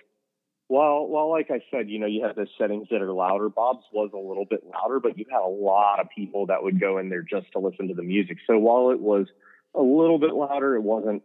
well, 0.67 1.07
well, 1.07 1.29
like 1.29 1.51
I 1.51 1.61
said, 1.71 1.89
you 1.89 1.99
know, 1.99 2.07
you 2.07 2.23
have 2.25 2.35
those 2.35 2.49
settings 2.57 2.87
that 2.91 3.01
are 3.01 3.11
louder. 3.13 3.49
Bob's 3.49 3.85
was 3.93 4.09
a 4.13 4.17
little 4.17 4.45
bit 4.45 4.63
louder, 4.73 4.99
but 4.99 5.17
you 5.17 5.25
had 5.31 5.41
a 5.41 5.47
lot 5.47 5.99
of 5.99 6.07
people 6.15 6.47
that 6.47 6.63
would 6.63 6.79
go 6.79 6.97
in 6.97 7.09
there 7.09 7.21
just 7.21 7.51
to 7.53 7.59
listen 7.59 7.87
to 7.89 7.93
the 7.93 8.03
music. 8.03 8.37
So 8.47 8.57
while 8.57 8.89
it 8.91 8.99
was 8.99 9.27
a 9.75 9.81
little 9.81 10.17
bit 10.17 10.33
louder, 10.33 10.75
it 10.75 10.81
wasn't 10.81 11.21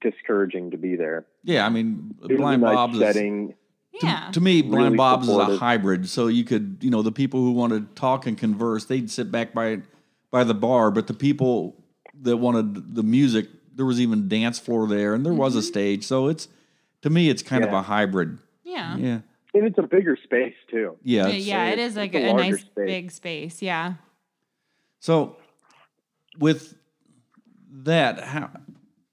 discouraging 0.00 0.70
to 0.70 0.76
be 0.78 0.96
there. 0.96 1.26
Yeah, 1.44 1.66
I 1.66 1.68
mean, 1.68 2.14
It 2.28 2.36
Blind 2.36 2.62
nice 2.62 2.74
Bob's 2.74 2.94
is, 2.94 3.00
setting. 3.00 3.54
to, 4.00 4.06
Yeah. 4.06 4.30
to 4.32 4.40
me, 4.40 4.62
Blind 4.62 4.84
Really 4.84 4.96
Bob's 4.96 5.28
is 5.28 5.36
a 5.36 5.56
hybrid. 5.58 6.08
So 6.08 6.28
you 6.28 6.44
could, 6.44 6.78
you 6.80 6.90
know, 6.90 7.02
the 7.02 7.12
people 7.12 7.40
who 7.40 7.52
want 7.52 7.72
to 7.72 7.80
talk 7.94 8.26
and 8.26 8.38
converse, 8.38 8.84
they'd 8.84 9.10
sit 9.10 9.30
back 9.30 9.52
by 9.52 9.82
by 10.30 10.44
the 10.44 10.54
bar, 10.54 10.90
but 10.90 11.08
the 11.08 11.14
people 11.14 11.76
that 12.22 12.38
wanted 12.38 12.94
the 12.94 13.02
music, 13.02 13.48
there 13.74 13.84
was 13.84 14.00
even 14.00 14.28
dance 14.28 14.58
floor 14.58 14.86
there, 14.88 15.12
and 15.12 15.26
there 15.26 15.34
was 15.34 15.54
a 15.54 15.58
Mm-hmm. 15.58 15.66
stage. 15.66 16.04
So 16.04 16.28
it's 16.28 16.48
to 17.02 17.10
me, 17.10 17.28
it's 17.28 17.42
kind 17.42 17.64
of 17.64 17.72
a 17.74 17.82
hybrid. 17.82 18.38
Yeah. 18.82 18.96
Yeah, 18.96 19.20
And 19.54 19.66
it's 19.66 19.78
a 19.78 19.82
bigger 19.82 20.16
space 20.22 20.54
too. 20.70 20.96
yeah. 21.02 21.26
Yeah, 21.28 21.68
it's- 21.68 21.72
it 21.72 21.78
it's- 21.78 21.96
like 21.96 22.14
a 22.14 22.28
a, 22.30 22.34
nice 22.34 22.60
space. 22.60 22.86
big 22.86 23.10
space. 23.10 23.62
Yeah. 23.62 23.94
So, 25.00 25.36
with 26.38 26.74
that, 27.70 28.20
how 28.20 28.50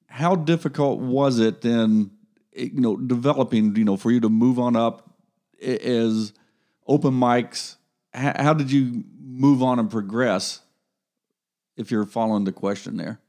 how 0.07 0.35
difficult 0.35 0.99
was 0.99 1.39
it 1.39 1.61
then? 1.61 2.11
eh, 2.55 2.69
You 2.73 2.81
know, 2.81 2.97
developing. 2.97 3.75
You 3.75 3.85
know, 3.85 3.97
for 3.97 4.11
you 4.11 4.19
to 4.21 4.29
move 4.29 4.59
on 4.59 4.75
up 4.75 5.09
i- 5.61 5.65
as 5.65 6.33
open 6.87 7.13
mics. 7.13 7.77
How, 8.13 8.33
how 8.43 8.53
did 8.53 8.71
you 8.71 9.03
move 9.21 9.61
on 9.61 9.79
and 9.79 9.89
progress? 9.89 10.61
If 11.77 11.91
you're 11.91 12.05
following 12.05 12.43
the 12.43 12.51
question 12.51 12.97
there, 12.97 13.19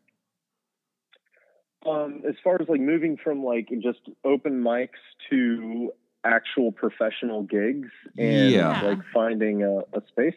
Um, 1.87 2.23
as 2.29 2.35
far 2.45 2.61
as 2.61 2.69
like 2.69 2.81
moving 2.81 3.17
from 3.17 3.43
like 3.45 3.69
just 3.81 4.01
open 4.25 4.63
mics 4.63 5.01
to 5.31 5.93
actual 6.25 6.73
professional 6.73 7.43
gigs 7.43 7.89
and 8.19 8.51
Yeah. 8.51 8.81
like 8.83 8.99
finding 9.13 9.63
a, 9.63 9.79
a 9.79 10.03
space. 10.09 10.35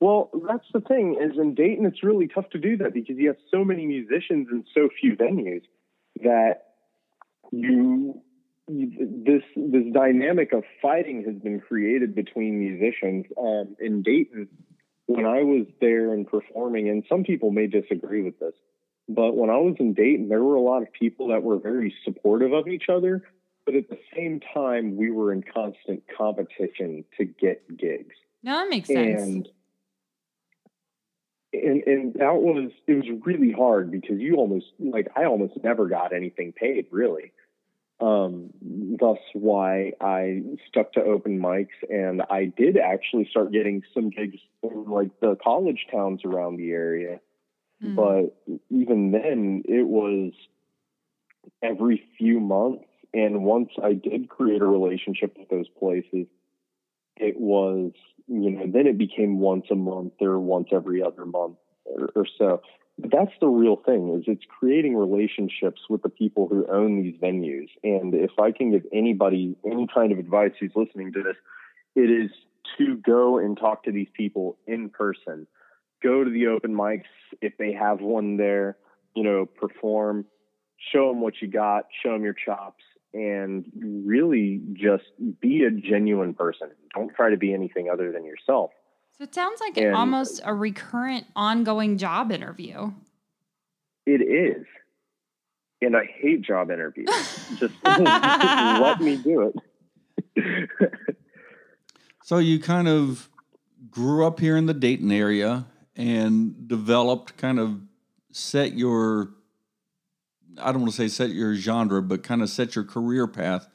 Well, 0.00 0.30
that's 0.48 0.66
the 0.72 0.80
thing 0.80 1.16
is 1.20 1.36
in 1.38 1.54
Dayton, 1.54 1.84
it's 1.84 2.02
really 2.04 2.28
tough 2.28 2.48
to 2.50 2.58
do 2.58 2.76
that 2.78 2.94
because 2.94 3.16
you 3.16 3.26
have 3.28 3.36
so 3.50 3.64
many 3.64 3.84
musicians 3.84 4.48
and 4.50 4.64
so 4.72 4.88
few 5.00 5.16
venues 5.16 5.62
that 6.22 6.74
you, 7.50 8.22
you 8.68 8.90
this 9.26 9.42
this 9.56 9.84
dynamic 9.92 10.52
of 10.52 10.62
fighting 10.80 11.24
has 11.24 11.34
been 11.42 11.58
created 11.60 12.14
between 12.14 12.58
musicians. 12.58 13.26
Um, 13.36 13.76
in 13.80 14.02
Dayton, 14.02 14.48
when 15.06 15.24
I 15.26 15.42
was 15.42 15.66
there 15.80 16.12
and 16.12 16.26
performing, 16.26 16.88
and 16.88 17.02
some 17.08 17.24
people 17.24 17.50
may 17.50 17.66
disagree 17.66 18.22
with 18.22 18.38
this, 18.38 18.54
But 19.08 19.36
when 19.36 19.48
I 19.50 19.56
was 19.56 19.74
in 19.80 19.94
Dayton, 19.94 20.28
there 20.28 20.44
were 20.44 20.54
a 20.56 20.60
lot 20.60 20.82
of 20.82 20.92
people 20.92 21.28
that 21.28 21.42
were 21.42 21.58
very 21.58 21.94
supportive 22.04 22.52
of 22.52 22.68
each 22.68 22.84
other. 22.90 23.24
But 23.68 23.76
at 23.76 23.90
the 23.90 23.98
same 24.16 24.40
time, 24.54 24.96
we 24.96 25.10
were 25.10 25.30
in 25.30 25.42
constant 25.42 26.02
competition 26.16 27.04
to 27.18 27.26
get 27.26 27.76
gigs. 27.76 28.14
No, 28.42 28.54
that 28.54 28.70
makes 28.70 28.88
sense. 28.88 29.20
And 29.20 29.48
and 31.52 31.82
and 31.82 32.14
that 32.14 32.34
was 32.36 32.70
it 32.86 32.94
was 32.94 33.04
really 33.26 33.52
hard 33.52 33.90
because 33.90 34.20
you 34.20 34.36
almost 34.36 34.64
like 34.78 35.08
I 35.14 35.26
almost 35.26 35.52
never 35.62 35.86
got 35.86 36.14
anything 36.14 36.54
paid 36.54 36.86
really. 36.90 37.32
Um, 38.00 38.54
thus 38.62 39.18
why 39.34 39.92
I 40.00 40.40
stuck 40.66 40.94
to 40.94 41.02
open 41.02 41.38
mics 41.38 41.66
and 41.90 42.22
I 42.30 42.46
did 42.46 42.78
actually 42.78 43.28
start 43.30 43.52
getting 43.52 43.82
some 43.92 44.08
gigs 44.08 44.38
in 44.62 44.86
like 44.86 45.10
the 45.20 45.36
college 45.44 45.88
towns 45.92 46.22
around 46.24 46.56
the 46.56 46.70
area. 46.70 47.20
Mm. 47.84 47.96
But 47.96 48.54
even 48.70 49.10
then 49.10 49.64
it 49.66 49.86
was 49.86 50.32
every 51.62 52.02
few 52.16 52.40
months 52.40 52.87
and 53.14 53.44
once 53.44 53.70
I 53.82 53.94
did 53.94 54.28
create 54.28 54.62
a 54.62 54.66
relationship 54.66 55.36
with 55.38 55.48
those 55.48 55.68
places, 55.78 56.26
it 57.16 57.38
was 57.38 57.92
you 58.28 58.50
know, 58.50 58.64
then 58.66 58.86
it 58.86 58.98
became 58.98 59.40
once 59.40 59.66
a 59.70 59.74
month 59.74 60.12
or 60.20 60.38
once 60.38 60.68
every 60.70 61.02
other 61.02 61.24
month 61.24 61.56
or, 61.86 62.10
or 62.14 62.26
so. 62.36 62.60
But 62.98 63.10
that's 63.10 63.32
the 63.40 63.46
real 63.46 63.76
thing 63.76 64.14
is 64.16 64.24
it's 64.26 64.44
creating 64.58 64.96
relationships 64.96 65.82
with 65.88 66.02
the 66.02 66.08
people 66.08 66.48
who 66.48 66.66
own 66.70 67.02
these 67.02 67.14
venues. 67.20 67.68
And 67.82 68.14
if 68.14 68.32
I 68.38 68.52
can 68.52 68.72
give 68.72 68.84
anybody 68.92 69.56
any 69.64 69.86
kind 69.92 70.12
of 70.12 70.18
advice 70.18 70.52
who's 70.60 70.72
listening 70.74 71.12
to 71.14 71.22
this, 71.22 71.36
it 71.94 72.10
is 72.10 72.30
to 72.76 72.96
go 72.96 73.38
and 73.38 73.56
talk 73.56 73.84
to 73.84 73.92
these 73.92 74.08
people 74.14 74.58
in 74.66 74.90
person. 74.90 75.46
Go 76.02 76.22
to 76.22 76.30
the 76.30 76.48
open 76.48 76.74
mics 76.74 77.04
if 77.40 77.56
they 77.56 77.72
have 77.72 78.00
one 78.00 78.36
there, 78.36 78.76
you 79.14 79.22
know, 79.22 79.46
perform, 79.46 80.26
show 80.92 81.08
them 81.08 81.20
what 81.20 81.34
you 81.40 81.48
got, 81.48 81.86
show 82.02 82.12
them 82.12 82.24
your 82.24 82.34
chops, 82.34 82.84
and 83.14 83.64
really 83.74 84.60
just 84.74 85.04
be 85.40 85.64
a 85.64 85.70
genuine 85.70 86.34
person. 86.34 86.70
Don't 86.94 87.14
try 87.14 87.30
to 87.30 87.36
be 87.36 87.52
anything 87.54 87.88
other 87.90 88.12
than 88.12 88.24
yourself. 88.24 88.70
So 89.16 89.24
it 89.24 89.34
sounds 89.34 89.60
like 89.60 89.76
And- 89.76 89.94
almost 89.94 90.40
a 90.44 90.54
recurrent, 90.54 91.26
ongoing 91.34 91.98
job 91.98 92.30
interview. 92.30 92.92
It 94.06 94.22
is. 94.22 94.64
And 95.80 95.96
I 95.96 96.04
hate 96.04 96.42
job 96.42 96.70
interviews. 96.70 97.08
just 97.58 97.74
let 97.84 99.00
me 99.00 99.16
do 99.16 99.52
it. 100.36 100.68
So 102.28 102.36
you 102.36 102.60
kind 102.60 102.88
of 102.88 103.30
grew 103.90 104.26
up 104.26 104.38
here 104.38 104.58
in 104.58 104.66
the 104.66 104.74
Dayton 104.74 105.10
area 105.10 105.64
and 105.96 106.68
developed 106.68 107.38
kind 107.38 107.58
of 107.58 107.80
set 108.32 108.74
your 108.74 109.30
I 110.60 110.72
don't 110.72 110.82
want 110.82 110.92
to 110.92 110.96
say 110.96 111.08
set 111.08 111.30
your 111.30 111.54
genre, 111.54 112.02
but 112.02 112.22
kind 112.22 112.42
of 112.42 112.48
set 112.50 112.74
your 112.74 112.84
career 112.84 113.26
path. 113.26 113.68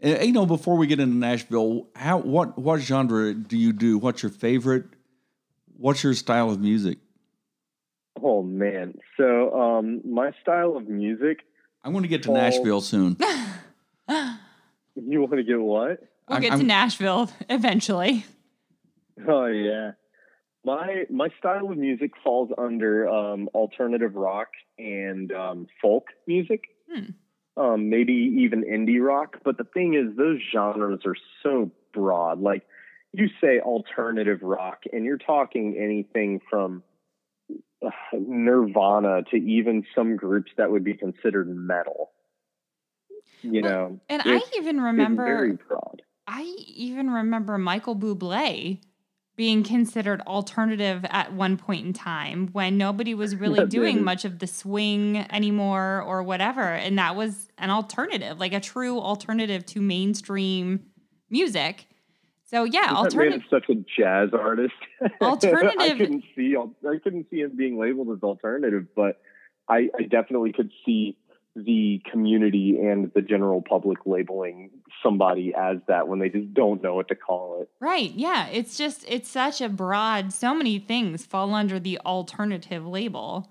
And, 0.00 0.24
you 0.26 0.32
know, 0.32 0.46
before 0.46 0.76
we 0.76 0.86
get 0.86 1.00
into 1.00 1.16
Nashville, 1.16 1.88
how 1.96 2.18
what 2.18 2.58
what 2.58 2.80
genre 2.80 3.32
do 3.34 3.56
you 3.56 3.72
do? 3.72 3.98
What's 3.98 4.22
your 4.22 4.30
favorite? 4.32 4.84
What's 5.76 6.02
your 6.04 6.14
style 6.14 6.50
of 6.50 6.60
music? 6.60 6.98
oh 8.22 8.42
man. 8.42 8.94
So 9.16 9.52
um 9.60 10.00
my 10.04 10.30
style 10.42 10.76
of 10.76 10.88
music, 10.88 11.40
I'm 11.82 11.92
going 11.92 12.02
to 12.04 12.08
get 12.08 12.22
to 12.24 12.30
Well- 12.30 12.42
Nashville 12.42 12.80
soon. 12.80 13.16
you 14.96 15.20
want 15.20 15.32
to 15.32 15.42
get 15.42 15.60
what? 15.60 16.00
We'll 16.28 16.36
I'm- 16.36 16.42
get 16.42 16.48
to 16.50 16.56
I'm- 16.58 16.66
Nashville 16.66 17.30
eventually. 17.48 18.24
Oh 19.28 19.46
yeah. 19.46 19.92
My 20.64 21.04
my 21.10 21.28
style 21.38 21.70
of 21.70 21.76
music 21.76 22.12
falls 22.22 22.50
under 22.56 23.08
um, 23.08 23.48
alternative 23.54 24.14
rock 24.14 24.48
and 24.78 25.30
um, 25.32 25.66
folk 25.82 26.06
music, 26.26 26.62
Hmm. 26.92 27.10
um, 27.62 27.90
maybe 27.90 28.12
even 28.40 28.64
indie 28.64 29.00
rock. 29.04 29.38
But 29.44 29.58
the 29.58 29.64
thing 29.64 29.94
is, 29.94 30.16
those 30.16 30.40
genres 30.52 31.00
are 31.04 31.16
so 31.42 31.70
broad. 31.92 32.40
Like 32.40 32.62
you 33.12 33.28
say 33.40 33.60
alternative 33.60 34.40
rock, 34.42 34.80
and 34.92 35.04
you're 35.04 35.18
talking 35.18 35.76
anything 35.78 36.40
from 36.48 36.82
uh, 37.84 37.90
Nirvana 38.14 39.22
to 39.30 39.36
even 39.36 39.84
some 39.94 40.16
groups 40.16 40.50
that 40.56 40.70
would 40.70 40.84
be 40.84 40.94
considered 40.94 41.48
metal. 41.54 42.10
You 43.42 43.60
Well, 43.62 43.70
know, 43.70 44.00
And 44.08 44.22
I 44.24 44.40
even 44.56 44.80
remember 44.80 45.24
very 45.24 45.52
broad. 45.52 46.00
I 46.26 46.42
even 46.42 47.10
remember 47.10 47.58
Michael 47.58 47.94
Bublé 47.94 48.80
being 49.36 49.64
considered 49.64 50.20
alternative 50.22 51.04
at 51.10 51.32
one 51.32 51.56
point 51.56 51.84
in 51.84 51.92
time 51.92 52.48
when 52.52 52.78
nobody 52.78 53.14
was 53.14 53.34
really 53.40 53.66
doing 53.66 54.02
much 54.02 54.24
of 54.24 54.38
the 54.38 54.46
swing 54.46 55.18
anymore 55.30 56.02
or 56.02 56.22
whatever. 56.22 56.62
And 56.62 56.98
that 56.98 57.16
was 57.16 57.48
an 57.58 57.70
alternative, 57.70 58.38
like 58.38 58.52
a 58.52 58.60
true 58.60 58.98
alternative 58.98 59.66
to 59.66 59.80
mainstream 59.80 60.86
music. 61.30 61.86
So 62.44 62.64
yeah, 62.64 62.92
alternative. 62.92 63.42
such 63.50 63.68
a 63.68 63.74
jazz 63.74 64.30
artist. 64.32 64.74
Alternative. 65.20 65.80
I 65.80 65.96
couldn't 65.96 66.24
see. 66.36 66.54
I 66.56 66.98
couldn't 67.02 67.26
see 67.28 67.40
him 67.40 67.56
being 67.56 67.80
labeled 67.80 68.10
as 68.16 68.22
alternative, 68.22 68.86
but 68.94 69.20
I, 69.68 69.88
I 69.98 70.02
definitely 70.02 70.52
could 70.52 70.70
see 70.84 71.16
the 71.56 72.02
community 72.10 72.78
and 72.80 73.12
the 73.14 73.22
general 73.22 73.62
public 73.62 73.98
labeling 74.06 74.70
somebody 75.02 75.54
as 75.54 75.78
that 75.86 76.08
when 76.08 76.18
they 76.18 76.28
just 76.28 76.52
don't 76.52 76.82
know 76.82 76.94
what 76.94 77.08
to 77.08 77.14
call 77.14 77.60
it. 77.62 77.68
Right. 77.80 78.12
Yeah. 78.12 78.48
It's 78.48 78.76
just, 78.76 79.04
it's 79.08 79.28
such 79.28 79.60
a 79.60 79.68
broad, 79.68 80.32
so 80.32 80.54
many 80.54 80.78
things 80.78 81.24
fall 81.24 81.54
under 81.54 81.78
the 81.78 82.00
alternative 82.04 82.86
label 82.86 83.48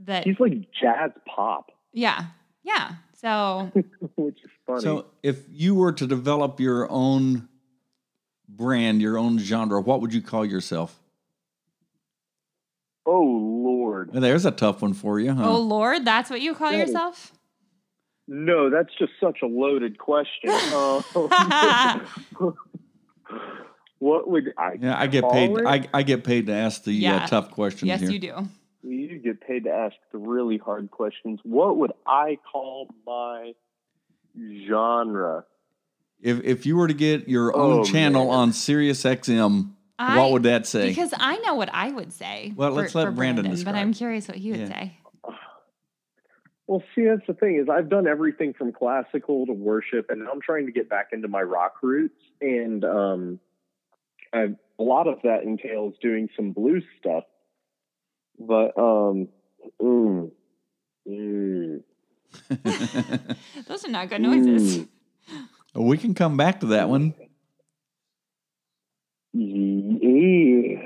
that, 0.00 0.24
He's 0.24 0.38
like 0.38 0.70
jazz 0.72 1.10
pop, 1.26 1.70
yeah. 1.92 2.26
Yeah. 2.62 2.92
So 3.20 3.70
which 4.16 4.38
is 4.44 4.50
funny. 4.66 4.80
So, 4.80 5.06
if 5.22 5.44
you 5.50 5.74
were 5.74 5.92
to 5.92 6.06
develop 6.06 6.60
your 6.60 6.90
own 6.90 7.48
brand, 8.48 9.00
your 9.00 9.18
own 9.18 9.38
genre, 9.38 9.80
what 9.80 10.00
would 10.00 10.12
you 10.12 10.22
call 10.22 10.44
yourself? 10.44 11.00
Oh 13.06 13.22
Lord, 13.22 14.10
There's 14.12 14.44
a 14.46 14.50
tough 14.50 14.82
one 14.82 14.94
for 14.94 15.18
you, 15.20 15.32
huh? 15.32 15.50
Oh 15.50 15.60
Lord, 15.60 16.04
that's 16.04 16.30
what 16.30 16.40
you 16.40 16.54
call 16.54 16.70
That 16.72 16.80
is- 16.82 16.88
yourself? 16.88 17.32
no, 18.26 18.70
that's 18.70 18.90
just 18.98 19.12
such 19.20 19.38
a 19.42 19.46
loaded 19.46 19.98
question. 19.98 20.50
Uh, 20.50 21.02
what 23.98 24.28
would 24.28 24.52
I? 24.58 24.72
yeah, 24.80 24.98
I 24.98 25.06
get 25.06 25.22
call 25.22 25.32
paid. 25.32 25.50
it? 25.50 25.66
I, 25.66 25.88
I 25.92 26.02
get 26.02 26.24
paid 26.24 26.46
to 26.46 26.52
ask 26.52 26.84
the 26.84 26.92
Yeah. 26.92 27.16
uh, 27.24 27.26
tough 27.26 27.50
questions 27.50 27.88
yes, 27.88 28.00
here. 28.00 28.10
you 28.10 28.18
do. 28.18 28.48
You 28.82 29.18
get 29.18 29.40
paid 29.40 29.64
to 29.64 29.70
ask 29.70 29.94
the 30.12 30.18
really 30.18 30.58
hard 30.58 30.90
questions. 30.90 31.40
What 31.42 31.78
would 31.78 31.92
I 32.06 32.38
call 32.52 32.88
my 33.06 33.54
genre? 34.66 35.44
If 36.20 36.42
if 36.44 36.66
you 36.66 36.76
were 36.76 36.88
to 36.88 36.94
get 36.94 37.28
your 37.28 37.56
own 37.56 37.80
Oh, 37.80 37.84
channel 37.84 38.26
man. 38.26 38.34
on 38.34 38.52
Sirius 38.52 39.02
XM, 39.04 39.70
I- 39.98 40.18
what 40.18 40.32
would 40.32 40.42
that 40.44 40.66
say? 40.66 40.88
Because 40.88 41.12
I 41.16 41.36
know 41.38 41.54
what 41.54 41.70
I 41.72 41.90
would 41.92 42.12
say. 42.12 42.52
Well, 42.56 42.70
for- 42.74 42.80
let's 42.82 42.94
let 42.94 43.04
for 43.06 43.10
Brandon 43.12 43.46
but. 43.64 43.74
I'm 43.74 43.92
curious 43.92 44.26
what 44.28 44.36
he 44.36 44.50
would 44.50 44.60
Yeah. 44.60 44.68
say. 44.68 44.98
Well, 46.66 46.82
see, 46.94 47.04
that's 47.04 47.26
the 47.26 47.34
thing 47.34 47.56
is 47.56 47.68
I've 47.68 47.90
done 47.90 48.06
everything 48.06 48.54
from 48.54 48.72
classical 48.72 49.44
to 49.46 49.52
worship, 49.52 50.06
and 50.08 50.26
I'm 50.26 50.40
trying 50.40 50.64
to 50.66 50.72
get 50.72 50.88
back 50.88 51.08
into 51.12 51.28
my 51.28 51.42
rock 51.42 51.74
roots, 51.82 52.18
and 52.40 52.82
um, 52.86 53.38
I've, 54.32 54.56
a 54.78 54.82
lot 54.82 55.06
of 55.06 55.18
that 55.24 55.42
entails 55.42 55.94
doing 56.00 56.30
some 56.34 56.52
blues 56.52 56.82
stuff. 56.98 57.24
But 58.38 58.76
um, 58.78 59.28
mm, 59.80 60.30
mm, 61.06 61.82
Those 63.68 63.84
are 63.84 63.90
not 63.90 64.08
good 64.08 64.22
noises. 64.22 64.78
mm, 64.78 64.88
we 65.74 65.98
can 65.98 66.14
come 66.14 66.38
back 66.38 66.60
to 66.60 66.66
that 66.68 66.88
one. 66.88 67.12
yeah. 69.34 70.82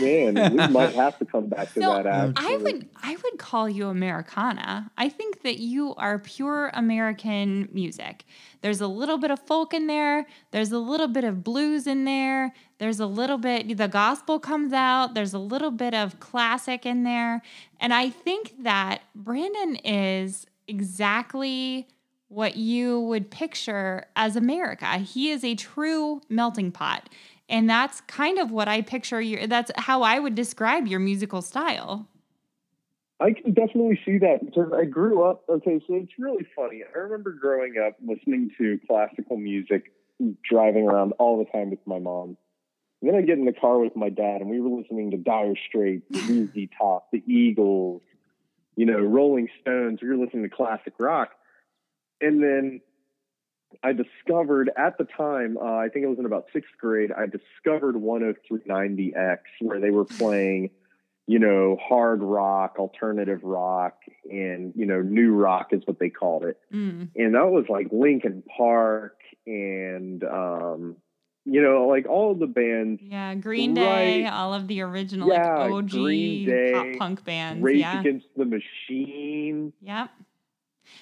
Man, 0.00 0.34
we 0.56 0.66
might 0.68 0.94
have 0.94 1.18
to 1.18 1.24
come 1.24 1.46
back 1.48 1.72
to 1.74 1.80
So, 1.80 1.94
that. 1.94 2.06
Actually. 2.06 2.54
I 2.54 2.56
would 2.56 2.88
I 3.02 3.16
would 3.22 3.38
call 3.38 3.68
you 3.68 3.88
Americana. 3.88 4.90
I 4.96 5.08
think 5.08 5.42
that 5.42 5.58
you 5.58 5.94
are 5.96 6.18
pure 6.18 6.70
American 6.74 7.68
music. 7.72 8.24
There's 8.60 8.80
a 8.80 8.88
little 8.88 9.18
bit 9.18 9.30
of 9.30 9.38
folk 9.40 9.72
in 9.74 9.86
there. 9.86 10.26
There's 10.50 10.72
a 10.72 10.78
little 10.78 11.08
bit 11.08 11.24
of 11.24 11.44
blues 11.44 11.86
in 11.86 12.04
there. 12.04 12.52
There's 12.78 13.00
a 13.00 13.06
little 13.06 13.38
bit 13.38 13.76
the 13.76 13.88
gospel 13.88 14.38
comes 14.38 14.72
out. 14.72 15.14
There's 15.14 15.34
a 15.34 15.38
little 15.38 15.70
bit 15.70 15.94
of 15.94 16.20
classic 16.20 16.84
in 16.86 17.02
there. 17.04 17.42
And 17.80 17.92
I 17.94 18.10
think 18.10 18.54
that 18.62 19.02
Brandon 19.14 19.76
is 19.76 20.46
exactly 20.66 21.88
what 22.28 22.56
you 22.56 23.00
would 23.00 23.30
picture 23.30 24.04
as 24.14 24.36
America. 24.36 24.98
He 24.98 25.30
is 25.30 25.44
a 25.44 25.54
true 25.54 26.20
melting 26.28 26.72
pot. 26.72 27.08
And 27.48 27.68
that's 27.68 28.00
kind 28.02 28.38
of 28.38 28.50
what 28.50 28.68
I 28.68 28.82
picture 28.82 29.20
your 29.20 29.46
that's 29.46 29.70
how 29.76 30.02
I 30.02 30.18
would 30.18 30.34
describe 30.34 30.86
your 30.86 31.00
musical 31.00 31.42
style. 31.42 32.06
I 33.20 33.32
can 33.32 33.52
definitely 33.52 33.98
see 34.04 34.18
that 34.18 34.44
because 34.44 34.72
I 34.72 34.84
grew 34.84 35.24
up. 35.24 35.42
Okay, 35.48 35.80
so 35.86 35.94
it's 35.94 36.12
really 36.18 36.46
funny. 36.54 36.82
I 36.84 36.98
remember 36.98 37.32
growing 37.32 37.74
up 37.84 37.96
listening 38.06 38.50
to 38.58 38.78
classical 38.86 39.36
music, 39.36 39.92
driving 40.48 40.88
around 40.88 41.12
all 41.18 41.38
the 41.38 41.50
time 41.50 41.70
with 41.70 41.84
my 41.84 41.98
mom. 41.98 42.36
And 43.00 43.10
then 43.10 43.16
I 43.16 43.22
get 43.22 43.38
in 43.38 43.44
the 43.44 43.52
car 43.52 43.78
with 43.78 43.96
my 43.96 44.08
dad, 44.08 44.40
and 44.40 44.50
we 44.50 44.60
were 44.60 44.76
listening 44.76 45.12
to 45.12 45.16
Dire 45.16 45.54
Straits, 45.68 46.04
ZZ 46.14 46.68
Top, 46.78 47.08
the 47.12 47.22
Eagles, 47.26 48.02
you 48.76 48.86
know, 48.86 48.98
Rolling 48.98 49.48
Stones, 49.60 50.00
we 50.02 50.08
were 50.08 50.16
listening 50.16 50.44
to 50.44 50.48
classic 50.48 50.94
rock. 50.98 51.30
And 52.20 52.42
then 52.42 52.80
I 53.82 53.92
discovered 53.92 54.70
at 54.76 54.98
the 54.98 55.04
time, 55.04 55.56
uh, 55.60 55.76
I 55.76 55.88
think 55.88 56.04
it 56.04 56.08
was 56.08 56.18
in 56.18 56.26
about 56.26 56.46
sixth 56.52 56.70
grade, 56.80 57.10
I 57.12 57.26
discovered 57.26 57.94
10390X 57.96 59.38
where 59.60 59.80
they 59.80 59.90
were 59.90 60.04
playing, 60.04 60.70
you 61.26 61.38
know, 61.38 61.76
hard 61.80 62.22
rock, 62.22 62.76
alternative 62.78 63.40
rock, 63.42 63.98
and, 64.30 64.72
you 64.74 64.86
know, 64.86 65.02
new 65.02 65.32
rock 65.34 65.68
is 65.72 65.82
what 65.84 65.98
they 65.98 66.10
called 66.10 66.44
it. 66.44 66.58
Mm. 66.72 67.10
And 67.14 67.34
that 67.34 67.48
was 67.48 67.66
like 67.68 67.88
Linkin 67.92 68.42
Park 68.56 69.18
and, 69.46 70.24
um, 70.24 70.96
you 71.44 71.62
know, 71.62 71.86
like 71.88 72.06
all 72.06 72.34
the 72.34 72.46
bands, 72.46 73.00
Yeah, 73.02 73.34
Green 73.34 73.74
Day, 73.74 74.24
Right. 74.24 74.32
all 74.32 74.52
of 74.52 74.66
the 74.68 74.82
original 74.82 75.28
Yeah, 75.28 75.58
like 75.58 75.72
OG 75.72 75.90
Green 75.90 76.46
Day, 76.46 76.72
pop 76.72 76.86
punk 76.98 77.24
bands. 77.24 77.62
Rage 77.62 77.78
yeah. 77.80 78.00
Against 78.00 78.26
the 78.36 78.44
Machine. 78.44 79.72
Yep. 79.82 80.10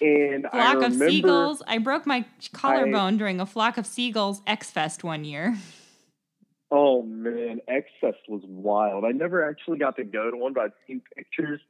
And 0.01 0.47
I 0.47 0.73
Flock 0.73 0.87
of 0.87 0.95
Seagulls. 0.95 1.63
I 1.67 1.79
broke 1.79 2.07
my 2.07 2.25
collarbone 2.53 3.17
during 3.17 3.41
a 3.41 3.47
Flock 3.47 3.79
of 3.79 3.87
Seagulls 3.87 4.43
X 4.47 4.71
Fest 4.71 5.05
one 5.05 5.25
year. 5.25 5.57
Oh 6.69 7.03
man, 7.03 7.61
X 7.69 7.89
Fest 8.01 8.19
was 8.29 8.43
wild. 8.45 9.05
I 9.05 9.13
never 9.13 9.49
actually 9.49 9.79
got 9.79 9.95
to 9.97 10.05
go 10.05 10.33
to 10.33 10.37
one, 10.37 10.53
but 10.53 10.65
I've 10.65 10.73
seen 10.87 11.01
pictures. 11.15 11.61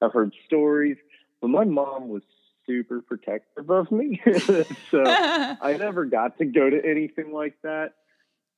I've 0.00 0.12
heard 0.12 0.32
stories. 0.46 0.96
But 1.40 1.48
my 1.48 1.64
mom 1.64 2.08
was 2.08 2.22
super 2.64 3.00
protective 3.02 3.68
of 3.68 3.90
me, 3.90 4.22
so 4.90 5.02
I 5.06 5.76
never 5.78 6.04
got 6.04 6.38
to 6.38 6.44
go 6.44 6.70
to 6.70 6.80
anything 6.84 7.32
like 7.32 7.56
that. 7.62 7.94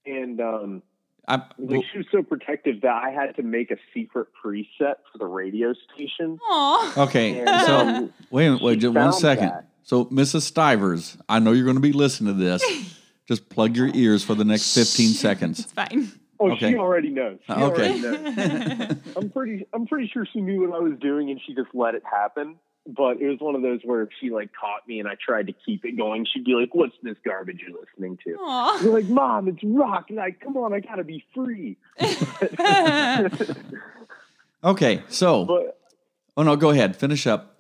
And 0.04 0.40
um, 0.40 0.82
I, 1.28 1.42
like 1.58 1.84
she 1.92 1.98
was 1.98 2.06
so 2.12 2.22
protective 2.22 2.82
that 2.82 2.92
I 3.02 3.10
had 3.10 3.34
to 3.36 3.42
make 3.42 3.70
a 3.70 3.76
secret 3.92 4.28
preset 4.44 4.96
for 5.10 5.18
the 5.18 5.26
radio 5.26 5.74
station. 5.92 6.38
Aw. 6.50 7.02
okay, 7.04 7.40
And, 7.40 7.60
so 7.62 7.78
um, 7.78 8.12
wait, 8.30 8.60
wait, 8.62 8.78
just 8.78 8.94
one 8.94 9.10
found 9.10 9.14
second. 9.14 9.48
that. 9.48 9.66
So, 9.82 10.04
Mrs. 10.06 10.42
Stivers, 10.42 11.16
I 11.28 11.38
know 11.40 11.52
you're 11.52 11.64
going 11.64 11.76
to 11.76 11.80
be 11.80 11.92
listening 11.92 12.36
to 12.36 12.40
this. 12.42 12.62
just 13.28 13.48
plug 13.48 13.76
your 13.76 13.90
ears 13.94 14.22
for 14.24 14.34
the 14.34 14.44
next 14.44 14.72
15 14.74 15.08
seconds. 15.10 15.58
It's 15.60 15.72
fine. 15.72 16.12
Oh, 16.38 16.50
Okay. 16.52 16.70
she 16.72 16.76
already 16.76 17.08
knows. 17.10 17.38
She 17.46 17.52
Okay. 17.52 17.62
already 17.98 18.00
knows. 18.00 18.96
I'm 19.16 19.30
pretty 19.30 19.66
I'm 19.72 19.86
pretty 19.86 20.08
sure 20.12 20.26
she 20.32 20.40
knew 20.40 20.68
what 20.68 20.76
I 20.76 20.80
was 20.82 20.98
doing 21.00 21.30
and 21.30 21.40
she 21.46 21.54
just 21.54 21.68
let 21.74 21.94
it 21.94 22.02
happen. 22.04 22.56
But 22.86 23.20
it 23.20 23.28
was 23.28 23.38
one 23.40 23.54
of 23.56 23.62
those 23.62 23.80
where 23.82 24.02
if 24.02 24.10
she 24.20 24.30
like 24.30 24.50
caught 24.52 24.86
me 24.86 25.00
and 25.00 25.08
I 25.08 25.16
tried 25.24 25.48
to 25.48 25.52
keep 25.52 25.84
it 25.84 25.96
going, 25.96 26.24
she'd 26.32 26.44
be 26.44 26.54
like, 26.54 26.74
"What's 26.74 26.94
this 27.02 27.16
garbage 27.24 27.60
you're 27.66 27.76
listening 27.78 28.18
to?" 28.24 28.30
You're 28.82 28.92
like, 28.92 29.06
"Mom, 29.06 29.48
it's 29.48 29.58
rock." 29.64 30.06
And 30.08 30.18
like, 30.18 30.40
"Come 30.40 30.56
on, 30.56 30.72
I 30.72 30.80
gotta 30.80 31.04
be 31.04 31.24
free." 31.34 31.76
Okay, 34.64 35.02
so, 35.08 35.44
But 35.44 35.78
oh 36.36 36.42
no, 36.42 36.56
go 36.56 36.70
ahead, 36.70 36.96
finish 36.96 37.26
up. 37.26 37.56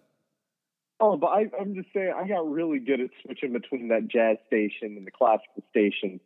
oh, 0.98 1.16
but 1.16 1.28
I, 1.28 1.46
I'm 1.60 1.74
just 1.74 1.88
saying, 1.94 2.12
I 2.16 2.26
got 2.26 2.50
really 2.50 2.78
good 2.78 3.00
at 3.00 3.10
switching 3.22 3.52
between 3.52 3.88
that 3.88 4.08
jazz 4.08 4.38
station 4.46 4.96
and 4.96 5.06
the 5.06 5.10
classical 5.10 5.62
station 5.70 6.20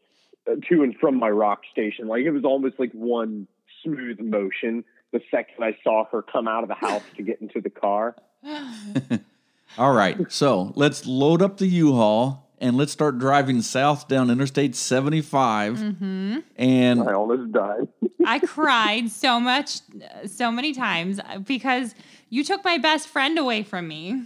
uh, 0.50 0.54
to 0.68 0.82
and 0.82 0.96
from 0.96 1.16
my 1.18 1.28
rock 1.28 1.62
station. 1.70 2.06
Like 2.08 2.22
it 2.22 2.30
was 2.30 2.44
almost 2.44 2.76
like 2.78 2.92
one 2.92 3.46
smooth 3.82 4.20
motion. 4.20 4.84
The 5.12 5.20
second 5.31 5.62
I 5.64 5.77
saw 5.83 6.05
her 6.12 6.23
come 6.23 6.46
out 6.46 6.62
of 6.62 6.68
the 6.68 6.75
house 6.75 7.03
to 7.16 7.23
get 7.23 7.40
into 7.40 7.61
the 7.61 7.70
car. 7.70 8.14
All 9.79 9.92
right, 9.92 10.31
so 10.31 10.73
let's 10.77 11.07
load 11.07 11.42
up 11.42 11.57
the 11.59 11.66
U-Haul 11.66 12.49
and 12.59 12.77
let's 12.77 12.92
start 12.92 13.18
driving 13.18 13.62
south 13.62 14.07
down 14.09 14.31
Interstate 14.31 14.77
75. 14.77 15.79
hmm 15.81 16.38
And 16.57 17.03
I 17.03 17.12
almost 17.14 17.53
died. 17.53 17.88
I 18.25 18.38
cried 18.40 19.11
so 19.11 19.40
much, 19.40 19.81
so 20.27 20.51
many 20.53 20.73
times 20.73 21.20
because 21.44 21.94
you 22.29 22.44
took 22.44 22.64
my 22.64 22.79
best 22.79 23.09
friend 23.09 23.38
away 23.38 23.62
from 23.62 23.88
me. 23.88 24.23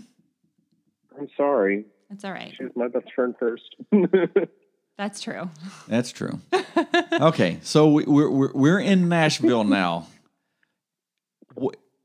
I'm 1.19 1.29
sorry. 1.37 1.85
That's 2.11 2.25
all 2.25 2.33
right. 2.33 2.53
She 2.57 2.65
was 2.65 2.73
my 2.77 2.89
best 2.89 3.13
friend 3.15 3.35
first. 3.39 3.77
That's 4.97 5.21
true. 5.21 5.51
that's 5.89 6.13
true. 6.13 6.39
Okay, 7.21 7.59
so 7.63 7.89
we, 7.91 8.05
we're, 8.05 8.31
we're 8.31 8.53
we're 8.53 8.79
in 8.79 9.09
Nashville 9.09 9.65
now. 9.65 10.07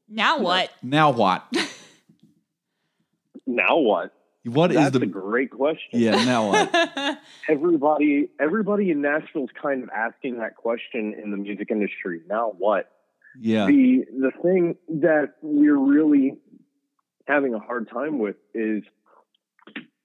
Wh- 0.10 0.14
Now 0.16 0.40
what? 0.40 0.72
Now 0.84 1.12
what? 1.12 1.44
now 3.48 3.78
what? 3.78 4.14
What 4.46 4.72
is 4.72 4.78
That's 4.78 4.98
the 4.98 5.04
a 5.04 5.06
great 5.06 5.52
question. 5.52 6.00
yeah? 6.00 6.24
Now 6.24 6.48
what? 6.50 7.20
Everybody, 7.50 8.30
everybody 8.40 8.90
in 8.90 9.02
Nashville 9.02 9.44
is 9.44 9.50
kind 9.62 9.84
of 9.84 9.90
asking 9.90 10.40
that 10.40 10.56
question 10.56 11.14
in 11.22 11.32
the 11.32 11.38
music 11.38 11.70
industry. 11.72 12.22
Now 12.28 12.54
what? 12.58 12.90
Yeah, 13.40 13.68
The 13.68 14.06
the 14.12 14.32
thing 14.42 14.76
that 15.02 15.34
we're 15.42 15.78
really 15.78 16.38
having 17.28 17.54
a 17.54 17.60
hard 17.60 17.90
time 17.90 18.18
with 18.18 18.38
is 18.56 18.84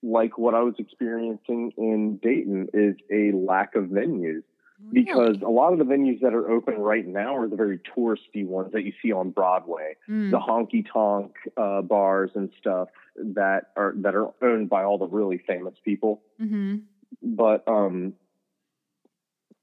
like 0.02 0.36
what 0.36 0.54
I 0.54 0.60
was 0.60 0.74
experiencing 0.78 1.72
in 1.78 2.18
Dayton 2.22 2.68
is 2.74 2.96
a 3.10 3.32
lack 3.36 3.76
of 3.76 3.84
venues. 3.84 4.42
Because 4.92 5.36
a 5.42 5.48
lot 5.48 5.72
of 5.72 5.78
the 5.78 5.84
venues 5.84 6.20
that 6.20 6.34
are 6.34 6.50
open 6.50 6.74
right 6.78 7.06
now 7.06 7.36
are 7.36 7.48
the 7.48 7.56
very 7.56 7.78
touristy 7.96 8.46
ones 8.46 8.72
that 8.72 8.82
you 8.84 8.92
see 9.02 9.12
on 9.12 9.30
Broadway, 9.30 9.96
Mm. 10.08 10.30
the 10.30 10.38
honky 10.38 10.84
tonk 10.90 11.34
uh, 11.56 11.82
bars 11.82 12.30
and 12.34 12.50
stuff 12.58 12.88
that 13.16 13.70
are 13.76 13.94
that 13.98 14.14
are 14.14 14.30
owned 14.42 14.68
by 14.68 14.84
all 14.84 14.98
the 14.98 15.06
really 15.06 15.38
famous 15.38 15.74
people. 15.84 16.22
hmm 16.38 16.76
But 17.22 17.66
um, 17.68 18.14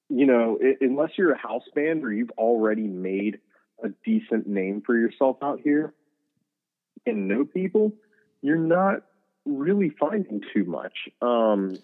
you 0.10 0.26
know, 0.26 0.58
i 0.62 0.76
unless 0.82 1.12
you're 1.18 1.32
a 1.32 1.38
house 1.38 1.68
band 1.74 2.04
or 2.04 2.12
you've 2.12 2.32
already 2.32 2.88
made 2.88 3.40
a 3.84 3.90
decent 4.06 4.48
name 4.48 4.82
for 4.86 4.96
yourself 4.98 5.38
out 5.42 5.60
here 5.64 5.94
and 7.06 7.28
know 7.28 7.46
people, 7.46 7.94
you're 8.42 8.58
not 8.58 9.04
really 9.46 9.90
finding 9.90 10.42
too 10.54 10.66
much. 10.66 11.10
Um, 11.22 11.78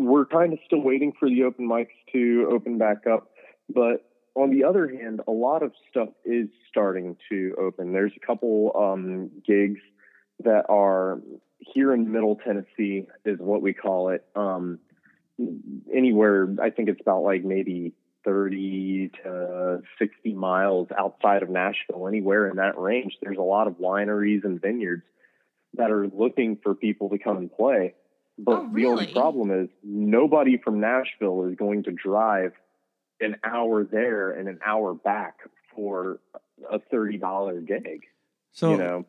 we're 0.00 0.24
kind 0.24 0.52
of 0.52 0.58
still 0.64 0.80
waiting 0.80 1.12
for 1.18 1.28
the 1.28 1.42
open 1.44 1.68
mics 1.68 1.88
to 2.12 2.48
open 2.50 2.78
back 2.78 3.06
up, 3.06 3.30
but 3.68 4.06
on 4.34 4.50
the 4.50 4.64
other 4.64 4.88
hand, 4.88 5.20
a 5.28 5.30
lot 5.30 5.62
of 5.62 5.72
stuff 5.90 6.08
is 6.24 6.48
starting 6.68 7.16
to 7.30 7.54
open. 7.60 7.92
There's 7.92 8.12
a 8.16 8.26
couple 8.26 8.72
um, 8.74 9.30
gigs 9.46 9.80
that 10.44 10.64
are 10.68 11.20
here 11.58 11.92
in 11.92 12.10
Middle 12.10 12.36
Tennessee, 12.36 13.06
is 13.24 13.38
what 13.38 13.60
we 13.60 13.74
call 13.74 14.10
it. 14.10 14.24
Um, 14.34 14.78
anywhere, 15.92 16.48
I 16.62 16.70
think 16.70 16.88
it's 16.88 17.00
about 17.00 17.22
like 17.22 17.44
maybe 17.44 17.92
30 18.24 19.10
to 19.22 19.82
60 19.98 20.34
miles 20.34 20.88
outside 20.96 21.42
of 21.42 21.50
Nashville, 21.50 22.08
anywhere 22.08 22.48
in 22.48 22.56
that 22.56 22.78
range. 22.78 23.18
There's 23.20 23.38
a 23.38 23.42
lot 23.42 23.66
of 23.66 23.74
wineries 23.74 24.44
and 24.44 24.60
vineyards 24.60 25.02
that 25.74 25.90
are 25.90 26.06
looking 26.08 26.58
for 26.62 26.74
people 26.74 27.10
to 27.10 27.18
come 27.18 27.36
and 27.36 27.52
play. 27.52 27.94
But 28.44 28.52
Oh, 28.52 28.70
the 28.74 28.86
only 28.86 29.12
problem 29.12 29.50
is 29.50 29.68
nobody 29.82 30.56
from 30.56 30.80
Nashville 30.80 31.44
is 31.44 31.56
going 31.56 31.82
to 31.84 31.92
drive 31.92 32.52
an 33.20 33.36
hour 33.44 33.84
there 33.84 34.30
and 34.30 34.48
an 34.48 34.58
hour 34.64 34.94
back 34.94 35.36
for 35.74 36.20
a 36.70 36.78
$30 36.78 37.66
gig. 37.66 38.02
so 38.52 38.70
you 38.72 38.76
know, 38.78 39.04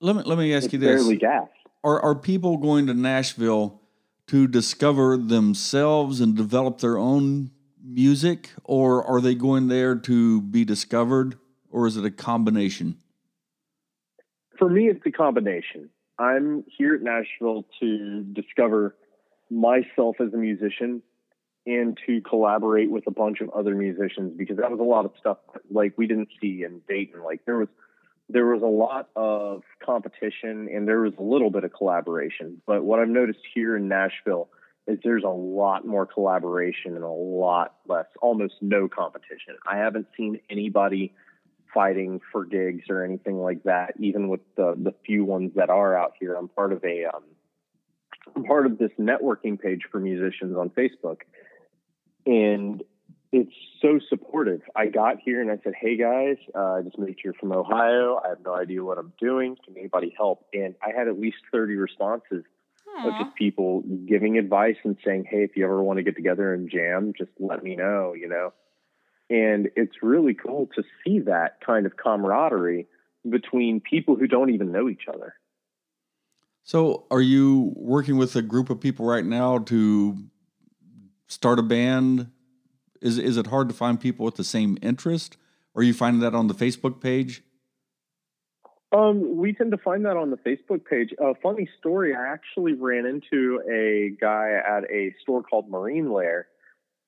let 0.00 0.16
me 0.16 0.22
let 0.24 0.36
me 0.38 0.54
ask 0.54 0.72
you 0.72 0.78
this: 0.78 1.02
barely 1.02 1.16
gas. 1.16 1.48
are 1.82 2.00
are 2.00 2.14
people 2.14 2.56
going 2.58 2.86
to 2.86 2.94
Nashville 2.94 3.80
to 4.26 4.46
discover 4.46 5.16
themselves 5.16 6.20
and 6.20 6.36
develop 6.36 6.78
their 6.78 6.98
own 6.98 7.50
music, 7.82 8.50
or 8.64 9.02
are 9.04 9.20
they 9.20 9.34
going 9.34 9.68
there 9.68 9.94
to 9.94 10.40
be 10.42 10.64
discovered, 10.64 11.38
or 11.70 11.86
is 11.86 11.96
it 11.96 12.04
a 12.04 12.10
combination? 12.10 12.96
For 14.58 14.68
me, 14.68 14.88
it's 14.88 15.04
a 15.06 15.10
combination. 15.10 15.90
I'm 16.18 16.64
here 16.78 16.94
at 16.94 17.02
Nashville 17.02 17.64
to 17.80 18.22
discover 18.32 18.96
myself 19.50 20.16
as 20.20 20.32
a 20.32 20.36
musician 20.36 21.02
and 21.66 21.98
to 22.06 22.20
collaborate 22.20 22.90
with 22.90 23.06
a 23.06 23.10
bunch 23.10 23.40
of 23.40 23.50
other 23.50 23.74
musicians 23.74 24.36
because 24.36 24.58
that 24.58 24.70
was 24.70 24.80
a 24.80 24.84
lot 24.84 25.04
of 25.04 25.12
stuff 25.18 25.38
like 25.70 25.94
we 25.96 26.06
didn't 26.06 26.28
see 26.40 26.62
in 26.64 26.80
Dayton. 26.88 27.22
Like 27.22 27.44
there 27.46 27.58
was 27.58 27.68
there 28.28 28.46
was 28.46 28.62
a 28.62 28.66
lot 28.66 29.08
of 29.16 29.62
competition 29.84 30.68
and 30.72 30.88
there 30.88 31.00
was 31.00 31.12
a 31.18 31.22
little 31.22 31.50
bit 31.50 31.64
of 31.64 31.72
collaboration. 31.72 32.60
But 32.66 32.82
what 32.82 32.98
I've 32.98 33.08
noticed 33.08 33.40
here 33.54 33.76
in 33.76 33.88
Nashville 33.88 34.48
is 34.86 34.98
there's 35.04 35.24
a 35.24 35.28
lot 35.28 35.86
more 35.86 36.06
collaboration 36.06 36.94
and 36.94 37.04
a 37.04 37.08
lot 37.08 37.74
less, 37.86 38.06
almost 38.22 38.54
no 38.60 38.88
competition. 38.88 39.56
I 39.66 39.76
haven't 39.76 40.06
seen 40.16 40.40
anybody 40.50 41.12
fighting 41.74 42.20
for 42.32 42.44
gigs 42.44 42.84
or 42.88 43.04
anything 43.04 43.38
like 43.38 43.64
that. 43.64 43.94
Even 43.98 44.28
with 44.28 44.40
the 44.56 44.74
the 44.78 44.94
few 45.04 45.24
ones 45.24 45.52
that 45.56 45.68
are 45.68 45.96
out 45.96 46.14
here, 46.18 46.34
I'm 46.34 46.48
part 46.48 46.72
of 46.72 46.82
a 46.84 47.06
um, 47.06 47.24
I'm 48.34 48.44
part 48.44 48.66
of 48.66 48.78
this 48.78 48.92
networking 48.98 49.60
page 49.60 49.82
for 49.90 50.00
musicians 50.00 50.56
on 50.56 50.70
Facebook, 50.70 51.22
and 52.24 52.82
it's 53.32 53.52
so 53.82 53.98
supportive. 54.08 54.62
I 54.76 54.86
got 54.86 55.16
here 55.22 55.42
and 55.42 55.50
I 55.50 55.58
said, 55.64 55.74
"Hey 55.78 55.96
guys, 55.96 56.36
uh, 56.54 56.74
I 56.74 56.82
just 56.82 56.98
moved 56.98 57.18
here 57.22 57.34
from 57.38 57.52
Ohio. 57.52 58.20
I 58.24 58.28
have 58.28 58.38
no 58.44 58.54
idea 58.54 58.82
what 58.84 58.96
I'm 58.96 59.12
doing. 59.20 59.56
Can 59.64 59.76
anybody 59.76 60.14
help?" 60.16 60.46
And 60.54 60.76
I 60.80 60.96
had 60.96 61.08
at 61.08 61.18
least 61.18 61.38
30 61.52 61.74
responses 61.74 62.44
of 63.04 63.12
Aw. 63.12 63.24
just 63.24 63.34
people 63.34 63.82
giving 64.06 64.38
advice 64.38 64.76
and 64.84 64.96
saying, 65.04 65.26
"Hey, 65.28 65.42
if 65.42 65.56
you 65.56 65.64
ever 65.64 65.82
want 65.82 65.96
to 65.98 66.04
get 66.04 66.14
together 66.14 66.54
and 66.54 66.70
jam, 66.70 67.12
just 67.18 67.32
let 67.40 67.62
me 67.64 67.74
know," 67.74 68.14
you 68.14 68.28
know. 68.28 68.52
And 69.34 69.68
it's 69.74 69.96
really 70.00 70.32
cool 70.32 70.68
to 70.76 70.84
see 71.02 71.18
that 71.20 71.58
kind 71.66 71.86
of 71.86 71.96
camaraderie 71.96 72.86
between 73.28 73.80
people 73.80 74.14
who 74.14 74.28
don't 74.28 74.50
even 74.50 74.70
know 74.70 74.88
each 74.88 75.08
other. 75.12 75.34
So, 76.62 77.06
are 77.10 77.20
you 77.20 77.72
working 77.74 78.16
with 78.16 78.36
a 78.36 78.42
group 78.42 78.70
of 78.70 78.80
people 78.80 79.04
right 79.04 79.24
now 79.24 79.58
to 79.58 80.16
start 81.26 81.58
a 81.58 81.62
band? 81.62 82.30
Is 83.02 83.18
is 83.18 83.36
it 83.36 83.48
hard 83.48 83.68
to 83.68 83.74
find 83.74 84.00
people 84.00 84.24
with 84.24 84.36
the 84.36 84.44
same 84.44 84.78
interest, 84.80 85.36
or 85.74 85.80
are 85.80 85.84
you 85.84 85.94
finding 85.94 86.20
that 86.20 86.34
on 86.34 86.46
the 86.46 86.54
Facebook 86.54 87.00
page? 87.00 87.42
Um, 88.92 89.36
we 89.36 89.52
tend 89.52 89.72
to 89.72 89.78
find 89.78 90.06
that 90.06 90.16
on 90.16 90.30
the 90.30 90.36
Facebook 90.36 90.84
page. 90.84 91.12
A 91.20 91.30
uh, 91.30 91.34
funny 91.42 91.68
story: 91.80 92.14
I 92.14 92.32
actually 92.32 92.74
ran 92.74 93.04
into 93.04 93.60
a 93.68 94.16
guy 94.20 94.52
at 94.52 94.84
a 94.90 95.12
store 95.20 95.42
called 95.42 95.68
Marine 95.68 96.12
Layer, 96.12 96.46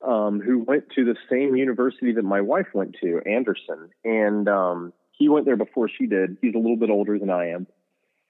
um, 0.03 0.41
who 0.41 0.61
went 0.61 0.91
to 0.95 1.05
the 1.05 1.17
same 1.31 1.57
university 1.57 2.13
that 2.13 2.25
my 2.25 2.41
wife 2.41 2.69
went 2.75 2.97
to, 3.03 3.21
Anderson, 3.27 3.91
and 4.05 4.49
um, 4.49 4.93
he 5.13 5.29
went 5.29 5.47
there 5.47 5.57
before 5.57 5.89
she 5.89 6.07
did. 6.07 6.37
He's 6.41 6.55
a 6.55 6.59
little 6.59 6.77
bit 6.77 6.91
older 6.91 7.19
than 7.19 7.31
I 7.31 7.51
am, 7.51 7.67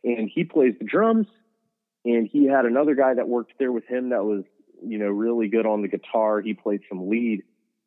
and 0.05 0.31
he 0.33 0.45
plays 0.45 0.75
the 0.79 0.85
drums. 0.85 1.27
And 2.07 2.29
he 2.33 2.47
had 2.47 2.67
another 2.67 2.95
guy 2.95 3.15
that 3.15 3.29
worked 3.29 3.55
there 3.59 3.73
with 3.73 3.85
him 3.89 4.11
that 4.11 4.25
was, 4.25 4.45
you 4.81 4.97
know, 4.97 5.09
really 5.09 5.49
good 5.49 5.67
on 5.67 5.83
the 5.83 5.89
guitar. 5.89 6.41
He 6.41 6.55
played 6.55 6.83
some 6.89 7.11
lead. 7.11 7.43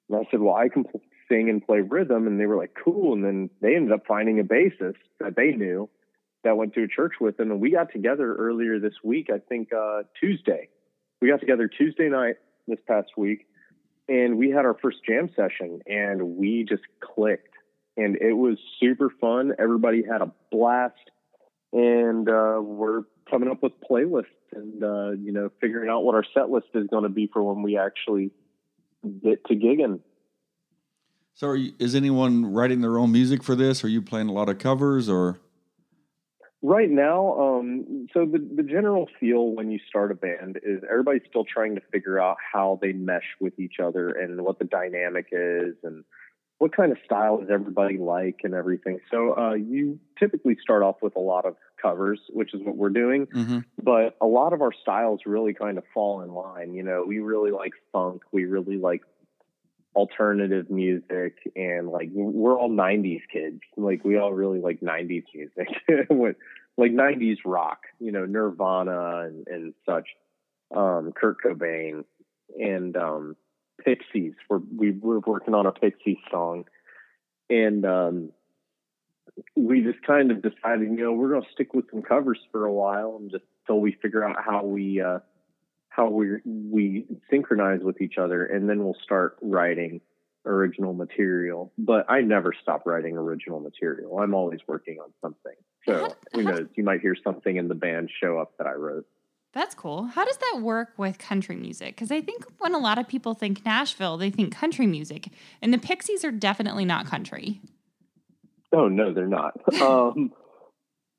And 0.10 0.20
I 0.20 0.30
said, 0.30 0.42
well, 0.42 0.56
I 0.56 0.68
can 0.68 0.84
sing 1.30 1.50
and 1.50 1.66
play 1.66 1.80
rhythm. 1.80 2.28
And 2.28 2.38
they 2.38 2.46
were 2.46 2.58
like, 2.58 2.76
cool. 2.84 3.14
And 3.14 3.24
then 3.24 3.50
they 3.62 3.78
ended 3.78 3.94
up 3.94 4.06
finding 4.06 4.38
a 4.42 4.44
bassist 4.44 4.98
that 5.22 5.38
they 5.38 5.52
knew 5.52 5.90
that 6.44 6.58
went 6.58 6.74
to 6.74 6.84
a 6.84 6.88
church 6.90 7.14
with 7.22 7.38
them. 7.38 7.50
And 7.50 7.62
we 7.62 7.72
got 7.72 7.94
together 7.94 8.36
earlier 8.36 8.78
this 8.78 8.96
week, 9.06 9.30
I 9.34 9.40
think 9.40 9.72
uh, 9.72 10.04
Tuesday. 10.20 10.68
We 11.22 11.30
got 11.30 11.40
together 11.40 11.70
Tuesday 11.70 12.10
night 12.10 12.36
this 12.68 12.80
past 12.90 13.12
week 13.16 13.46
and 14.10 14.38
we 14.38 14.50
had 14.50 14.66
our 14.66 14.76
first 14.82 14.98
jam 15.08 15.30
session 15.36 15.82
and 15.88 16.36
we 16.38 16.66
just 16.68 16.84
clicked 17.00 17.50
and 18.00 18.16
it 18.18 18.34
was 18.34 18.58
super 18.80 19.10
fun. 19.22 19.54
Everybody 19.60 20.04
had 20.04 20.22
a 20.22 20.32
blast, 20.52 20.96
and 21.74 22.28
uh, 22.30 22.60
we're 22.62 23.04
coming 23.30 23.50
up 23.50 23.62
with 23.62 23.74
playlists 23.90 24.26
and 24.54 24.84
uh, 24.84 25.12
you 25.12 25.32
know 25.32 25.52
figuring 25.60 25.90
out 25.90 26.04
what 26.04 26.16
our 26.16 26.24
set 26.34 26.50
list 26.50 26.68
is 26.74 26.88
going 26.88 27.04
to 27.04 27.10
be 27.10 27.30
for 27.32 27.44
when 27.44 27.62
we 27.62 27.78
actually 27.78 28.32
get 29.24 29.46
to 29.46 29.56
gigging. 29.56 30.00
So, 31.34 31.54
you, 31.54 31.74
is 31.78 31.96
anyone 31.96 32.52
writing 32.52 32.82
their 32.82 32.98
own 32.98 33.12
music 33.12 33.44
for 33.44 33.56
this? 33.56 33.84
Are 33.84 33.88
you 33.88 34.02
playing 34.02 34.30
a 34.30 34.34
lot 34.34 34.50
of 34.50 34.58
covers 34.58 35.10
or? 35.10 35.40
Right 36.62 36.90
now, 36.90 37.40
um, 37.40 38.08
so 38.14 38.26
the, 38.26 38.38
the 38.38 38.64
general 38.64 39.08
feel 39.18 39.52
when 39.52 39.72
you 39.72 39.80
start 39.88 40.12
a 40.12 40.16
band 40.16 40.60
is 40.62 40.82
everybody's 40.90 41.22
still 41.30 41.46
trying 41.46 41.76
to 41.76 41.82
figure 41.92 42.20
out 42.20 42.36
how 42.52 42.80
they 42.82 42.92
mesh 42.92 43.36
with 43.40 43.58
each 43.58 43.76
other 43.82 44.10
and 44.10 44.42
what 44.42 44.60
the 44.60 44.66
dynamic 44.66 45.28
is 45.32 45.76
and 45.84 46.04
what 46.58 46.76
kind 46.76 46.92
of 46.92 46.98
style 47.06 47.38
does 47.38 47.48
everybody 47.50 47.98
like 47.98 48.42
and 48.44 48.54
everything. 48.54 49.00
So 49.10 49.38
uh, 49.38 49.54
you 49.54 50.00
typically 50.20 50.58
start 50.62 50.84
off 50.84 50.98
with 51.02 51.16
a 51.16 51.22
lot 51.22 51.46
of 51.46 51.56
covers, 51.82 52.20
which 52.30 52.54
is 52.54 52.60
what 52.62 52.76
we're 52.76 52.90
doing. 52.90 53.28
Mm-hmm. 53.28 53.60
But 53.82 54.18
a 54.22 54.28
lot 54.28 54.52
of 54.52 54.62
our 54.62 54.74
styles 54.74 55.22
really 55.26 55.54
kind 55.54 55.78
of 55.78 55.86
fall 55.94 56.22
in 56.22 56.34
line. 56.34 56.74
You 56.74 56.84
know, 56.84 57.06
we 57.08 57.20
really 57.20 57.52
like 57.52 57.72
funk. 57.94 58.24
We 58.34 58.44
really 58.44 58.76
like 58.76 59.04
alternative 59.96 60.70
music 60.70 61.36
and 61.56 61.90
like 61.90 62.10
we're 62.14 62.58
all 62.58 62.70
90s 62.70 63.22
kids. 63.32 63.62
Like 63.76 64.04
we 64.04 64.18
all 64.18 64.34
really 64.34 64.60
like 64.60 64.82
90s 64.82 65.26
music. 65.34 65.68
Like 66.78 66.94
90s 66.94 67.40
rock 67.44 67.80
you 68.00 68.14
know 68.14 68.26
nirvana 68.26 69.26
and, 69.26 69.46
and 69.48 69.74
such 69.86 70.08
um 70.74 71.12
kurt 71.14 71.36
cobain. 71.44 72.06
And 72.58 72.96
um 72.96 73.36
Pixies. 73.84 74.34
We're 74.50 74.60
we, 74.76 74.92
we're 74.92 75.20
working 75.20 75.54
on 75.54 75.66
a 75.66 75.72
Pixies 75.72 76.18
song, 76.32 76.66
and 77.50 77.86
um, 77.86 78.30
we 79.56 79.82
just 79.82 80.02
kind 80.06 80.32
of 80.32 80.42
decided, 80.42 80.90
you 80.90 81.04
know, 81.04 81.14
we're 81.14 81.30
going 81.30 81.44
to 81.44 81.52
stick 81.54 81.74
with 81.74 81.86
some 81.92 82.02
covers 82.02 82.40
for 82.52 82.66
a 82.66 82.74
while, 82.74 83.18
and 83.20 83.32
just 83.32 83.44
until 83.64 83.82
we 83.82 83.94
figure 84.02 84.24
out 84.24 84.38
how 84.44 84.64
we 84.66 85.02
uh, 85.02 85.20
how 85.90 86.10
we 86.10 86.38
we 86.46 87.06
synchronize 87.30 87.82
with 87.82 88.02
each 88.02 88.18
other, 88.18 88.46
and 88.46 88.70
then 88.70 88.84
we'll 88.84 88.98
start 89.04 89.38
writing 89.42 90.02
original 90.46 90.94
material. 90.94 91.74
But 91.78 92.10
I 92.10 92.22
never 92.22 92.54
stop 92.62 92.86
writing 92.86 93.18
original 93.18 93.60
material. 93.60 94.20
I'm 94.20 94.34
always 94.34 94.60
working 94.68 95.00
on 95.00 95.12
something. 95.22 95.56
So 95.86 96.16
who 96.34 96.44
knows? 96.44 96.68
You 96.76 96.84
might 96.84 97.02
hear 97.02 97.16
something 97.24 97.58
in 97.58 97.68
the 97.68 97.76
band 97.76 98.10
show 98.22 98.40
up 98.40 98.54
that 98.58 98.68
I 98.68 98.74
wrote. 98.74 99.06
That's 99.52 99.74
cool. 99.74 100.06
How 100.06 100.26
does 100.26 100.38
that 100.38 100.62
work 100.62 100.90
with 100.98 101.18
country 101.18 101.56
music? 101.56 101.96
Because 101.96 102.12
I 102.12 102.22
think 102.22 102.46
when 102.60 102.76
a 102.76 102.78
lot 102.78 103.00
of 103.00 103.08
people 103.08 103.34
think 103.34 103.66
Nashville, 103.66 104.16
they 104.16 104.30
think 104.30 104.56
country 104.56 104.86
music, 104.86 105.30
and 105.62 105.74
the 105.74 105.80
Pixies 105.80 106.24
are 106.24 106.32
definitely 106.32 106.86
not 106.86 107.08
country. 107.08 107.60
Oh 108.72 108.88
no, 108.88 109.12
they're 109.12 109.28
not. 109.28 109.54
um, 109.82 110.32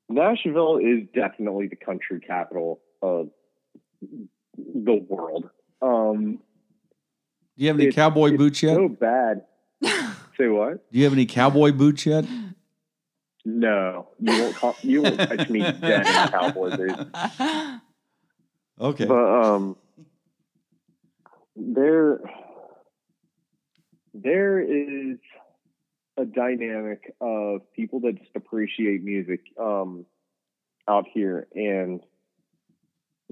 Nashville 0.07 0.77
is 0.77 1.07
definitely 1.13 1.67
the 1.67 1.75
country 1.75 2.21
capital 2.21 2.79
of 3.01 3.29
the 4.57 5.05
world. 5.07 5.49
Um, 5.81 6.39
Do 7.57 7.63
you 7.63 7.67
have 7.69 7.79
any 7.79 7.91
cowboy 7.91 8.37
boots 8.37 8.61
yet? 8.63 8.75
So 8.75 8.89
bad. 8.89 9.45
Say 10.37 10.47
what? 10.47 10.91
Do 10.91 10.97
you 10.97 11.03
have 11.05 11.13
any 11.13 11.25
cowboy 11.25 11.71
boots 11.71 12.05
yet? 12.05 12.25
No, 13.43 14.07
you 14.19 14.39
won't. 14.39 14.55
Call, 14.55 14.75
you 14.81 15.01
won't 15.01 15.17
catch 15.17 15.49
me 15.49 15.59
dead 15.81 16.05
in 16.05 16.13
cowboy 16.29 16.77
boots. 16.77 17.03
Okay. 18.79 19.05
But 19.05 19.43
um, 19.43 19.75
there, 21.55 22.19
there 24.13 24.59
is 24.59 25.17
a 26.17 26.25
dynamic 26.25 27.13
of 27.19 27.61
people 27.75 28.01
that 28.01 28.17
just 28.19 28.35
appreciate 28.35 29.03
music 29.03 29.41
um, 29.59 30.05
out 30.87 31.05
here, 31.11 31.47
and 31.55 32.01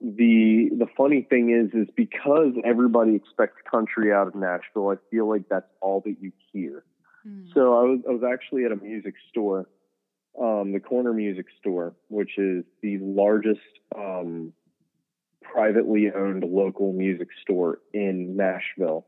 the 0.02 0.70
the 0.78 0.88
funny 0.96 1.26
thing 1.30 1.50
is, 1.52 1.74
is 1.74 1.88
because 1.96 2.54
everybody 2.64 3.16
expects 3.16 3.58
country 3.70 4.14
out 4.14 4.28
of 4.28 4.36
Nashville, 4.36 4.90
I 4.90 4.96
feel 5.12 5.28
like 5.28 5.50
that's 5.50 5.70
all 5.82 6.02
that 6.06 6.16
you 6.22 6.32
hear. 6.52 6.84
Mm. 7.28 7.54
So 7.54 7.78
I 7.78 7.84
was 7.84 8.00
I 8.08 8.12
was 8.12 8.24
actually 8.24 8.66
at 8.66 8.72
a 8.72 8.78
music 8.78 9.16
store, 9.30 9.68
um, 10.40 10.72
the 10.72 10.80
Corner 10.80 11.14
Music 11.14 11.48
Store, 11.60 11.94
which 12.08 12.38
is 12.38 12.64
the 12.82 12.98
largest 13.00 13.60
um, 13.96 14.54
privately 15.42 16.12
owned 16.16 16.44
local 16.44 16.94
music 16.94 17.28
store 17.42 17.80
in 17.94 18.38
Nashville. 18.38 19.06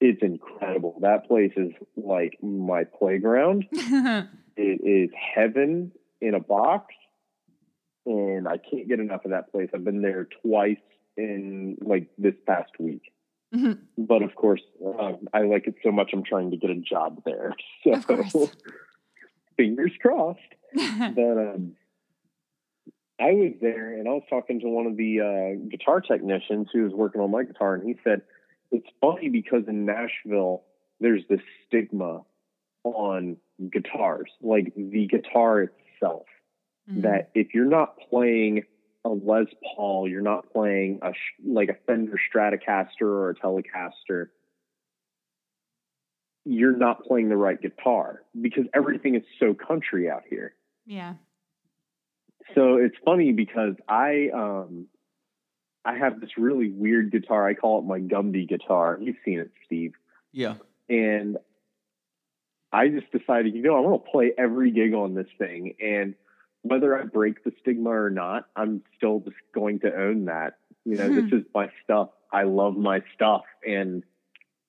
It's 0.00 0.22
incredible. 0.22 0.96
That 1.02 1.28
place 1.28 1.52
is 1.56 1.72
like 1.96 2.38
my 2.42 2.84
playground. 2.84 3.66
it 3.72 4.28
is 4.56 5.10
heaven 5.34 5.92
in 6.20 6.34
a 6.34 6.40
box. 6.40 6.94
And 8.06 8.48
I 8.48 8.56
can't 8.56 8.88
get 8.88 9.00
enough 9.00 9.24
of 9.24 9.32
that 9.32 9.50
place. 9.52 9.68
I've 9.74 9.84
been 9.84 10.02
there 10.02 10.26
twice 10.42 10.78
in 11.16 11.76
like 11.82 12.08
this 12.18 12.34
past 12.46 12.72
week. 12.78 13.12
Mm-hmm. 13.54 14.04
But 14.04 14.22
of 14.22 14.34
course, 14.34 14.62
uh, 14.84 15.12
I 15.34 15.42
like 15.42 15.66
it 15.66 15.74
so 15.82 15.90
much. 15.90 16.10
I'm 16.12 16.22
trying 16.22 16.52
to 16.52 16.56
get 16.56 16.70
a 16.70 16.76
job 16.76 17.22
there. 17.24 17.54
So 18.30 18.50
fingers 19.56 19.92
crossed. 20.00 20.38
but 20.74 21.36
um, 21.36 21.72
I 23.20 23.32
was 23.32 23.52
there 23.60 23.98
and 23.98 24.08
I 24.08 24.12
was 24.12 24.22
talking 24.30 24.60
to 24.60 24.68
one 24.68 24.86
of 24.86 24.96
the 24.96 25.20
uh, 25.20 25.68
guitar 25.68 26.00
technicians 26.00 26.68
who 26.72 26.84
was 26.84 26.92
working 26.92 27.20
on 27.20 27.30
my 27.30 27.44
guitar, 27.44 27.74
and 27.74 27.86
he 27.86 27.96
said 28.02 28.22
it's 28.70 28.86
funny 29.00 29.28
because 29.28 29.64
in 29.68 29.84
Nashville 29.84 30.62
there's 31.00 31.22
this 31.28 31.40
stigma 31.66 32.22
on 32.84 33.36
guitars, 33.70 34.30
like 34.40 34.72
the 34.74 35.06
guitar 35.06 35.62
itself, 35.62 36.26
mm-hmm. 36.90 37.02
that 37.02 37.30
if 37.34 37.54
you're 37.54 37.64
not 37.64 37.96
playing 38.08 38.64
a 39.04 39.08
Les 39.08 39.46
Paul, 39.74 40.08
you're 40.08 40.20
not 40.22 40.52
playing 40.52 41.00
a 41.02 41.12
like 41.46 41.68
a 41.68 41.76
Fender 41.86 42.18
Stratocaster 42.32 43.02
or 43.02 43.30
a 43.30 43.34
Telecaster, 43.34 44.28
you're 46.44 46.76
not 46.76 47.04
playing 47.04 47.28
the 47.28 47.36
right 47.36 47.60
guitar 47.60 48.22
because 48.40 48.64
everything 48.74 49.14
is 49.14 49.22
so 49.38 49.54
country 49.54 50.10
out 50.10 50.22
here. 50.28 50.54
Yeah 50.86 51.14
so 52.54 52.76
it's 52.76 52.96
funny 53.04 53.32
because 53.32 53.74
I 53.88 54.28
um 54.34 54.86
I 55.84 55.96
have 55.96 56.20
this 56.20 56.30
really 56.36 56.70
weird 56.70 57.10
guitar. 57.10 57.48
I 57.48 57.54
call 57.54 57.78
it 57.78 57.84
my 57.84 58.00
Gumby 58.00 58.48
guitar. 58.48 58.98
You've 59.00 59.16
seen 59.24 59.40
it, 59.40 59.50
Steve. 59.64 59.94
Yeah. 60.32 60.56
And 60.88 61.38
I 62.72 62.88
just 62.88 63.10
decided, 63.10 63.54
you 63.54 63.62
know, 63.62 63.76
I 63.76 63.80
want 63.80 64.04
to 64.04 64.10
play 64.10 64.32
every 64.36 64.70
gig 64.72 64.92
on 64.92 65.14
this 65.14 65.26
thing. 65.38 65.74
And 65.80 66.14
whether 66.62 66.98
I 66.98 67.04
break 67.04 67.44
the 67.44 67.52
stigma 67.60 67.90
or 67.90 68.10
not, 68.10 68.46
I'm 68.54 68.82
still 68.96 69.20
just 69.20 69.36
going 69.54 69.80
to 69.80 69.94
own 69.94 70.26
that. 70.26 70.58
You 70.84 70.96
know, 70.96 71.08
this 71.08 71.30
hmm. 71.30 71.36
is 71.38 71.44
my 71.54 71.70
stuff. 71.84 72.10
I 72.32 72.44
love 72.44 72.76
my 72.76 73.02
stuff. 73.14 73.42
And 73.66 74.02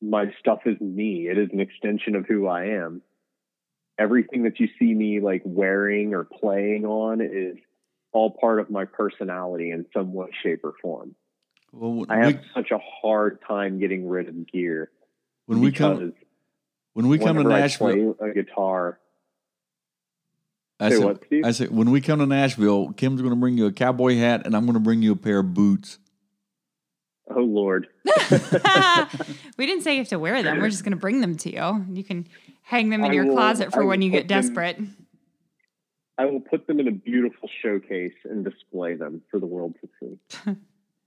my 0.02 0.34
stuff 0.40 0.60
is 0.66 0.80
me. 0.80 1.28
It 1.30 1.38
is 1.38 1.50
an 1.52 1.60
extension 1.60 2.16
of 2.16 2.26
who 2.26 2.48
I 2.48 2.66
am. 2.66 3.02
Everything 4.00 4.44
that 4.44 4.60
you 4.60 4.68
see 4.80 4.94
me 4.94 5.20
like 5.20 5.42
wearing 5.46 6.14
or 6.14 6.24
playing 6.24 6.86
on 6.86 7.22
is 7.22 7.58
all 8.14 8.32
part 8.32 8.60
of 8.60 8.70
my 8.70 8.86
personality 8.86 9.72
in 9.72 9.86
some 9.94 10.14
way, 10.14 10.28
shape, 10.44 10.62
or 10.64 10.74
form. 10.82 11.16
Well, 11.72 12.06
I 12.10 12.18
have 12.18 12.34
we, 12.34 12.40
such 12.54 12.72
a 12.72 12.80
hard 12.80 13.40
time 13.48 13.80
getting 13.80 14.08
rid 14.10 14.28
of 14.28 14.52
gear. 14.52 14.90
When 15.46 15.62
we 15.62 15.72
come, 15.72 16.14
when 16.94 17.08
we 17.08 17.20
come 17.20 17.38
to 17.38 17.44
Nashville, 17.44 18.16
a 18.20 18.32
guitar. 18.32 19.00
I 20.82 20.90
Say 20.90 20.96
said, 20.98 21.06
what, 21.06 21.24
Steve? 21.26 21.46
I 21.46 21.52
said, 21.52 21.72
when 21.72 21.92
we 21.92 22.02
come 22.02 22.20
to 22.20 22.26
Nashville, 22.26 22.92
Kim's 22.94 23.22
going 23.22 23.34
to 23.34 23.40
bring 23.40 23.58
you 23.58 23.68
a 23.68 23.72
cowboy 23.72 24.18
hat, 24.18 24.46
and 24.46 24.56
I'm 24.56 24.64
going 24.66 24.74
to 24.74 24.80
bring 24.80 25.02
you 25.04 25.12
a 25.12 25.16
pair 25.16 25.40
of 25.40 25.54
boots. 25.54 26.00
Oh 27.30 27.40
Lord. 27.42 27.88
we 29.58 29.66
didn't 29.66 29.84
say 29.84 29.94
you 29.94 30.00
have 30.00 30.10
to 30.10 30.20
wear 30.20 30.44
them. 30.44 30.60
We're 30.60 30.70
just 30.70 30.84
going 30.84 30.92
to 30.92 30.98
bring 30.98 31.22
them 31.22 31.38
to 31.38 31.54
you. 31.54 31.86
You 31.94 32.04
can 32.04 32.28
hang 32.64 32.90
them 32.90 33.06
in 33.06 33.12
I 33.12 33.14
your 33.14 33.26
will- 33.28 33.36
closet 33.36 33.72
for 33.72 33.84
I 33.84 33.86
when 33.86 34.02
you 34.02 34.10
get 34.10 34.24
put 34.24 34.28
them- 34.30 34.42
desperate. 34.42 34.80
I 36.18 36.26
will 36.26 36.42
put 36.42 36.68
them 36.68 36.80
in 36.80 36.88
a 36.88 36.92
beautiful 36.92 37.50
showcase 37.64 38.14
and 38.26 38.44
display 38.44 38.96
them 38.96 39.22
for 39.32 39.40
the 39.40 39.46
world 39.46 39.76
to 39.82 39.90
see. 40.00 40.56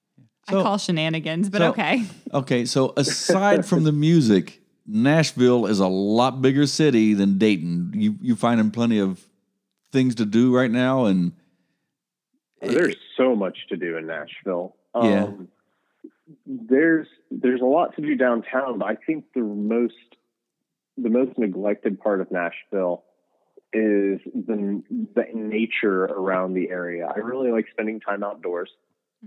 I 0.48 0.52
call 0.52 0.78
shenanigans, 0.78 1.50
but 1.50 1.58
so- 1.58 1.70
okay. 1.70 2.04
Okay, 2.32 2.64
so 2.64 2.92
aside 2.96 3.66
from 3.66 3.84
the 3.84 3.92
music, 3.92 4.60
Nashville 4.86 5.66
is 5.66 5.78
a 5.80 5.86
lot 5.88 6.40
bigger 6.42 6.66
city 6.66 7.12
than 7.14 7.38
Dayton. 7.38 7.92
You 7.94 8.16
you 8.20 8.36
finding 8.36 8.70
plenty 8.70 8.98
of 8.98 9.24
things 9.94 10.16
to 10.16 10.26
do 10.26 10.54
right 10.54 10.70
now, 10.70 11.06
and 11.06 11.32
There's 12.60 12.96
so 13.16 13.34
much 13.34 13.56
to 13.70 13.76
do 13.76 13.96
in 13.96 14.06
Nashville. 14.06 14.76
Yeah. 14.94 15.24
Um, 15.24 15.48
there's 16.46 17.06
there's 17.30 17.60
a 17.60 17.66
lot 17.66 17.96
to 17.96 18.02
do 18.02 18.14
downtown, 18.16 18.78
but 18.78 18.86
I 18.86 18.96
think 18.96 19.24
the 19.34 19.40
most 19.40 19.94
the 20.98 21.08
most 21.08 21.38
neglected 21.38 22.00
part 22.00 22.20
of 22.20 22.30
Nashville 22.30 23.04
is 23.72 24.20
the 24.34 24.82
the 25.14 25.24
nature 25.32 26.04
around 26.04 26.54
the 26.54 26.68
area. 26.70 27.06
I 27.06 27.18
really 27.20 27.50
like 27.50 27.66
spending 27.70 28.00
time 28.00 28.22
outdoors, 28.22 28.70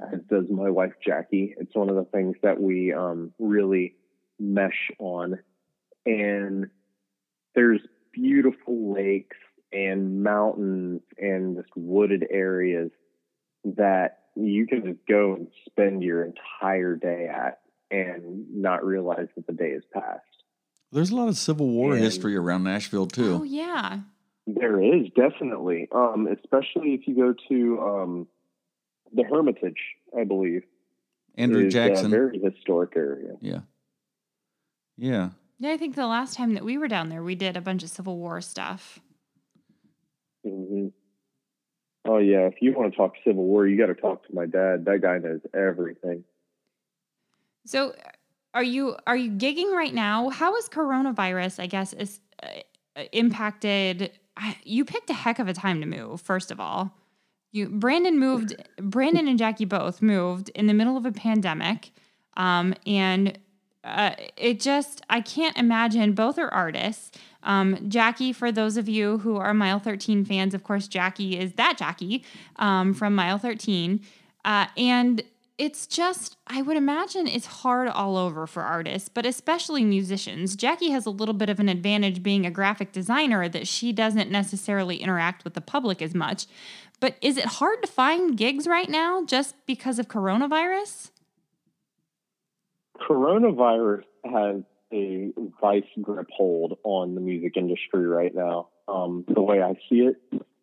as 0.02 0.20
does 0.30 0.46
my 0.50 0.70
wife 0.70 0.94
Jackie. 1.06 1.56
It's 1.58 1.76
one 1.76 1.90
of 1.90 1.96
the 1.96 2.06
things 2.06 2.36
that 2.44 2.60
we 2.60 2.94
um, 2.94 3.34
really 3.40 3.96
mesh 4.40 4.92
on, 5.00 5.40
and 6.06 6.68
there's 7.56 7.82
beautiful 8.12 8.94
lakes 8.94 9.38
and 9.72 10.24
mountains 10.24 11.02
and 11.18 11.56
just 11.58 11.70
wooded 11.76 12.26
areas 12.30 12.92
that 13.66 14.20
you 14.36 14.66
can 14.68 14.84
just 14.86 15.00
go 15.08 15.34
and 15.36 15.48
spend 15.66 16.04
your 16.04 16.24
entire 16.24 16.96
day 16.96 17.28
at 17.28 17.60
and 17.92 18.46
not 18.54 18.86
realize 18.86 19.28
that 19.36 19.48
the 19.48 19.54
day 19.54 19.72
has 19.72 19.84
passed. 19.94 20.22
there's 20.92 21.10
a 21.10 21.16
lot 21.16 21.28
of 21.28 21.36
Civil 21.38 21.68
War 21.68 21.94
And- 21.94 22.04
history 22.04 22.36
around 22.36 22.64
Nashville 22.64 23.08
too. 23.08 23.40
Oh 23.42 23.44
yeah. 23.44 24.00
There 24.50 24.82
is 24.82 25.08
definitely, 25.16 25.90
um, 25.92 26.28
especially 26.28 26.94
if 26.94 27.06
you 27.08 27.16
go 27.16 27.34
to 27.50 27.82
um, 27.82 28.28
the 29.14 29.24
Hermitage, 29.24 29.80
I 30.18 30.24
believe. 30.24 30.64
Andrew 31.36 31.68
is 31.68 31.74
Jackson, 31.74 32.06
a 32.06 32.10
very 32.10 32.40
historic 32.40 32.94
area. 32.96 33.34
yeah, 33.42 33.60
yeah. 34.98 35.30
Yeah, 35.60 35.72
I 35.72 35.78
think 35.78 35.96
the 35.96 36.06
last 36.08 36.36
time 36.36 36.54
that 36.54 36.64
we 36.64 36.78
were 36.78 36.88
down 36.88 37.10
there, 37.10 37.24
we 37.24 37.36
did 37.36 37.58
a 37.58 37.62
bunch 37.62 37.82
of 37.84 37.90
Civil 37.90 38.18
War 38.18 38.40
stuff. 38.42 39.00
Hmm 40.48 40.88
Oh 42.08 42.20
yeah, 42.20 42.48
if 42.48 42.62
you 42.62 42.74
want 42.74 42.92
to 42.92 42.98
talk 42.98 43.16
Civil 43.26 43.44
War, 43.44 43.68
you 43.68 43.78
got 43.78 43.88
to 43.88 43.96
talk 43.96 44.26
to 44.28 44.34
my 44.34 44.46
dad. 44.46 44.86
That 44.86 45.02
guy 45.02 45.18
knows 45.18 45.42
everything. 45.54 46.24
So, 47.66 47.94
are 48.54 48.64
you 48.64 48.96
are 49.06 49.18
you 49.18 49.32
gigging 49.32 49.74
right 49.74 49.94
now? 49.94 50.30
How 50.30 50.56
is 50.56 50.70
coronavirus? 50.70 51.60
I 51.60 51.68
guess 51.68 51.92
is 51.92 52.22
uh, 52.42 53.04
impacted. 53.12 54.12
You 54.64 54.86
picked 54.86 55.10
a 55.10 55.14
heck 55.14 55.40
of 55.40 55.50
a 55.50 55.54
time 55.54 55.82
to 55.82 55.88
move. 55.88 56.22
First 56.22 56.50
of 56.50 56.62
all, 56.62 56.94
you 57.52 57.68
Brandon 57.68 58.18
moved. 58.18 58.56
Brandon 58.78 59.28
and 59.28 59.38
Jackie 59.38 59.66
both 59.66 60.02
moved 60.02 60.50
in 60.50 60.68
the 60.68 60.74
middle 60.74 60.96
of 60.96 61.06
a 61.06 61.12
pandemic, 61.12 61.92
um, 62.38 62.74
and 62.86 63.38
uh, 63.84 64.12
it 64.38 64.62
just 64.62 65.02
I 65.10 65.20
can't 65.20 65.58
imagine. 65.58 66.14
Both 66.14 66.40
are 66.40 66.54
artists. 66.54 67.18
Um, 67.48 67.90
Jackie, 67.90 68.34
for 68.34 68.52
those 68.52 68.76
of 68.76 68.90
you 68.90 69.20
who 69.20 69.38
are 69.38 69.54
Mile 69.54 69.80
13 69.80 70.26
fans, 70.26 70.54
of 70.54 70.66
course, 70.66 70.88
Jackie 70.88 71.40
is 71.40 71.54
that 71.54 71.78
Jackie 71.78 72.24
um, 72.58 72.94
from 72.94 73.16
Mile 73.16 73.38
13. 73.38 74.02
Uh, 74.44 74.68
and 74.76 75.24
it's 75.58 75.88
just, 75.88 76.36
I 76.46 76.62
would 76.62 76.76
imagine 76.76 77.26
it's 77.26 77.46
hard 77.46 77.88
all 77.88 78.18
over 78.18 78.48
for 78.48 78.64
artists, 78.64 79.08
but 79.10 79.26
especially 79.26 79.86
musicians. 79.86 80.58
Jackie 80.58 80.90
has 80.90 81.06
a 81.06 81.10
little 81.10 81.34
bit 81.34 81.50
of 81.50 81.62
an 81.62 81.70
advantage 81.70 82.22
being 82.22 82.46
a 82.46 82.52
graphic 82.52 82.92
designer 82.92 83.48
that 83.48 83.66
she 83.66 83.94
doesn't 83.94 84.30
necessarily 84.30 84.98
interact 84.98 85.46
with 85.46 85.54
the 85.54 85.62
public 85.62 86.02
as 86.02 86.14
much. 86.14 86.48
But 87.00 87.16
is 87.22 87.38
it 87.38 87.46
hard 87.46 87.82
to 87.82 87.88
find 87.88 88.38
gigs 88.38 88.68
right 88.68 88.90
now 88.90 89.24
just 89.24 89.56
because 89.66 90.00
of 90.00 90.10
coronavirus? 90.10 91.12
Coronavirus 93.10 94.04
has 94.26 94.64
a 94.94 95.32
vice 95.62 95.84
grip 96.02 96.28
hold 96.36 96.78
on 96.84 97.16
the 97.16 97.22
music 97.22 97.58
industry 97.58 98.06
right 98.08 98.34
now. 98.34 98.70
Um, 98.88 99.26
the 99.28 99.42
way 99.42 99.62
I 99.62 99.74
see 99.90 100.02
it, 100.02 100.16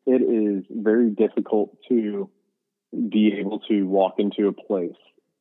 it 0.06 0.22
is 0.22 0.64
very 0.70 1.10
difficult 1.10 1.76
to 1.88 2.30
be 3.10 3.34
able 3.38 3.60
to 3.68 3.82
walk 3.82 4.14
into 4.18 4.48
a 4.48 4.52
place 4.52 4.96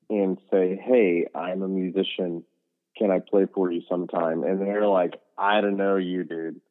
and 0.10 0.38
say, 0.52 0.80
Hey, 0.84 1.28
I'm 1.34 1.62
a 1.62 1.68
musician. 1.68 2.44
Can 2.98 3.10
I 3.10 3.20
play 3.20 3.46
for 3.54 3.72
you 3.72 3.82
sometime? 3.90 4.44
And 4.44 4.62
they're 4.62 4.88
like, 4.88 5.14
I 5.38 5.62
don't 5.62 5.78
know 5.78 5.96
you, 5.96 6.24
dude. 6.24 6.62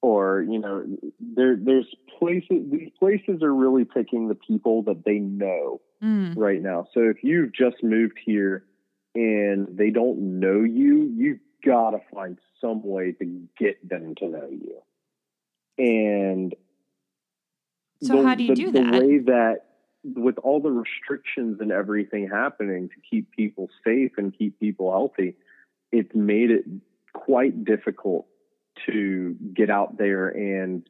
Or, 0.00 0.42
you 0.48 0.60
know, 0.60 0.84
there 1.18 1.56
there's 1.60 1.92
places 2.18 2.70
these 2.70 2.90
places 2.98 3.42
are 3.42 3.52
really 3.52 3.84
picking 3.84 4.28
the 4.28 4.36
people 4.36 4.82
that 4.84 5.04
they 5.04 5.18
know 5.18 5.80
Mm. 6.00 6.34
right 6.36 6.62
now. 6.62 6.86
So 6.94 7.00
if 7.00 7.24
you've 7.24 7.52
just 7.52 7.82
moved 7.82 8.18
here 8.24 8.62
and 9.18 9.76
they 9.76 9.90
don't 9.90 10.38
know 10.38 10.62
you, 10.62 11.12
you've 11.16 11.40
got 11.66 11.90
to 11.90 11.98
find 12.14 12.38
some 12.60 12.84
way 12.84 13.10
to 13.12 13.42
get 13.58 13.76
them 13.86 14.14
to 14.14 14.28
know 14.28 14.48
you. 14.48 14.80
And 15.76 16.54
So 18.00 18.22
how 18.22 18.36
do 18.36 18.44
you 18.44 18.54
the, 18.54 18.54
do 18.54 18.70
the 18.70 18.80
way 18.80 19.18
that 19.18 19.62
with 20.04 20.38
all 20.38 20.60
the 20.60 20.70
restrictions 20.70 21.58
and 21.60 21.72
everything 21.72 22.28
happening 22.28 22.90
to 22.90 22.94
keep 23.10 23.32
people 23.32 23.68
safe 23.84 24.12
and 24.18 24.36
keep 24.36 24.60
people 24.60 24.92
healthy, 24.92 25.34
it's 25.90 26.14
made 26.14 26.52
it 26.52 26.64
quite 27.12 27.64
difficult 27.64 28.26
to 28.86 29.34
get 29.52 29.68
out 29.68 29.98
there 29.98 30.28
and 30.28 30.88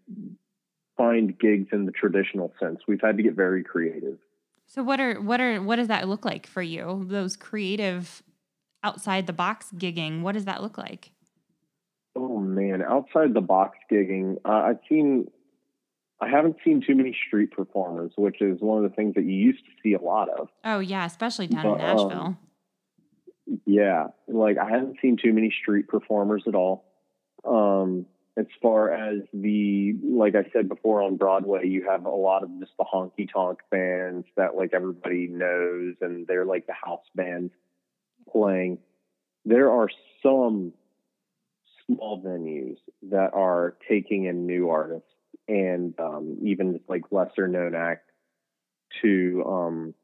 find 0.99 1.39
gigs 1.39 1.69
in 1.73 1.87
the 1.87 1.93
traditional 1.93 2.53
sense. 2.61 2.81
We've 2.87 3.01
had 3.01 3.17
to 3.17 3.23
get 3.23 3.33
very 3.33 3.65
creative. 3.65 4.19
So 4.69 4.83
what 4.83 5.01
are 5.01 5.19
what 5.21 5.41
are 5.41 5.61
what 5.63 5.77
does 5.77 5.89
that 5.89 6.09
look 6.09 6.27
like 6.27 6.47
for 6.47 6.63
you? 6.63 7.07
Those 7.09 7.37
creative 7.37 8.23
outside 8.85 9.27
the 9.27 9.33
box 9.33 9.73
gigging, 9.75 10.21
what 10.21 10.33
does 10.33 10.45
that 10.45 10.63
look 10.63 10.77
like? 10.77 11.11
Oh 12.15 12.39
man, 12.39 12.83
outside 12.83 13.33
the 13.33 13.41
box 13.41 13.79
gigging, 13.91 14.37
uh, 14.45 14.49
I've 14.49 14.81
seen. 14.89 15.29
I 16.21 16.29
haven't 16.29 16.57
seen 16.65 16.83
too 16.85 16.97
many 16.97 17.17
street 17.29 17.53
performers, 17.53 18.11
which 18.17 18.43
is 18.43 18.61
one 18.61 18.85
of 18.85 18.91
the 18.91 18.95
things 18.95 19.15
that 19.15 19.23
you 19.23 19.35
used 19.35 19.65
to 19.65 19.71
see 19.83 19.95
a 19.95 20.01
lot 20.01 20.29
of. 20.29 20.49
Oh 20.65 20.81
yeah, 20.81 21.07
especially 21.07 21.47
down 21.47 21.65
in 21.65 21.73
But, 21.73 21.81
um, 21.81 22.09
Nashville. 22.09 22.37
Yeah, 23.65 24.09
like 24.27 24.59
I 24.59 24.69
haven't 24.69 24.97
seen 25.01 25.17
too 25.17 25.33
many 25.33 25.55
street 25.63 25.89
performers 25.89 26.43
at 26.47 26.55
all. 26.55 26.85
Um, 27.45 28.05
as 28.39 28.47
far 28.63 28.93
as 28.93 29.23
the, 29.33 29.95
like 30.05 30.35
I 30.35 30.49
said 30.53 30.69
before 30.69 31.03
on 31.03 31.17
Broadway, 31.17 31.67
you 31.67 31.87
have 31.89 32.05
a 32.05 32.11
lot 32.11 32.43
of 32.43 32.51
just 32.61 32.73
the 32.79 32.85
honky 32.85 33.29
tonk 33.33 33.61
bands 33.71 34.27
that 34.37 34.55
like 34.55 34.71
everybody 34.73 35.27
knows, 35.27 35.95
and 36.01 36.27
they're 36.27 36.45
like 36.45 36.67
the 36.67 36.73
house 36.73 37.05
bands 37.15 37.53
playing. 38.31 38.79
There 39.45 39.71
are 39.71 39.89
some 40.23 40.73
small 41.87 42.23
venues 42.23 42.77
that 43.11 43.33
are 43.35 43.77
taking 43.89 44.25
in 44.25 44.47
new 44.47 44.69
artists 44.69 45.09
and 45.49 45.99
um, 45.99 46.39
even 46.43 46.81
like 46.89 47.05
lesser 47.11 47.49
known 47.49 47.75
acts 47.75 48.13
to 49.03 49.45
um, 49.47 49.95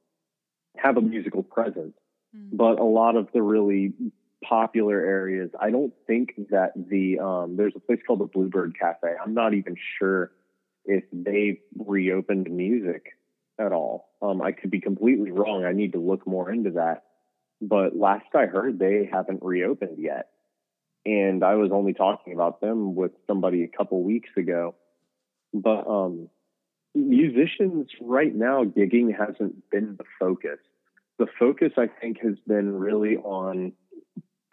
have 0.77 0.97
a 0.97 1.01
musical 1.01 1.43
presence 1.43 1.95
Mm. 2.37 2.57
but 2.57 2.79
a 2.79 2.85
lot 2.85 3.17
of 3.17 3.29
the 3.33 3.43
really 3.43 3.93
popular 4.49 5.01
areas, 5.01 5.51
I 5.59 5.71
don't 5.71 5.93
think 6.07 6.35
that 6.51 6.73
the 6.77 7.19
um, 7.19 7.57
there's 7.57 7.75
a 7.77 7.81
place 7.81 8.01
called 8.07 8.21
the 8.21 8.27
Bluebird 8.27 8.77
Cafe. 8.79 9.09
I'm 9.23 9.35
not 9.35 9.55
even 9.55 9.77
sure 9.99 10.33
if 10.85 11.05
they've 11.13 11.59
reopened 11.79 12.51
music 12.51 13.17
at 13.59 13.73
all. 13.73 14.11
Um, 14.21 14.43
I 14.43 14.53
could 14.53 14.71
be 14.71 14.81
completely 14.81 15.31
wrong. 15.31 15.65
I 15.65 15.73
need 15.73 15.93
to 15.93 16.01
look 16.01 16.27
more 16.27 16.51
into 16.51 16.73
that. 16.73 17.05
But 17.61 17.97
last 17.97 18.27
I 18.35 18.47
heard, 18.47 18.79
they 18.79 19.09
haven't 19.11 19.43
reopened 19.43 19.99
yet. 19.99 20.29
And 21.07 21.45
I 21.45 21.55
was 21.55 21.71
only 21.73 21.95
talking 21.95 22.35
about 22.35 22.61
them 22.61 22.95
with 22.95 23.13
somebody 23.27 23.63
a 23.63 23.69
couple 23.69 24.03
weeks 24.03 24.31
ago. 24.37 24.75
But 25.53 25.87
um, 25.87 26.29
musicians 26.95 27.89
right 28.01 28.35
now, 28.35 28.65
gigging 28.65 29.17
hasn't 29.17 29.71
been 29.71 29.97
the 29.97 30.05
focus 30.19 30.59
the 31.19 31.27
focus 31.39 31.73
I 31.77 31.87
think 31.87 32.19
has 32.23 32.37
been 32.47 32.73
really 32.73 33.17
on 33.17 33.73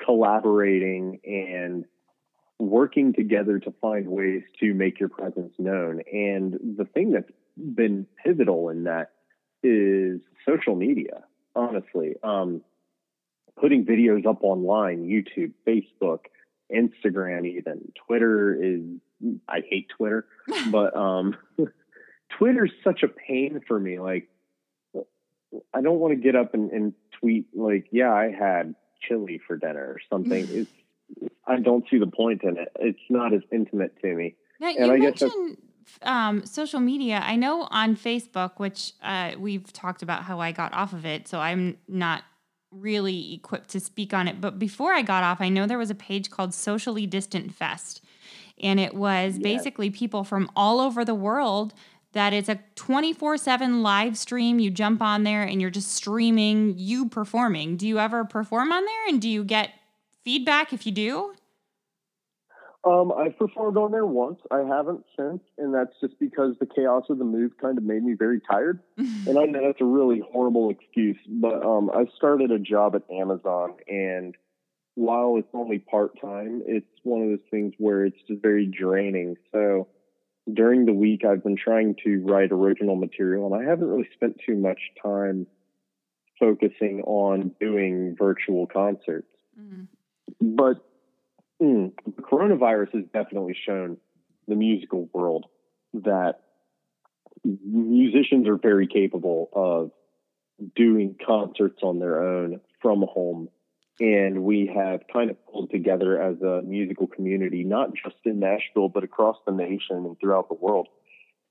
collaborating 0.04 1.20
and 1.26 1.86
working 2.60 3.14
together 3.14 3.60
to 3.60 3.74
find 3.82 4.08
ways 4.08 4.44
to 4.60 4.74
make 4.74 5.00
your 5.00 5.10
presence 5.10 5.54
known. 5.58 6.02
And 6.12 6.54
the 6.78 6.86
thing 6.86 7.12
that's 7.12 7.32
been 7.58 8.06
pivotal 8.24 8.70
in 8.70 8.84
that 8.84 9.12
is 9.64 10.22
social 10.48 10.76
media, 10.76 11.24
honestly. 11.56 12.16
Um, 12.24 12.62
putting 13.60 13.86
videos 13.86 14.26
up 14.26 14.40
online, 14.44 15.06
YouTube, 15.08 15.54
Facebook, 15.68 16.20
Instagram, 16.74 17.48
even 17.48 17.92
Twitter 18.08 18.58
is 18.62 18.82
I 19.48 19.62
hate 19.68 19.88
Twitter, 19.98 20.26
but 20.72 20.96
um, 20.96 21.36
Twitter's 22.38 22.72
such 22.84 23.04
a 23.04 23.08
pain 23.08 23.62
for 23.68 23.80
me. 23.80 24.00
Like, 24.00 24.30
I 25.74 25.82
don't 25.82 26.00
want 26.00 26.14
to 26.14 26.22
get 26.22 26.36
up 26.36 26.54
and, 26.54 26.72
and 26.72 26.94
tweet 27.20 27.48
like, 27.54 27.88
yeah, 27.92 28.14
I 28.14 28.32
had 28.32 28.76
chili 29.02 29.40
for 29.46 29.58
dinner 29.58 29.86
or 29.86 30.00
something. 30.10 30.48
it's 30.50 30.72
I 31.46 31.60
don't 31.60 31.86
see 31.90 31.98
the 31.98 32.08
point 32.08 32.44
in 32.44 32.58
it. 32.58 32.72
It's 32.80 33.00
not 33.10 33.34
as 33.34 33.42
intimate 33.52 34.00
to 34.02 34.14
me. 34.14 34.36
Now, 34.60 34.70
you 34.70 34.78
And 34.80 34.92
I 34.92 34.98
guess 35.00 35.22
mentioned 35.22 35.58
um, 36.04 36.46
social 36.46 36.80
media. 36.80 37.22
I 37.24 37.36
know 37.36 37.68
on 37.72 37.96
Facebook, 37.96 38.54
which 38.58 38.94
uh, 39.04 39.34
we've 39.38 39.72
talked 39.74 40.02
about 40.02 40.24
how 40.24 40.40
I 40.40 40.52
got 40.52 40.74
off 40.74 40.94
of 40.94 41.06
it, 41.06 41.28
so 41.28 41.40
I'm 41.40 41.78
not 41.88 42.24
really 42.72 43.34
equipped 43.34 43.70
to 43.72 43.80
speak 43.80 44.14
on 44.14 44.28
it. 44.28 44.40
But 44.40 44.58
before 44.58 44.94
I 44.94 45.02
got 45.02 45.24
off, 45.24 45.42
I 45.42 45.50
know 45.50 45.68
there 45.68 45.78
was 45.78 45.90
a 45.90 45.96
page 45.96 46.30
called 46.30 46.54
Socially 46.54 47.06
Distant 47.06 47.54
Fest, 47.54 48.04
and 48.62 48.80
it 48.80 48.94
was 48.94 49.34
Yes. 49.34 49.44
basically 49.44 49.90
people 49.90 50.24
from 50.24 50.50
all 50.56 50.80
over 50.80 51.04
the 51.04 51.16
world. 51.16 51.74
That 52.14 52.34
it's 52.34 52.50
a 52.50 52.60
24 52.76 53.38
7 53.38 53.84
live 53.84 54.18
stream. 54.18 54.60
You 54.60 54.70
jump 54.70 55.02
on 55.02 55.24
there 55.24 55.44
and 55.44 55.62
you're 55.62 55.70
just 55.70 55.92
streaming 55.92 56.78
you 56.78 57.08
performing. 57.08 57.78
Do 57.78 57.88
you 57.88 58.00
ever 58.00 58.26
perform 58.26 58.72
on 58.72 58.86
there 58.86 59.08
and 59.08 59.22
do 59.22 59.30
you 59.30 59.44
get 59.44 59.72
feedback 60.24 60.74
if 60.74 60.86
you 60.86 60.92
do? 60.92 61.34
Um, 62.84 63.12
I've 63.12 63.38
performed 63.38 63.78
on 63.78 63.92
there 63.92 64.08
once. 64.08 64.40
I 64.50 64.62
haven't 64.62 65.06
since, 65.16 65.42
and 65.60 65.74
that's 65.74 65.94
just 66.02 66.18
because 66.20 66.56
the 66.60 66.66
chaos 66.66 67.04
of 67.10 67.20
the 67.20 67.24
move 67.24 67.52
kind 67.62 67.78
of 67.78 67.84
made 67.84 68.04
me 68.04 68.16
very 68.18 68.42
tired. 68.50 68.80
and 68.98 69.38
I 69.38 69.46
know 69.46 69.68
that's 69.68 69.82
a 69.82 69.86
really 69.86 70.24
horrible 70.32 70.72
excuse, 70.72 71.18
but 71.28 71.64
um, 71.64 71.92
I 71.94 72.06
started 72.18 72.50
a 72.50 72.58
job 72.58 72.96
at 72.96 73.04
Amazon, 73.14 73.76
and 73.88 74.36
while 74.96 75.36
it's 75.38 75.48
only 75.54 75.78
part 75.78 76.20
time, 76.20 76.64
it's 76.66 76.88
one 77.04 77.22
of 77.22 77.30
those 77.30 77.48
things 77.52 77.74
where 77.78 78.04
it's 78.04 78.18
just 78.28 78.42
very 78.42 78.66
draining. 78.66 79.36
So 79.52 79.88
during 80.52 80.86
the 80.86 80.94
week, 80.94 81.24
I've 81.26 81.44
been 81.44 81.58
trying 81.58 81.96
to 82.04 82.20
write 82.26 82.52
original 82.52 82.96
material, 82.96 83.54
and 83.54 83.64
I 83.64 83.70
haven't 83.70 83.88
really 83.88 84.10
spent 84.14 84.40
too 84.46 84.56
much 84.56 84.80
time 85.02 85.48
focusing 86.40 87.02
on 87.04 87.52
doing 87.60 88.16
virtual 88.18 88.66
concerts 88.66 89.28
Mhm. 89.60 89.88
but 90.40 90.84
mm, 91.62 91.92
the 92.06 92.22
coronavirus 92.24 92.92
has 92.94 93.06
definitely 93.14 93.54
shown 93.54 93.98
the 94.48 94.56
musical 94.56 95.08
world 95.14 95.46
that 95.94 96.42
musicians 97.44 98.48
are 98.48 98.58
very 98.58 98.88
capable 98.88 99.50
of 99.54 99.92
doing 100.76 101.16
concerts 101.26 101.84
on 101.84 102.00
their 102.00 102.22
own 102.24 102.62
from 102.82 103.04
home. 103.04 103.50
And 104.02 104.44
we 104.44 104.66
have 104.76 105.02
kind 105.14 105.30
of 105.30 105.38
pulled 105.46 105.70
together 105.70 106.20
as 106.20 106.42
a 106.42 106.64
musical 106.64 107.06
community, 107.06 107.64
not 107.64 107.94
just 107.94 108.16
in 108.26 108.40
Nashville, 108.40 108.90
but 108.90 109.04
across 109.04 109.38
the 109.46 109.52
nation 109.52 109.98
and 109.98 110.20
throughout 110.20 110.50
the 110.50 110.56
world 110.56 110.88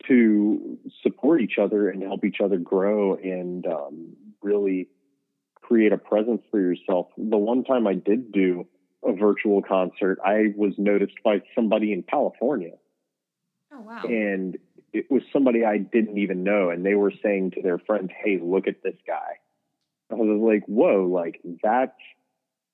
to 0.09 0.77
support 1.01 1.43
each 1.43 1.59
other 1.63 1.89
and 1.89 2.03
help 2.03 2.25
each 2.25 2.41
other 2.43 2.59
grow 2.59 3.15
and 3.15 3.67
um, 3.69 4.17
really 4.43 4.89
create 5.63 5.93
a 5.93 5.99
presence 5.99 6.43
for 6.51 6.59
yourself. 6.59 7.07
The 7.17 7.37
one 7.37 7.63
time 7.63 7.87
I 7.87 7.95
did 7.95 8.33
do 8.33 8.67
a 9.07 9.13
virtual 9.13 9.63
concert, 9.63 10.19
I 10.25 10.53
was 10.57 10.73
noticed 10.77 11.23
by 11.25 11.43
somebody 11.55 11.93
in 11.93 12.03
California, 12.03 12.73
Oh, 13.73 13.81
wow. 13.83 14.03
and 14.03 14.59
it 14.93 15.09
was 15.09 15.23
somebody 15.33 15.65
I 15.65 15.79
didn't 15.79 16.19
even 16.19 16.43
know, 16.43 16.71
and 16.71 16.85
they 16.85 16.95
were 16.97 17.13
saying 17.23 17.53
to 17.53 17.63
their 17.63 17.79
friends, 17.79 18.11
"Hey, 18.25 18.41
look 18.43 18.67
at 18.67 18.83
this 18.83 18.97
guy." 19.07 19.39
I 20.11 20.15
was 20.17 20.41
like, 20.41 20.65
"Whoa!" 20.67 21.05
Like 21.07 21.41
that's. 21.63 21.93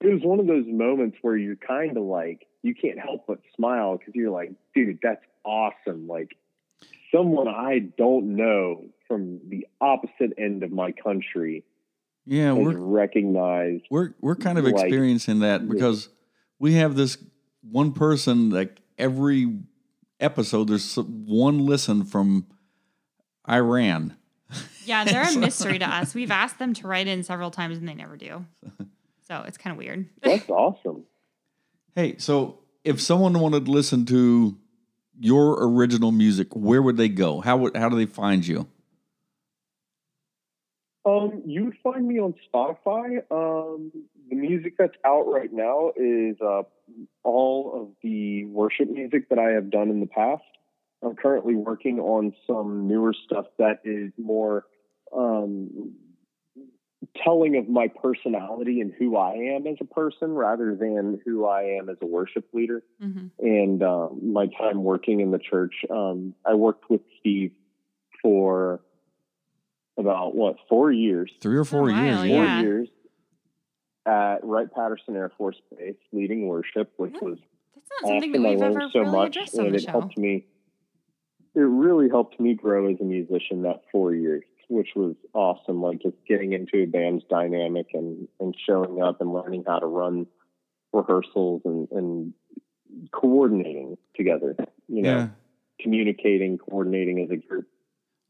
It 0.00 0.12
was 0.12 0.22
one 0.22 0.40
of 0.40 0.46
those 0.46 0.66
moments 0.66 1.16
where 1.22 1.36
you're 1.36 1.56
kind 1.56 1.96
of 1.96 2.04
like 2.04 2.46
you 2.62 2.74
can't 2.74 2.98
help 2.98 3.26
but 3.26 3.38
smile 3.54 3.96
because 3.96 4.14
you're 4.14 4.30
like, 4.30 4.52
"Dude, 4.74 4.98
that's 5.02 5.24
awesome!" 5.44 6.06
Like 6.06 6.36
someone 7.12 7.48
I 7.48 7.78
don't 7.96 8.36
know 8.36 8.84
from 9.08 9.40
the 9.48 9.66
opposite 9.80 10.32
end 10.36 10.62
of 10.64 10.72
my 10.72 10.92
country 10.92 11.64
Yeah, 12.24 12.52
we're 12.52 12.76
recognized 12.76 13.84
we're 13.90 14.14
we're 14.20 14.34
kind 14.36 14.58
of 14.58 14.64
like- 14.64 14.74
experiencing 14.74 15.40
that 15.40 15.66
because 15.68 16.08
we 16.58 16.74
have 16.74 16.96
this 16.96 17.16
one 17.62 17.92
person 17.92 18.50
like 18.50 18.80
every 18.98 19.58
episode 20.20 20.68
there's 20.68 20.96
one 20.96 21.64
listen 21.64 22.04
from 22.04 22.46
Iran. 23.48 24.16
Yeah, 24.84 25.04
they're 25.04 25.22
a 25.28 25.36
mystery 25.38 25.78
to 25.78 25.88
us. 25.88 26.14
We've 26.14 26.30
asked 26.30 26.58
them 26.58 26.74
to 26.74 26.86
write 26.86 27.06
in 27.06 27.22
several 27.22 27.50
times 27.50 27.78
and 27.78 27.88
they 27.88 27.94
never 27.94 28.16
do. 28.16 28.44
So 29.26 29.42
it's 29.46 29.58
kind 29.58 29.72
of 29.72 29.78
weird. 29.78 30.08
That's 30.22 30.48
awesome. 30.48 31.04
Hey, 31.94 32.16
so 32.18 32.60
if 32.84 33.00
someone 33.00 33.38
wanted 33.40 33.66
to 33.66 33.70
listen 33.70 34.06
to 34.06 34.56
your 35.18 35.56
original 35.66 36.12
music, 36.12 36.54
where 36.54 36.82
would 36.82 36.96
they 36.96 37.08
go? 37.08 37.40
How 37.40 37.56
would 37.56 37.76
how 37.76 37.88
do 37.88 37.96
they 37.96 38.06
find 38.06 38.46
you? 38.46 38.68
Um, 41.04 41.42
you 41.46 41.66
would 41.66 41.76
find 41.82 42.06
me 42.06 42.18
on 42.18 42.34
Spotify. 42.52 43.18
Um, 43.30 43.92
the 44.28 44.34
music 44.34 44.74
that's 44.76 44.96
out 45.04 45.22
right 45.22 45.52
now 45.52 45.92
is 45.96 46.36
uh, 46.40 46.62
all 47.22 47.80
of 47.80 47.88
the 48.02 48.44
worship 48.46 48.90
music 48.90 49.28
that 49.28 49.38
I 49.38 49.52
have 49.52 49.70
done 49.70 49.88
in 49.88 50.00
the 50.00 50.06
past. 50.06 50.42
I'm 51.04 51.14
currently 51.14 51.54
working 51.54 52.00
on 52.00 52.34
some 52.46 52.88
newer 52.88 53.14
stuff 53.24 53.46
that 53.58 53.80
is 53.84 54.12
more 54.18 54.64
um, 55.16 55.94
telling 57.24 57.56
of 57.56 57.68
my 57.68 57.88
personality 57.88 58.80
and 58.80 58.92
who 58.98 59.16
I 59.16 59.34
am 59.34 59.66
as 59.66 59.76
a 59.80 59.84
person 59.84 60.32
rather 60.34 60.74
than 60.74 61.20
who 61.24 61.46
I 61.46 61.62
am 61.78 61.88
as 61.88 61.96
a 62.02 62.06
worship 62.06 62.46
leader. 62.52 62.82
hmm 63.00 63.26
and 63.38 63.82
um, 63.82 64.32
my 64.32 64.46
time 64.46 64.82
working 64.84 65.20
in 65.20 65.30
the 65.30 65.38
church. 65.38 65.74
Um, 65.90 66.34
I 66.44 66.54
worked 66.54 66.88
with 66.90 67.00
Steve 67.20 67.52
for 68.22 68.80
about 69.98 70.34
what 70.34 70.56
four 70.68 70.90
years. 70.92 71.30
Three 71.40 71.56
or 71.56 71.64
four 71.64 71.82
while, 71.82 72.02
years, 72.04 72.18
Four 72.18 72.26
yeah. 72.28 72.44
yeah. 72.44 72.60
years 72.60 72.88
at 74.06 74.44
Wright 74.44 74.70
Patterson 74.72 75.16
Air 75.16 75.32
Force 75.36 75.56
Base, 75.76 75.96
leading 76.12 76.46
worship, 76.46 76.92
which 76.96 77.12
Yeah. 77.14 77.28
was 77.28 77.38
not 78.02 78.08
something 78.08 78.30
awesome. 78.30 78.42
that 78.42 78.48
I 78.48 78.50
we've 78.52 78.60
learned 78.60 78.76
ever 78.76 78.90
so 78.92 78.98
really 79.00 79.10
much, 79.12 79.36
and 79.54 79.74
it 79.74 79.82
show. 79.82 79.90
helped 79.90 80.18
me. 80.18 80.46
It 81.54 81.60
really 81.60 82.08
helped 82.08 82.38
me 82.38 82.54
grow 82.54 82.90
as 82.92 83.00
a 83.00 83.04
musician 83.04 83.62
that 83.62 83.82
four 83.90 84.14
years, 84.14 84.44
which 84.68 84.90
was 84.96 85.14
awesome. 85.32 85.80
Like 85.82 86.02
just 86.02 86.16
getting 86.28 86.52
into 86.52 86.82
a 86.82 86.86
band's 86.86 87.24
dynamic 87.30 87.88
and 87.94 88.28
and 88.40 88.54
showing 88.68 89.02
up 89.02 89.20
and 89.20 89.32
learning 89.32 89.64
how 89.66 89.78
to 89.78 89.86
run 89.86 90.26
rehearsals 90.92 91.62
and 91.64 91.88
and 91.90 92.32
coordinating 93.12 93.96
together. 94.16 94.56
You 94.88 95.02
know, 95.02 95.10
Yeah. 95.16 95.28
communicating, 95.80 96.58
coordinating 96.58 97.20
as 97.22 97.30
a 97.30 97.36
group. 97.36 97.66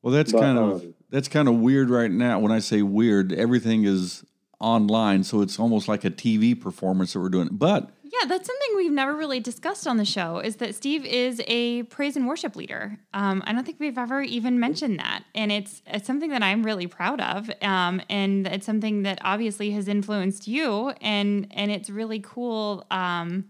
Well, 0.03 0.13
that's 0.13 0.33
But, 0.33 0.41
kind 0.41 0.59
of 0.59 0.83
um, 0.83 0.95
that's 1.11 1.29
kind 1.29 1.49
of 1.49 1.57
weird 1.61 1.91
right 1.91 2.11
now. 2.11 2.39
When 2.39 2.53
I 2.53 2.59
say 2.59 2.83
weird, 2.83 3.33
everything 3.33 3.85
is 3.85 4.25
online, 4.61 5.25
so 5.25 5.41
it's 5.43 5.59
almost 5.59 5.89
like 5.89 6.05
a 6.05 6.11
TV 6.11 6.59
performance 6.59 7.13
that 7.13 7.21
we're 7.21 7.29
doing. 7.29 7.49
But 7.53 7.91
Yeah, 8.21 8.29
that's 8.29 8.47
something 8.47 8.77
we've 8.77 8.93
never 8.93 9.15
really 9.15 9.41
discussed 9.41 9.87
on 9.87 9.97
the 9.97 10.05
show 10.05 10.39
is 10.39 10.57
that 10.57 10.75
Steve 10.75 11.05
is 11.05 11.43
a 11.47 11.83
praise 11.85 12.17
and 12.17 12.27
worship 12.27 12.57
leader. 12.57 12.99
Um, 13.13 13.43
I 13.47 13.53
don't 13.53 13.65
think 13.65 13.81
we've 13.81 13.99
ever 13.99 14.23
even 14.23 14.61
mentioned 14.61 14.99
that. 15.01 15.25
And 15.35 15.51
it's, 15.51 15.83
it's 15.87 16.07
something 16.07 16.31
that 16.31 16.43
I'm 16.43 16.63
really 16.63 16.87
proud 16.87 17.21
of. 17.21 17.51
Um, 17.63 18.01
and 18.09 18.47
it's 18.47 18.65
something 18.65 19.03
that 19.03 19.19
obviously 19.23 19.73
has 19.73 19.89
influenced 19.89 20.47
you. 20.47 20.91
And, 21.01 21.49
and 21.51 21.71
it's 21.71 21.91
really 21.91 22.21
cool. 22.21 22.87
Um, 22.91 23.47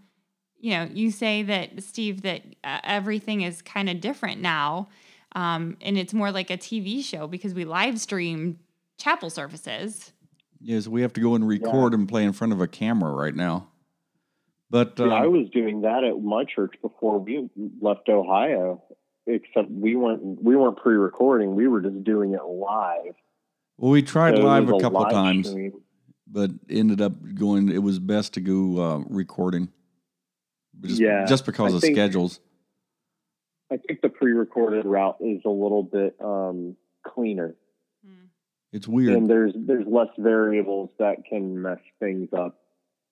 you 0.59 0.71
know, 0.71 0.89
you 0.91 1.11
say 1.11 1.43
that, 1.43 1.83
Steve, 1.83 2.23
that 2.23 2.41
uh, 2.63 2.79
everything 2.83 3.41
is 3.41 3.61
kind 3.61 3.89
of 3.89 4.01
different 4.01 4.41
now. 4.41 4.89
Um, 5.33 5.77
and 5.81 5.97
it's 5.97 6.13
more 6.13 6.31
like 6.31 6.49
a 6.49 6.57
TV 6.57 7.03
show 7.03 7.27
because 7.27 7.53
we 7.53 7.63
live 7.63 7.99
stream 7.99 8.59
chapel 8.97 9.29
services. 9.29 10.11
yes, 10.59 10.87
we 10.87 11.03
have 11.03 11.13
to 11.13 11.21
go 11.21 11.35
and 11.35 11.47
record 11.47 11.93
and 11.93 12.09
play 12.09 12.23
in 12.23 12.33
front 12.33 12.53
of 12.53 12.59
a 12.59 12.67
camera 12.67 13.11
right 13.11 13.35
now. 13.35 13.67
But 14.69 14.93
Yeah, 14.99 15.05
I 15.07 15.25
um, 15.25 15.31
was 15.33 15.49
doing 15.49 15.81
that 15.81 16.03
at 16.03 16.21
my 16.21 16.43
church 16.43 16.75
before 16.81 17.19
we 17.19 17.49
left 17.81 18.09
Ohio. 18.09 18.83
Except 19.29 19.69
we 19.69 19.95
weren't 19.97 20.41
we 20.41 20.55
weren't 20.55 20.77
pre-recording. 20.77 21.53
We 21.55 21.67
were 21.67 21.81
just 21.81 22.01
doing 22.05 22.33
it 22.33 22.43
live. 22.45 23.13
well, 23.77 23.91
we 23.91 24.01
tried 24.01 24.37
So 24.37 24.43
live 24.43 24.69
a 24.69 24.79
couple 24.79 24.99
of 24.99 25.03
live 25.03 25.11
times, 25.11 25.49
stream. 25.49 25.73
but 26.25 26.51
ended 26.69 27.01
up 27.01 27.11
going. 27.35 27.69
It 27.69 27.79
was 27.83 27.99
best 27.99 28.33
to 28.35 28.39
go 28.41 28.79
uh, 28.81 28.97
recording, 29.09 29.67
just, 30.81 31.01
Yeah, 31.01 31.25
just 31.25 31.45
because 31.45 31.73
I 31.73 31.75
of 31.75 31.81
think- 31.81 31.95
schedules. 31.97 32.39
I 33.69 33.75
think 33.75 33.99
the 33.99 34.07
pre-recorded 34.07 34.85
route 34.85 35.17
is 35.19 35.41
a 35.43 35.49
little 35.49 35.83
bit 35.83 36.15
um, 36.23 36.77
cleaner, 37.05 37.53
It's 38.71 38.87
weird. 38.87 39.11
and 39.11 39.29
there's 39.29 39.51
there's 39.57 39.85
less 39.85 40.07
variables 40.17 40.89
that 40.99 41.25
can 41.29 41.61
mess 41.61 41.79
things 41.99 42.29
up. 42.31 42.57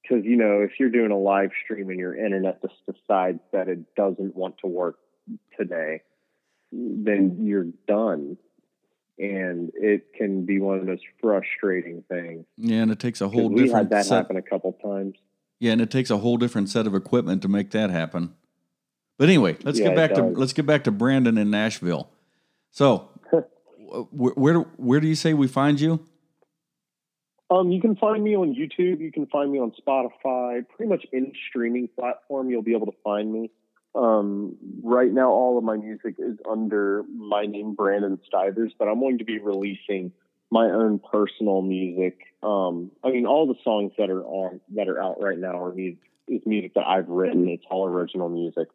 Because 0.08 0.26
you 0.26 0.36
know, 0.36 0.62
if 0.62 0.80
you're 0.80 0.89
doing 0.89 1.12
a 1.12 1.18
live 1.18 1.51
stream 1.64 1.89
and 1.89 1.99
your 1.99 2.16
internet 2.16 2.62
just 2.62 2.76
decides 2.86 3.39
that 3.51 3.68
it 3.68 3.95
doesn't 3.95 4.36
want 4.36 4.58
to 4.60 4.68
work 4.68 4.97
today, 5.58 6.01
then 6.72 7.38
you're 7.41 7.68
done, 7.88 8.38
and 9.18 9.72
it 9.76 10.14
can 10.14 10.45
be 10.45 10.60
one 10.60 10.76
of 10.76 10.86
the 10.86 10.91
most 10.91 11.03
frustrating 11.22 12.03
things. 12.10 12.45
yeah, 12.58 12.82
and 12.82 12.91
it 12.91 12.99
takes 12.99 13.22
a 13.22 13.30
whole 13.30 13.49
we 13.49 13.64
different 13.64 13.86
had 13.86 13.89
that 13.91 14.06
set. 14.06 14.16
happen 14.18 14.38
a 14.38 14.41
couple 14.41 14.74
times. 14.74 15.16
Yeah, 15.60 15.72
and 15.72 15.82
it 15.82 15.89
takes 15.89 16.10
a 16.10 16.18
whole 16.18 16.38
different 16.38 16.70
set 16.70 16.86
of 16.86 16.93
equipment 16.93 17.41
to 17.43 17.47
make 17.47 17.72
that 17.72 17.89
happen. 17.89 18.36
But 19.18 19.30
anyway, 19.30 19.58
let's 19.64 19.80
Yeah, 19.80 19.88
get 19.88 19.95
back 19.95 20.14
to 20.16 20.24
let's 20.24 20.51
get 20.53 20.66
back 20.66 20.84
to 20.84 20.91
Brandon 20.91 21.38
in 21.38 21.49
Nashville. 21.49 22.10
So, 22.72 23.10
where, 24.12 24.34
where 24.34 24.60
where 24.60 24.99
do 24.99 25.08
you 25.08 25.16
say 25.16 25.34
we 25.34 25.47
find 25.47 25.80
you? 25.80 26.06
Um, 27.50 27.72
you 27.72 27.80
can 27.80 27.96
find 27.96 28.24
me 28.24 28.36
on 28.36 28.56
YouTube. 28.56 29.00
You 29.00 29.12
can 29.12 29.28
find 29.28 29.52
me 29.52 29.60
on 29.60 29.72
Spotify. 29.72 30.68
Pretty 30.68 30.89
much 30.89 31.06
any 31.14 31.34
streaming 31.50 31.88
platform, 31.88 32.50
you'll 32.50 32.64
be 32.64 32.74
able 32.74 32.88
to 32.88 32.98
find 33.04 33.32
me. 33.32 33.52
Um, 33.93 34.58
right 34.84 35.12
now, 35.12 35.30
all 35.30 35.58
of 35.58 35.64
my 35.64 35.78
music 35.78 36.16
is 36.18 36.38
under 36.50 37.04
my 37.04 37.46
name, 37.46 37.76
Brandon 37.76 38.20
Stivers, 38.26 38.74
but 38.78 38.88
I'm 38.88 39.00
going 39.00 39.20
to 39.20 39.24
be 39.24 39.39
releasing 39.39 40.12
my 40.52 40.66
own 40.66 41.00
personal 41.00 41.62
music. 41.62 42.20
Um, 42.43 42.91
I 43.04 43.12
mean, 43.12 43.26
all 43.26 43.48
the 43.48 43.56
songs 43.64 43.93
that 43.98 44.10
are 44.10 44.24
on 44.24 44.60
that 44.76 44.89
are 44.89 45.02
out 45.02 45.22
right 45.22 45.38
now 45.38 45.64
are 45.64 45.74
music, 45.74 46.00
is 46.28 46.41
music 46.46 46.74
that 46.74 46.86
I've 46.86 47.08
written. 47.08 47.48
It's 47.48 47.64
all 47.70 47.88
original 47.88 48.28
music. 48.28 48.68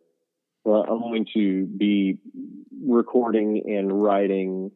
But 0.64 0.82
I'm 0.90 1.00
going 1.00 1.26
to 1.34 1.66
be 1.66 2.18
recording 2.82 3.62
and 3.66 4.02
writing 4.02 4.70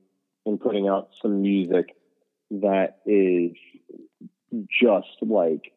and 0.47 0.61
putting 0.61 0.89
out 0.89 1.11
some 1.23 1.43
music 1.43 1.97
that 2.63 2.99
is 3.07 3.53
just 4.81 5.17
like 5.23 5.73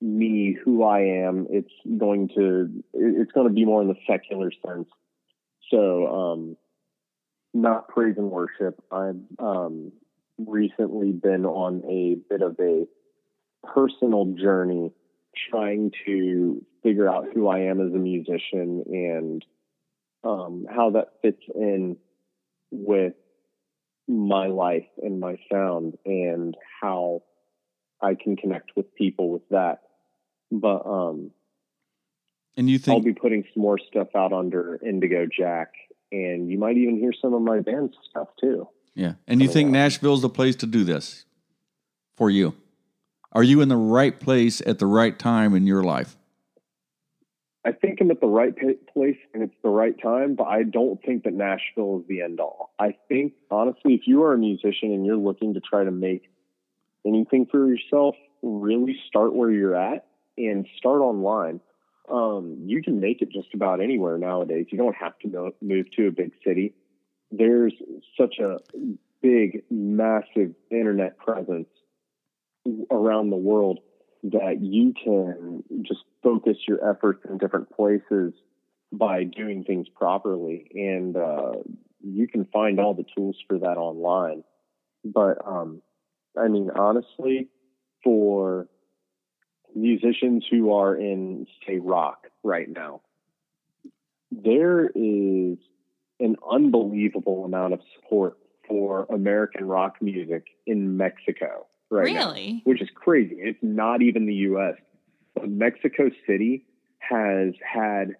me, 0.00 0.56
who 0.64 0.82
I 0.82 1.00
am. 1.26 1.46
It's 1.50 1.72
going 1.98 2.28
to 2.36 2.82
it's 2.92 3.32
going 3.32 3.46
to 3.46 3.52
be 3.52 3.64
more 3.64 3.82
in 3.82 3.88
the 3.88 3.96
secular 4.06 4.50
sense. 4.66 4.88
So, 5.70 6.06
um, 6.06 6.56
not 7.54 7.88
praise 7.88 8.16
and 8.18 8.30
worship. 8.30 8.82
I've 8.90 9.20
um, 9.38 9.92
recently 10.38 11.12
been 11.12 11.46
on 11.46 11.82
a 11.88 12.16
bit 12.28 12.42
of 12.42 12.56
a 12.60 12.86
personal 13.74 14.34
journey 14.40 14.92
trying 15.50 15.92
to 16.06 16.64
figure 16.82 17.08
out 17.08 17.26
who 17.32 17.48
I 17.48 17.60
am 17.60 17.80
as 17.80 17.94
a 17.94 17.98
musician 17.98 18.84
and 18.86 19.44
um, 20.24 20.66
how 20.68 20.90
that 20.90 21.14
fits 21.22 21.42
in 21.54 21.96
with 22.70 23.14
my 24.08 24.46
life 24.46 24.86
and 25.02 25.20
my 25.20 25.36
sound 25.50 25.96
and 26.04 26.56
how 26.80 27.22
I 28.02 28.14
can 28.14 28.36
connect 28.36 28.72
with 28.76 28.94
people 28.94 29.30
with 29.30 29.48
that. 29.50 29.82
But 30.50 30.84
um, 30.86 31.30
And 32.56 32.68
you 32.68 32.78
think 32.78 32.94
I'll 32.96 33.02
be 33.02 33.14
putting 33.14 33.44
some 33.54 33.62
more 33.62 33.78
stuff 33.78 34.08
out 34.14 34.32
under 34.32 34.78
Indigo 34.84 35.26
Jack, 35.26 35.72
and 36.10 36.50
you 36.50 36.58
might 36.58 36.76
even 36.76 36.98
hear 36.98 37.12
some 37.20 37.32
of 37.32 37.42
my 37.42 37.60
band 37.60 37.94
stuff 38.10 38.28
too. 38.40 38.68
yeah, 38.94 39.14
and 39.26 39.40
you 39.40 39.48
think 39.48 39.70
Nashville's 39.70 40.22
the 40.22 40.28
place 40.28 40.56
to 40.56 40.66
do 40.66 40.84
this 40.84 41.24
for 42.16 42.28
you? 42.28 42.54
Are 43.32 43.42
you 43.42 43.62
in 43.62 43.68
the 43.68 43.76
right 43.76 44.18
place 44.20 44.60
at 44.66 44.78
the 44.78 44.86
right 44.86 45.18
time 45.18 45.54
in 45.54 45.66
your 45.66 45.82
life? 45.82 46.16
I 47.64 47.72
think 47.72 48.00
I'm 48.00 48.10
at 48.10 48.20
the 48.20 48.26
right 48.26 48.54
place 48.56 49.16
and 49.32 49.42
it's 49.42 49.54
the 49.62 49.68
right 49.68 49.94
time, 50.02 50.34
but 50.34 50.44
I 50.44 50.64
don't 50.64 51.00
think 51.02 51.24
that 51.24 51.32
Nashville 51.32 52.00
is 52.00 52.08
the 52.08 52.22
end 52.22 52.40
all. 52.40 52.72
I 52.78 52.96
think, 53.08 53.34
honestly, 53.50 53.94
if 53.94 54.02
you 54.06 54.24
are 54.24 54.32
a 54.32 54.38
musician 54.38 54.92
and 54.92 55.06
you're 55.06 55.16
looking 55.16 55.54
to 55.54 55.60
try 55.60 55.84
to 55.84 55.92
make 55.92 56.28
anything 57.06 57.46
for 57.46 57.68
yourself, 57.68 58.16
really 58.42 58.96
start 59.06 59.34
where 59.34 59.50
you're 59.50 59.76
at 59.76 60.06
and 60.36 60.66
start 60.76 61.02
online. 61.02 61.60
Um, 62.10 62.64
you 62.66 62.82
can 62.82 63.00
make 63.00 63.22
it 63.22 63.30
just 63.30 63.54
about 63.54 63.80
anywhere 63.80 64.18
nowadays. 64.18 64.66
You 64.70 64.78
don't 64.78 64.96
have 64.96 65.16
to 65.20 65.28
mo- 65.28 65.54
move 65.60 65.86
to 65.96 66.08
a 66.08 66.10
big 66.10 66.32
city. 66.44 66.74
There's 67.30 67.74
such 68.20 68.40
a 68.40 68.58
big, 69.22 69.62
massive 69.70 70.54
internet 70.68 71.16
presence 71.16 71.68
around 72.90 73.30
the 73.30 73.36
world 73.36 73.78
that 74.24 74.60
you 74.60 74.94
can 75.02 75.64
just 75.82 76.00
focus 76.22 76.56
your 76.68 76.88
efforts 76.88 77.24
in 77.28 77.38
different 77.38 77.70
places 77.70 78.32
by 78.92 79.24
doing 79.24 79.64
things 79.64 79.88
properly. 79.88 80.70
And 80.74 81.16
uh, 81.16 81.52
you 82.02 82.28
can 82.28 82.44
find 82.52 82.78
all 82.78 82.94
the 82.94 83.06
tools 83.16 83.36
for 83.48 83.58
that 83.58 83.78
online. 83.78 84.44
But 85.04 85.38
um, 85.46 85.82
i 86.38 86.48
mean 86.48 86.70
honestly 86.74 87.48
for 88.02 88.66
musicians 89.74 90.44
who 90.50 90.72
are 90.72 90.94
in 90.94 91.46
say 91.66 91.78
rock 91.78 92.26
right 92.42 92.68
now 92.68 93.00
there 94.30 94.86
is 94.86 95.58
an 96.20 96.36
unbelievable 96.50 97.44
amount 97.44 97.72
of 97.74 97.80
support 97.94 98.38
for 98.66 99.06
american 99.10 99.66
rock 99.66 99.96
music 100.00 100.46
in 100.66 100.96
mexico 100.96 101.66
right 101.92 102.12
now 102.12 102.28
really? 102.28 102.62
which 102.64 102.82
is 102.82 102.88
crazy. 102.94 103.36
It's 103.38 103.58
not 103.62 104.02
even 104.02 104.26
the 104.26 104.34
U.S. 104.34 104.74
But 105.34 105.48
Mexico 105.48 106.10
City 106.26 106.64
has 106.98 107.54
had 107.62 108.16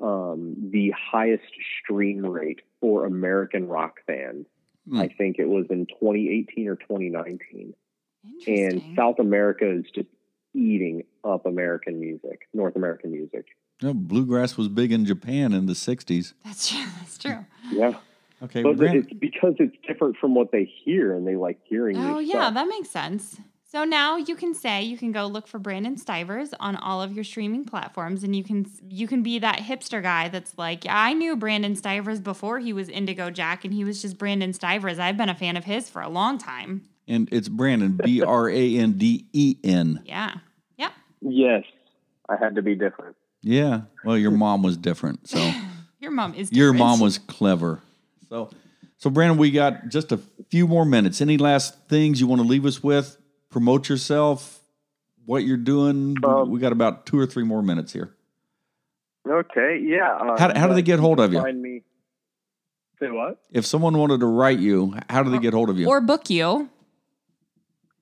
um, 0.00 0.56
the 0.72 0.92
highest 0.92 1.44
stream 1.80 2.24
rate 2.24 2.60
for 2.80 3.04
American 3.06 3.68
rock 3.68 4.00
bands. 4.06 4.46
Hmm. 4.88 5.00
I 5.00 5.08
think 5.08 5.38
it 5.38 5.48
was 5.48 5.66
in 5.70 5.86
2018 5.86 6.68
or 6.68 6.76
2019. 6.76 7.74
And 8.46 8.82
South 8.96 9.18
America 9.18 9.68
is 9.68 9.84
just 9.94 10.08
eating 10.54 11.02
up 11.24 11.46
American 11.46 11.98
music, 12.00 12.48
North 12.52 12.76
American 12.76 13.10
music. 13.10 13.46
You 13.80 13.88
know, 13.88 13.94
bluegrass 13.94 14.56
was 14.56 14.68
big 14.68 14.92
in 14.92 15.04
Japan 15.04 15.52
in 15.52 15.66
the 15.66 15.72
'60s. 15.72 16.34
That's 16.44 16.68
true. 16.68 16.84
That's 17.00 17.18
true. 17.18 17.44
Yeah. 17.72 17.94
Okay, 18.42 18.62
But 18.62 18.76
Brand- 18.76 18.96
it's 18.96 19.12
because 19.12 19.54
it's 19.58 19.76
different 19.86 20.16
from 20.16 20.34
what 20.34 20.50
they 20.50 20.64
hear 20.84 21.14
and 21.14 21.26
they 21.26 21.36
like 21.36 21.58
hearing 21.64 21.96
Oh, 21.96 22.18
yeah, 22.18 22.32
stuff. 22.32 22.54
that 22.54 22.68
makes 22.68 22.90
sense. 22.90 23.40
So 23.64 23.84
now 23.84 24.16
you 24.16 24.36
can 24.36 24.52
say 24.52 24.82
you 24.82 24.98
can 24.98 25.12
go 25.12 25.26
look 25.26 25.46
for 25.46 25.58
Brandon 25.58 25.96
Stivers 25.96 26.52
on 26.60 26.76
all 26.76 27.00
of 27.00 27.12
your 27.14 27.24
streaming 27.24 27.64
platforms, 27.64 28.22
and 28.22 28.36
you 28.36 28.44
can 28.44 28.66
you 28.86 29.06
can 29.08 29.22
be 29.22 29.38
that 29.38 29.60
hipster 29.60 30.02
guy 30.02 30.28
that's 30.28 30.58
like, 30.58 30.84
yeah, 30.84 30.98
I 31.00 31.14
knew 31.14 31.36
Brandon 31.36 31.74
Stivers 31.74 32.20
before 32.20 32.58
he 32.58 32.74
was 32.74 32.90
Indigo 32.90 33.30
Jack, 33.30 33.64
and 33.64 33.72
he 33.72 33.82
was 33.84 34.02
just 34.02 34.18
Brandon 34.18 34.52
Stivers. 34.52 34.98
I've 34.98 35.16
been 35.16 35.30
a 35.30 35.34
fan 35.34 35.56
of 35.56 35.64
his 35.64 35.88
for 35.88 36.02
a 36.02 36.08
long 36.10 36.36
time. 36.36 36.82
and 37.08 37.28
it's 37.32 37.48
Brandon 37.48 37.98
B 38.04 38.20
R 38.22 38.50
A 38.50 38.76
N 38.76 38.92
D 38.98 39.24
E 39.32 39.56
N. 39.64 40.02
Yeah, 40.04 40.34
yep. 40.76 40.92
Yes, 41.22 41.64
I 42.28 42.36
had 42.36 42.56
to 42.56 42.62
be 42.62 42.74
different. 42.74 43.16
Yeah. 43.40 43.82
Well, 44.04 44.18
your 44.18 44.32
mom 44.32 44.62
was 44.62 44.76
different, 44.76 45.28
so 45.28 45.38
Your 45.98 46.10
mom 46.10 46.34
is 46.34 46.52
your 46.52 46.74
mom 46.74 47.00
was 47.00 47.16
clever. 47.16 47.80
So, 48.32 48.48
so 48.96 49.10
Brandon, 49.10 49.36
we 49.36 49.50
got 49.50 49.90
just 49.90 50.10
a 50.10 50.16
few 50.48 50.66
more 50.66 50.86
minutes. 50.86 51.20
Any 51.20 51.36
last 51.36 51.86
things 51.86 52.18
you 52.18 52.26
want 52.26 52.40
to 52.40 52.48
leave 52.48 52.64
us 52.64 52.82
with? 52.82 53.18
Promote 53.50 53.90
yourself. 53.90 54.64
What 55.26 55.44
you're 55.44 55.58
doing? 55.58 56.14
We- 56.14 56.28
Um, 56.28 56.50
we 56.50 56.58
got 56.58 56.72
about 56.72 57.04
two 57.04 57.18
or 57.18 57.26
three 57.26 57.44
more 57.44 57.60
minutes 57.62 57.92
here. 57.92 58.16
Okay, 59.28 59.80
yeah. 59.84 60.14
Uh, 60.16 60.38
How- 60.38 60.58
how 60.58 60.66
do 60.66 60.72
they 60.72 60.80
get 60.80 60.98
hold 60.98 61.20
of 61.20 61.30
you? 61.34 61.40
Find 61.40 61.60
me. 61.60 61.82
Say 62.98 63.10
what? 63.10 63.38
If 63.50 63.66
someone 63.66 63.98
wanted 63.98 64.20
to 64.20 64.26
write 64.26 64.60
you, 64.60 64.94
how 65.10 65.22
do 65.22 65.28
they 65.30 65.38
get 65.38 65.52
hold 65.52 65.68
of 65.68 65.78
you? 65.78 65.86
or 65.86 66.00
book 66.00 66.30
you. 66.30 66.70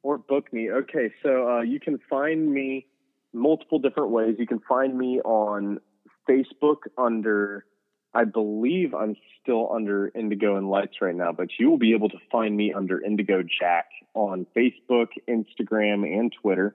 Or 0.04 0.16
book 0.16 0.52
me. 0.52 0.70
Okay, 0.70 1.12
so 1.24 1.56
uh, 1.56 1.60
you 1.62 1.80
can 1.80 1.98
find 2.08 2.48
me 2.54 2.86
multiple 3.32 3.80
different 3.80 4.10
ways. 4.10 4.36
You 4.38 4.46
can 4.46 4.60
find 4.60 4.96
me 4.96 5.20
on 5.22 5.80
Facebook 6.28 6.86
under, 6.96 7.64
I 8.12 8.24
believe 8.24 8.94
I'm 8.94 9.16
still 9.40 9.70
under 9.72 10.10
Indigo 10.14 10.56
and 10.56 10.68
Lights 10.68 10.96
right 11.00 11.14
now, 11.14 11.32
but 11.32 11.48
you 11.58 11.70
will 11.70 11.78
be 11.78 11.94
able 11.94 12.08
to 12.08 12.18
find 12.30 12.56
me 12.56 12.72
under 12.72 13.00
Indigo 13.00 13.42
Jack 13.42 13.86
on 14.14 14.46
Facebook, 14.56 15.08
Instagram, 15.28 16.04
and 16.04 16.32
Twitter. 16.42 16.74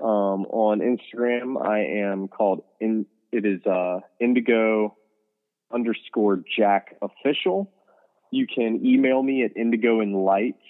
Um, 0.00 0.44
on 0.46 0.80
Instagram, 0.80 1.64
I 1.64 2.02
am 2.02 2.28
called 2.28 2.64
in. 2.80 3.06
It 3.32 3.44
is 3.44 3.64
uh, 3.64 4.00
Indigo 4.20 4.96
underscore 5.72 6.42
Jack 6.56 6.96
official. 7.00 7.70
You 8.30 8.46
can 8.46 8.84
email 8.84 9.22
me 9.22 9.44
at 9.44 9.56
Indigo 9.56 10.00
and 10.00 10.14
Lights 10.14 10.62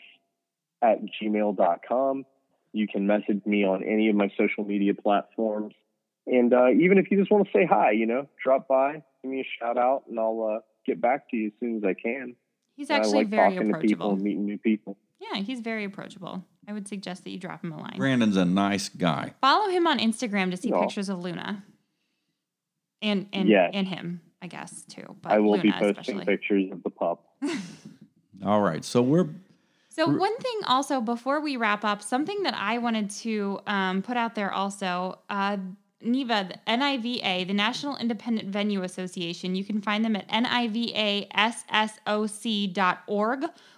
at 0.82 0.98
gmail.com. 1.20 2.24
You 2.72 2.86
can 2.86 3.06
message 3.06 3.40
me 3.46 3.64
on 3.64 3.82
any 3.82 4.10
of 4.10 4.16
my 4.16 4.30
social 4.36 4.64
media 4.64 4.94
platforms. 4.94 5.74
And 6.26 6.52
uh, 6.52 6.70
even 6.70 6.98
if 6.98 7.10
you 7.10 7.18
just 7.18 7.30
want 7.30 7.46
to 7.46 7.52
say 7.52 7.64
hi, 7.66 7.92
you 7.92 8.06
know, 8.06 8.26
drop 8.42 8.66
by, 8.68 9.02
give 9.22 9.30
me 9.30 9.40
a 9.40 9.46
shout 9.58 9.78
out, 9.78 10.04
and 10.08 10.18
I'll 10.18 10.56
uh, 10.56 10.60
get 10.84 11.00
back 11.00 11.30
to 11.30 11.36
you 11.36 11.46
as 11.48 11.52
soon 11.60 11.76
as 11.76 11.84
I 11.84 11.94
can. 11.94 12.34
He's 12.76 12.90
I 12.90 12.96
actually 12.96 13.18
like 13.18 13.28
very 13.28 13.54
talking 13.54 13.72
to 13.72 13.78
people 13.78 14.06
approachable. 14.06 14.10
and 14.12 14.22
meeting 14.22 14.44
new 14.44 14.58
people. 14.58 14.96
Yeah, 15.20 15.40
he's 15.40 15.60
very 15.60 15.84
approachable. 15.84 16.44
I 16.68 16.72
would 16.72 16.88
suggest 16.88 17.24
that 17.24 17.30
you 17.30 17.38
drop 17.38 17.62
him 17.64 17.72
a 17.72 17.78
line. 17.78 17.94
Brandon's 17.96 18.36
a 18.36 18.44
nice 18.44 18.88
guy. 18.88 19.34
Follow 19.40 19.70
him 19.70 19.86
on 19.86 19.98
Instagram 19.98 20.50
to 20.50 20.56
see 20.56 20.70
No. 20.70 20.80
pictures 20.80 21.08
of 21.08 21.20
Luna. 21.20 21.64
And 23.02 23.28
and 23.32 23.48
Yes. 23.48 23.70
and 23.74 23.86
him, 23.86 24.20
I 24.42 24.46
guess, 24.48 24.84
too. 24.84 25.16
But 25.22 25.32
I 25.32 25.38
will 25.38 25.52
Luna 25.52 25.62
be 25.62 25.70
posting 25.72 25.90
especially. 26.18 26.24
pictures 26.24 26.72
of 26.72 26.82
the 26.82 26.90
pup. 26.90 27.24
All 28.44 28.60
right. 28.60 28.84
So 28.84 29.00
we're 29.00 29.28
So 29.90 30.10
Re- 30.10 30.18
one 30.18 30.36
thing 30.38 30.60
also 30.66 31.00
before 31.00 31.40
we 31.40 31.56
wrap 31.56 31.84
up, 31.84 32.02
something 32.02 32.42
that 32.42 32.54
I 32.54 32.78
wanted 32.78 33.10
to 33.22 33.60
um, 33.66 34.02
put 34.02 34.16
out 34.16 34.34
there 34.34 34.52
also, 34.52 35.18
uh, 35.30 35.56
NIVA, 36.00 36.50
the 36.50 36.58
NIVA, 36.76 37.44
the 37.46 37.54
National 37.54 37.96
Independent 37.96 38.48
Venue 38.48 38.82
Association. 38.82 39.54
You 39.54 39.64
can 39.64 39.80
find 39.80 40.04
them 40.04 40.16
at 40.16 40.28
nivassoc.org 40.28 41.30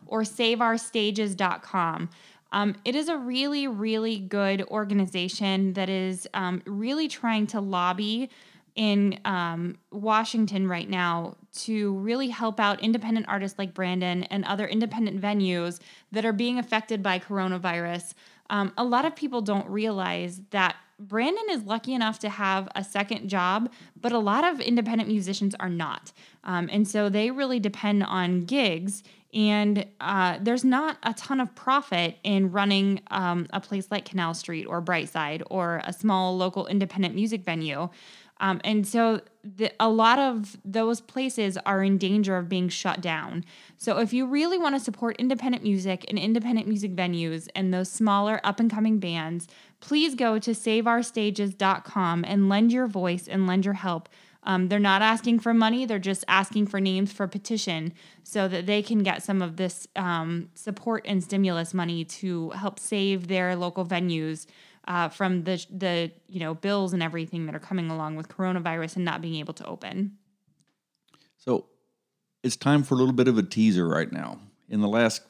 or 0.06 0.22
saveourstages.com. 0.22 2.10
Um, 2.50 2.74
it 2.84 2.94
is 2.94 3.08
a 3.08 3.16
really, 3.16 3.66
really 3.68 4.18
good 4.18 4.62
organization 4.62 5.74
that 5.74 5.88
is 5.90 6.26
um, 6.34 6.62
really 6.66 7.06
trying 7.08 7.46
to 7.48 7.60
lobby 7.60 8.30
in 8.74 9.18
um, 9.24 9.76
Washington 9.90 10.68
right 10.68 10.88
now 10.88 11.36
to 11.52 11.94
really 11.98 12.28
help 12.28 12.60
out 12.60 12.80
independent 12.80 13.26
artists 13.28 13.58
like 13.58 13.74
Brandon 13.74 14.22
and 14.24 14.44
other 14.44 14.66
independent 14.66 15.20
venues 15.20 15.80
that 16.12 16.24
are 16.24 16.32
being 16.32 16.58
affected 16.58 17.02
by 17.02 17.18
coronavirus. 17.18 18.14
Um, 18.50 18.72
a 18.78 18.84
lot 18.84 19.04
of 19.04 19.16
people 19.16 19.42
don't 19.42 19.68
realize 19.68 20.40
that 20.50 20.76
Brandon 20.98 21.44
is 21.50 21.62
lucky 21.62 21.94
enough 21.94 22.18
to 22.20 22.28
have 22.28 22.68
a 22.74 22.82
second 22.82 23.28
job, 23.28 23.70
but 24.00 24.12
a 24.12 24.18
lot 24.18 24.44
of 24.44 24.60
independent 24.60 25.08
musicians 25.08 25.54
are 25.60 25.68
not. 25.68 26.12
Um, 26.44 26.68
and 26.72 26.86
so 26.88 27.08
they 27.08 27.30
really 27.30 27.60
depend 27.60 28.02
on 28.02 28.44
gigs. 28.44 29.02
And 29.34 29.86
uh, 30.00 30.38
there's 30.40 30.64
not 30.64 30.96
a 31.02 31.12
ton 31.14 31.40
of 31.40 31.54
profit 31.54 32.16
in 32.24 32.50
running 32.50 33.00
um, 33.10 33.46
a 33.50 33.60
place 33.60 33.88
like 33.90 34.06
Canal 34.06 34.34
Street 34.34 34.64
or 34.64 34.80
Brightside 34.80 35.42
or 35.50 35.82
a 35.84 35.92
small 35.92 36.36
local 36.36 36.66
independent 36.66 37.14
music 37.14 37.44
venue. 37.44 37.90
Um, 38.40 38.60
and 38.64 38.86
so 38.86 39.20
the, 39.42 39.72
a 39.80 39.88
lot 39.88 40.18
of 40.18 40.56
those 40.64 41.00
places 41.00 41.58
are 41.66 41.82
in 41.82 41.98
danger 41.98 42.36
of 42.36 42.48
being 42.48 42.68
shut 42.68 43.00
down. 43.00 43.44
So 43.76 43.98
if 43.98 44.12
you 44.12 44.26
really 44.26 44.58
want 44.58 44.76
to 44.76 44.80
support 44.80 45.16
independent 45.16 45.62
music 45.62 46.04
and 46.08 46.18
independent 46.18 46.68
music 46.68 46.94
venues 46.94 47.48
and 47.54 47.74
those 47.74 47.90
smaller 47.90 48.40
up 48.44 48.60
and 48.60 48.70
coming 48.70 48.98
bands, 48.98 49.48
please 49.80 50.14
go 50.14 50.38
to 50.38 50.50
saveourstages.com 50.50 52.24
and 52.26 52.48
lend 52.48 52.72
your 52.72 52.86
voice 52.86 53.28
and 53.28 53.46
lend 53.46 53.64
your 53.64 53.74
help. 53.74 54.08
Um, 54.44 54.68
they're 54.68 54.78
not 54.78 55.02
asking 55.02 55.40
for 55.40 55.52
money, 55.52 55.84
they're 55.84 55.98
just 55.98 56.24
asking 56.26 56.68
for 56.68 56.80
names 56.80 57.12
for 57.12 57.26
petition 57.26 57.92
so 58.22 58.48
that 58.48 58.66
they 58.66 58.82
can 58.82 59.02
get 59.02 59.22
some 59.22 59.42
of 59.42 59.56
this 59.56 59.86
um, 59.96 60.48
support 60.54 61.04
and 61.06 61.22
stimulus 61.22 61.74
money 61.74 62.04
to 62.04 62.50
help 62.50 62.78
save 62.78 63.28
their 63.28 63.56
local 63.56 63.84
venues 63.84 64.46
uh, 64.86 65.08
from 65.08 65.44
the 65.44 65.64
the 65.70 66.10
you 66.28 66.40
know 66.40 66.54
bills 66.54 66.94
and 66.94 67.02
everything 67.02 67.46
that 67.46 67.54
are 67.54 67.60
coming 67.60 67.90
along 67.90 68.16
with 68.16 68.28
coronavirus 68.28 68.96
and 68.96 69.04
not 69.04 69.20
being 69.20 69.34
able 69.34 69.54
to 69.54 69.66
open. 69.66 70.16
So 71.36 71.66
it's 72.42 72.56
time 72.56 72.82
for 72.82 72.94
a 72.94 72.98
little 72.98 73.12
bit 73.12 73.28
of 73.28 73.36
a 73.36 73.42
teaser 73.42 73.86
right 73.86 74.10
now. 74.10 74.40
In 74.68 74.80
the 74.80 74.88
last 74.88 75.22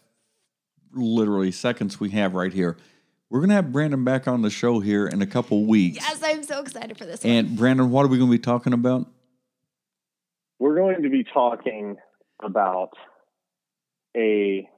literally 0.93 1.51
seconds 1.51 1.99
we 1.99 2.11
have 2.11 2.35
right 2.35 2.53
here, 2.53 2.77
we're 3.31 3.41
gonna 3.41 3.55
have 3.55 3.73
Brandon 3.73 4.05
back 4.05 4.27
on 4.27 4.43
the 4.43 4.51
show 4.51 4.81
here 4.81 5.07
in 5.07 5.23
a 5.23 5.27
couple 5.27 5.65
weeks. 5.67 5.97
Yes, 5.97 6.21
I'm 6.23 6.43
so 6.43 6.61
excited 6.61 6.97
for 6.97 7.05
this. 7.05 7.25
And 7.25 7.57
Brandon, 7.57 7.91
what 7.91 8.05
are 8.05 8.09
we 8.09 8.19
going 8.19 8.31
to 8.31 8.37
be 8.37 8.43
talking 8.43 8.73
about? 8.73 9.07
We're 10.59 10.77
going 10.77 11.03
to 11.03 11.11
be 11.11 11.25
talking 11.25 11.97
about 12.43 12.91
a 14.17 14.69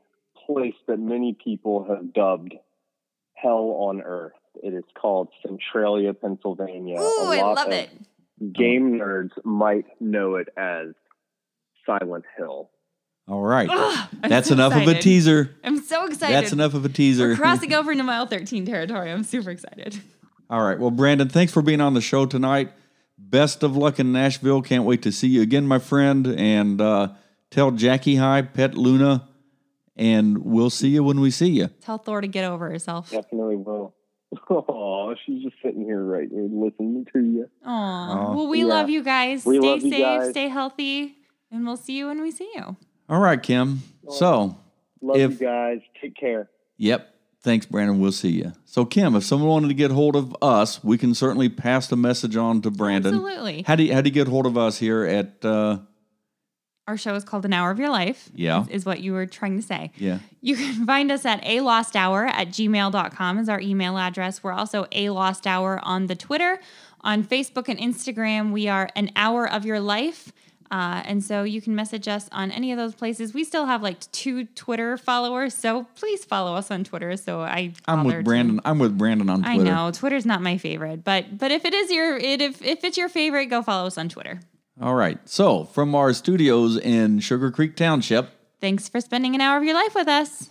place 0.47 0.75
that 0.89 0.99
many 0.99 1.37
people 1.43 1.87
have 1.89 2.13
dubbed 2.13 2.55
hell 3.35 3.77
on 3.79 4.03
earth. 4.03 4.33
It 4.63 4.75
is 4.75 4.85
called 5.01 5.29
Centralia, 5.47 6.13
Pennsylvania. 6.13 7.01
Ooh, 7.01 7.33
I 7.33 7.43
love 7.43 7.71
it. 7.71 7.91
Game 8.53 8.99
nerds 8.99 9.31
might 9.45 9.87
know 10.01 10.35
it 10.37 10.49
as 10.57 10.89
Silent 11.87 12.25
Hill. 12.37 12.71
All 13.31 13.41
right. 13.43 13.69
Ugh, 13.71 14.09
That's 14.29 14.49
so 14.49 14.55
enough 14.55 14.75
of 14.75 14.89
a 14.89 14.99
teaser. 15.01 15.55
I'm 15.63 15.81
so 15.81 16.05
excited. 16.07 16.35
That's 16.35 16.53
enough 16.53 16.75
of 16.75 16.85
a 16.85 16.89
teaser. 16.89 17.29
We're 17.29 17.37
crossing 17.37 17.73
over 17.73 17.93
into 17.93 18.03
mile 18.03 18.27
13 18.27 18.67
territory. 18.67 19.11
I'm 19.13 19.23
super 19.23 19.51
excited. 19.51 20.01
All 20.51 20.63
right. 20.63 20.77
Well, 20.79 20.91
Brandon, 20.91 21.29
thanks 21.29 21.53
for 21.53 21.63
being 21.63 21.81
on 21.81 21.95
the 21.95 22.01
show 22.01 22.27
tonight. 22.27 22.73
Best 23.17 23.63
of 23.63 23.77
luck 23.77 24.01
in 24.01 24.11
Nashville. 24.11 24.63
Can't 24.63 24.83
wait 24.85 25.03
to 25.03 25.13
see 25.13 25.29
you 25.29 25.43
again, 25.43 25.65
my 25.67 25.79
friend. 25.79 26.27
And 26.27 26.81
uh, 26.81 27.11
tell 27.53 27.71
Jackie 27.71 28.17
hi, 28.17 28.43
pet 28.43 28.75
Luna, 28.75 29.29
and 29.95 30.39
we'll 30.39 30.71
see 30.71 30.89
you 30.89 31.05
when 31.05 31.21
we 31.21 31.31
see 31.31 31.51
you. 31.51 31.69
Tell 31.83 31.99
Thor 31.99 32.21
to 32.21 32.27
get 32.27 32.45
over 32.45 32.69
herself. 32.69 33.11
Definitely 33.11 33.57
will. 33.57 33.95
Oh, 34.49 35.15
she's 35.27 35.43
just 35.43 35.57
sitting 35.63 35.85
here 35.85 36.03
right 36.05 36.29
here 36.31 36.43
listening 36.51 37.05
to 37.13 37.19
you. 37.21 37.51
Aw. 37.65 38.13
Oh. 38.31 38.37
Well, 38.37 38.49
we 38.49 38.61
Yeah. 38.61 38.65
love 38.67 38.89
you 38.89 39.03
guys. 39.03 39.45
We 39.45 39.59
stay 39.59 39.69
love 39.69 39.83
you 39.83 39.91
safe, 39.91 40.01
guys. 40.05 40.31
stay 40.31 40.49
healthy, 40.49 41.17
and 41.51 41.67
we'll 41.67 41.77
see 41.77 41.97
you 41.99 42.07
when 42.07 42.21
we 42.23 42.31
see 42.31 42.49
you. 42.55 42.77
All 43.11 43.19
right, 43.21 43.43
Kim. 43.43 43.83
So, 44.09 44.57
Love 45.03 45.17
If- 45.17 45.33
you 45.41 45.47
guys. 45.47 45.81
Take 46.01 46.17
care. 46.17 46.49
yep. 46.79 47.09
Thanks, 47.43 47.65
Brandon. 47.65 47.99
We'll 48.01 48.13
see 48.13 48.33
you. 48.33 48.53
So, 48.67 48.85
Kim, 48.85 49.17
if 49.17 49.25
someone 49.25 49.49
wanted 49.49 49.69
to 49.69 49.75
get 49.75 49.91
hold 49.91 50.15
of 50.15 50.37
us, 50.43 50.85
we 50.85 50.99
can 50.99 51.15
certainly 51.15 51.49
pass 51.49 51.87
the 51.89 51.97
message 51.97 52.37
on 52.37 52.61
to 52.63 52.71
Brandon. 52.71 53.15
Absolutely. 53.15 53.63
How 53.67 53.77
do 53.77 53.83
you, 53.85 53.95
how 53.95 54.03
do 54.03 54.09
you 54.11 54.15
get 54.15 54.29
hold 54.29 54.45
of 54.45 54.59
us 54.59 54.77
here 54.79 55.05
at? 55.07 55.43
Uh, 55.43 55.79
Our 56.87 56.99
show 56.99 57.15
is 57.15 57.25
called 57.25 57.47
An 57.47 57.55
Hour 57.55 57.71
of 57.71 57.79
Your 57.79 57.89
Life. 57.89 58.29
Yeah. 58.35 58.65
Is, 58.65 58.69
is 58.69 58.85
what 58.85 59.01
you 59.01 59.15
were 59.15 59.25
trying 59.25 59.57
to 59.57 59.63
say. 59.67 59.91
yeah. 59.97 60.19
You 60.43 60.55
can 60.55 60.85
find 60.87 61.11
us 61.11 61.25
at 61.25 61.43
a 61.47 61.61
lost 61.61 61.97
hour 61.97 62.27
at 62.27 62.49
gmail.com 62.49 63.39
is 63.39 63.49
our 63.49 63.61
email 63.61 63.97
address. 63.97 64.43
We're 64.45 64.53
also 64.53 64.87
a 64.93 65.09
lost 65.09 65.47
hour 65.47 65.81
on 65.83 66.09
the 66.09 66.15
Twitter. 66.17 66.61
On 67.01 67.25
Facebook 67.25 67.69
and 67.69 67.79
Instagram, 67.79 68.53
we 68.53 68.69
are 68.69 68.91
an 68.95 69.13
hour 69.17 69.51
of 69.51 69.65
your 69.65 69.81
life. 69.81 70.31
Uh, 70.71 71.03
and 71.05 71.25
so 71.25 71.43
you 71.43 71.61
can 71.61 71.75
message 71.75 72.07
us 72.07 72.29
on 72.31 72.51
any 72.53 72.71
of 72.71 72.79
those 72.79 72.95
places. 72.95 73.35
We 73.35 73.43
still 73.45 73.67
have 73.67 73.83
like 73.83 73.99
two 74.13 74.45
Twitter 74.45 74.97
followers, 74.97 75.53
so 75.53 75.85
please 75.97 76.25
follow 76.25 76.55
us 76.55 76.71
on 76.71 76.85
Twitter. 76.85 77.17
So 77.17 77.41
I 77.41 77.73
I'm 77.89 78.05
with 78.05 78.13
bothered 78.15 78.25
to- 78.25 78.29
Brandon. 78.29 78.61
I'm 78.65 78.79
with 78.79 78.97
Brandon 78.97 79.29
on 79.31 79.43
Twitter. 79.43 79.61
I 79.61 79.65
know 79.65 79.91
Twitter's 79.91 80.27
not 80.27 80.43
my 80.43 80.59
favorite, 80.59 81.03
but 81.03 81.37
but 81.39 81.51
if 81.51 81.65
it 81.65 81.75
is 81.75 81.91
your 81.91 82.17
it, 82.17 82.41
if 82.41 82.63
if 82.63 82.85
it's 82.85 82.97
your 82.97 83.09
favorite, 83.09 83.47
go 83.47 83.63
follow 83.63 83.87
us 83.89 83.99
on 83.99 84.09
Twitter. 84.09 84.41
All 84.81 84.95
right. 84.95 85.19
So, 85.29 85.65
from 85.65 85.95
our 85.95 86.13
studios 86.15 86.77
in 86.79 87.19
Sugarcreek 87.19 87.77
Township, 87.77 88.31
Thanks 88.61 88.89
for 88.89 89.01
spending 89.01 89.35
an 89.35 89.41
hour 89.41 89.57
of 89.59 89.65
your 89.65 89.75
life 89.75 89.95
with 89.95 90.07
us. 90.09 90.51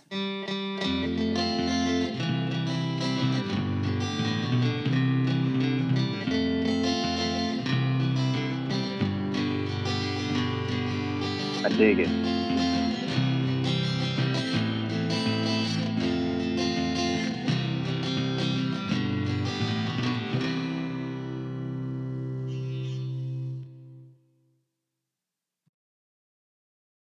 Dig 11.78 12.00
it. 12.00 12.39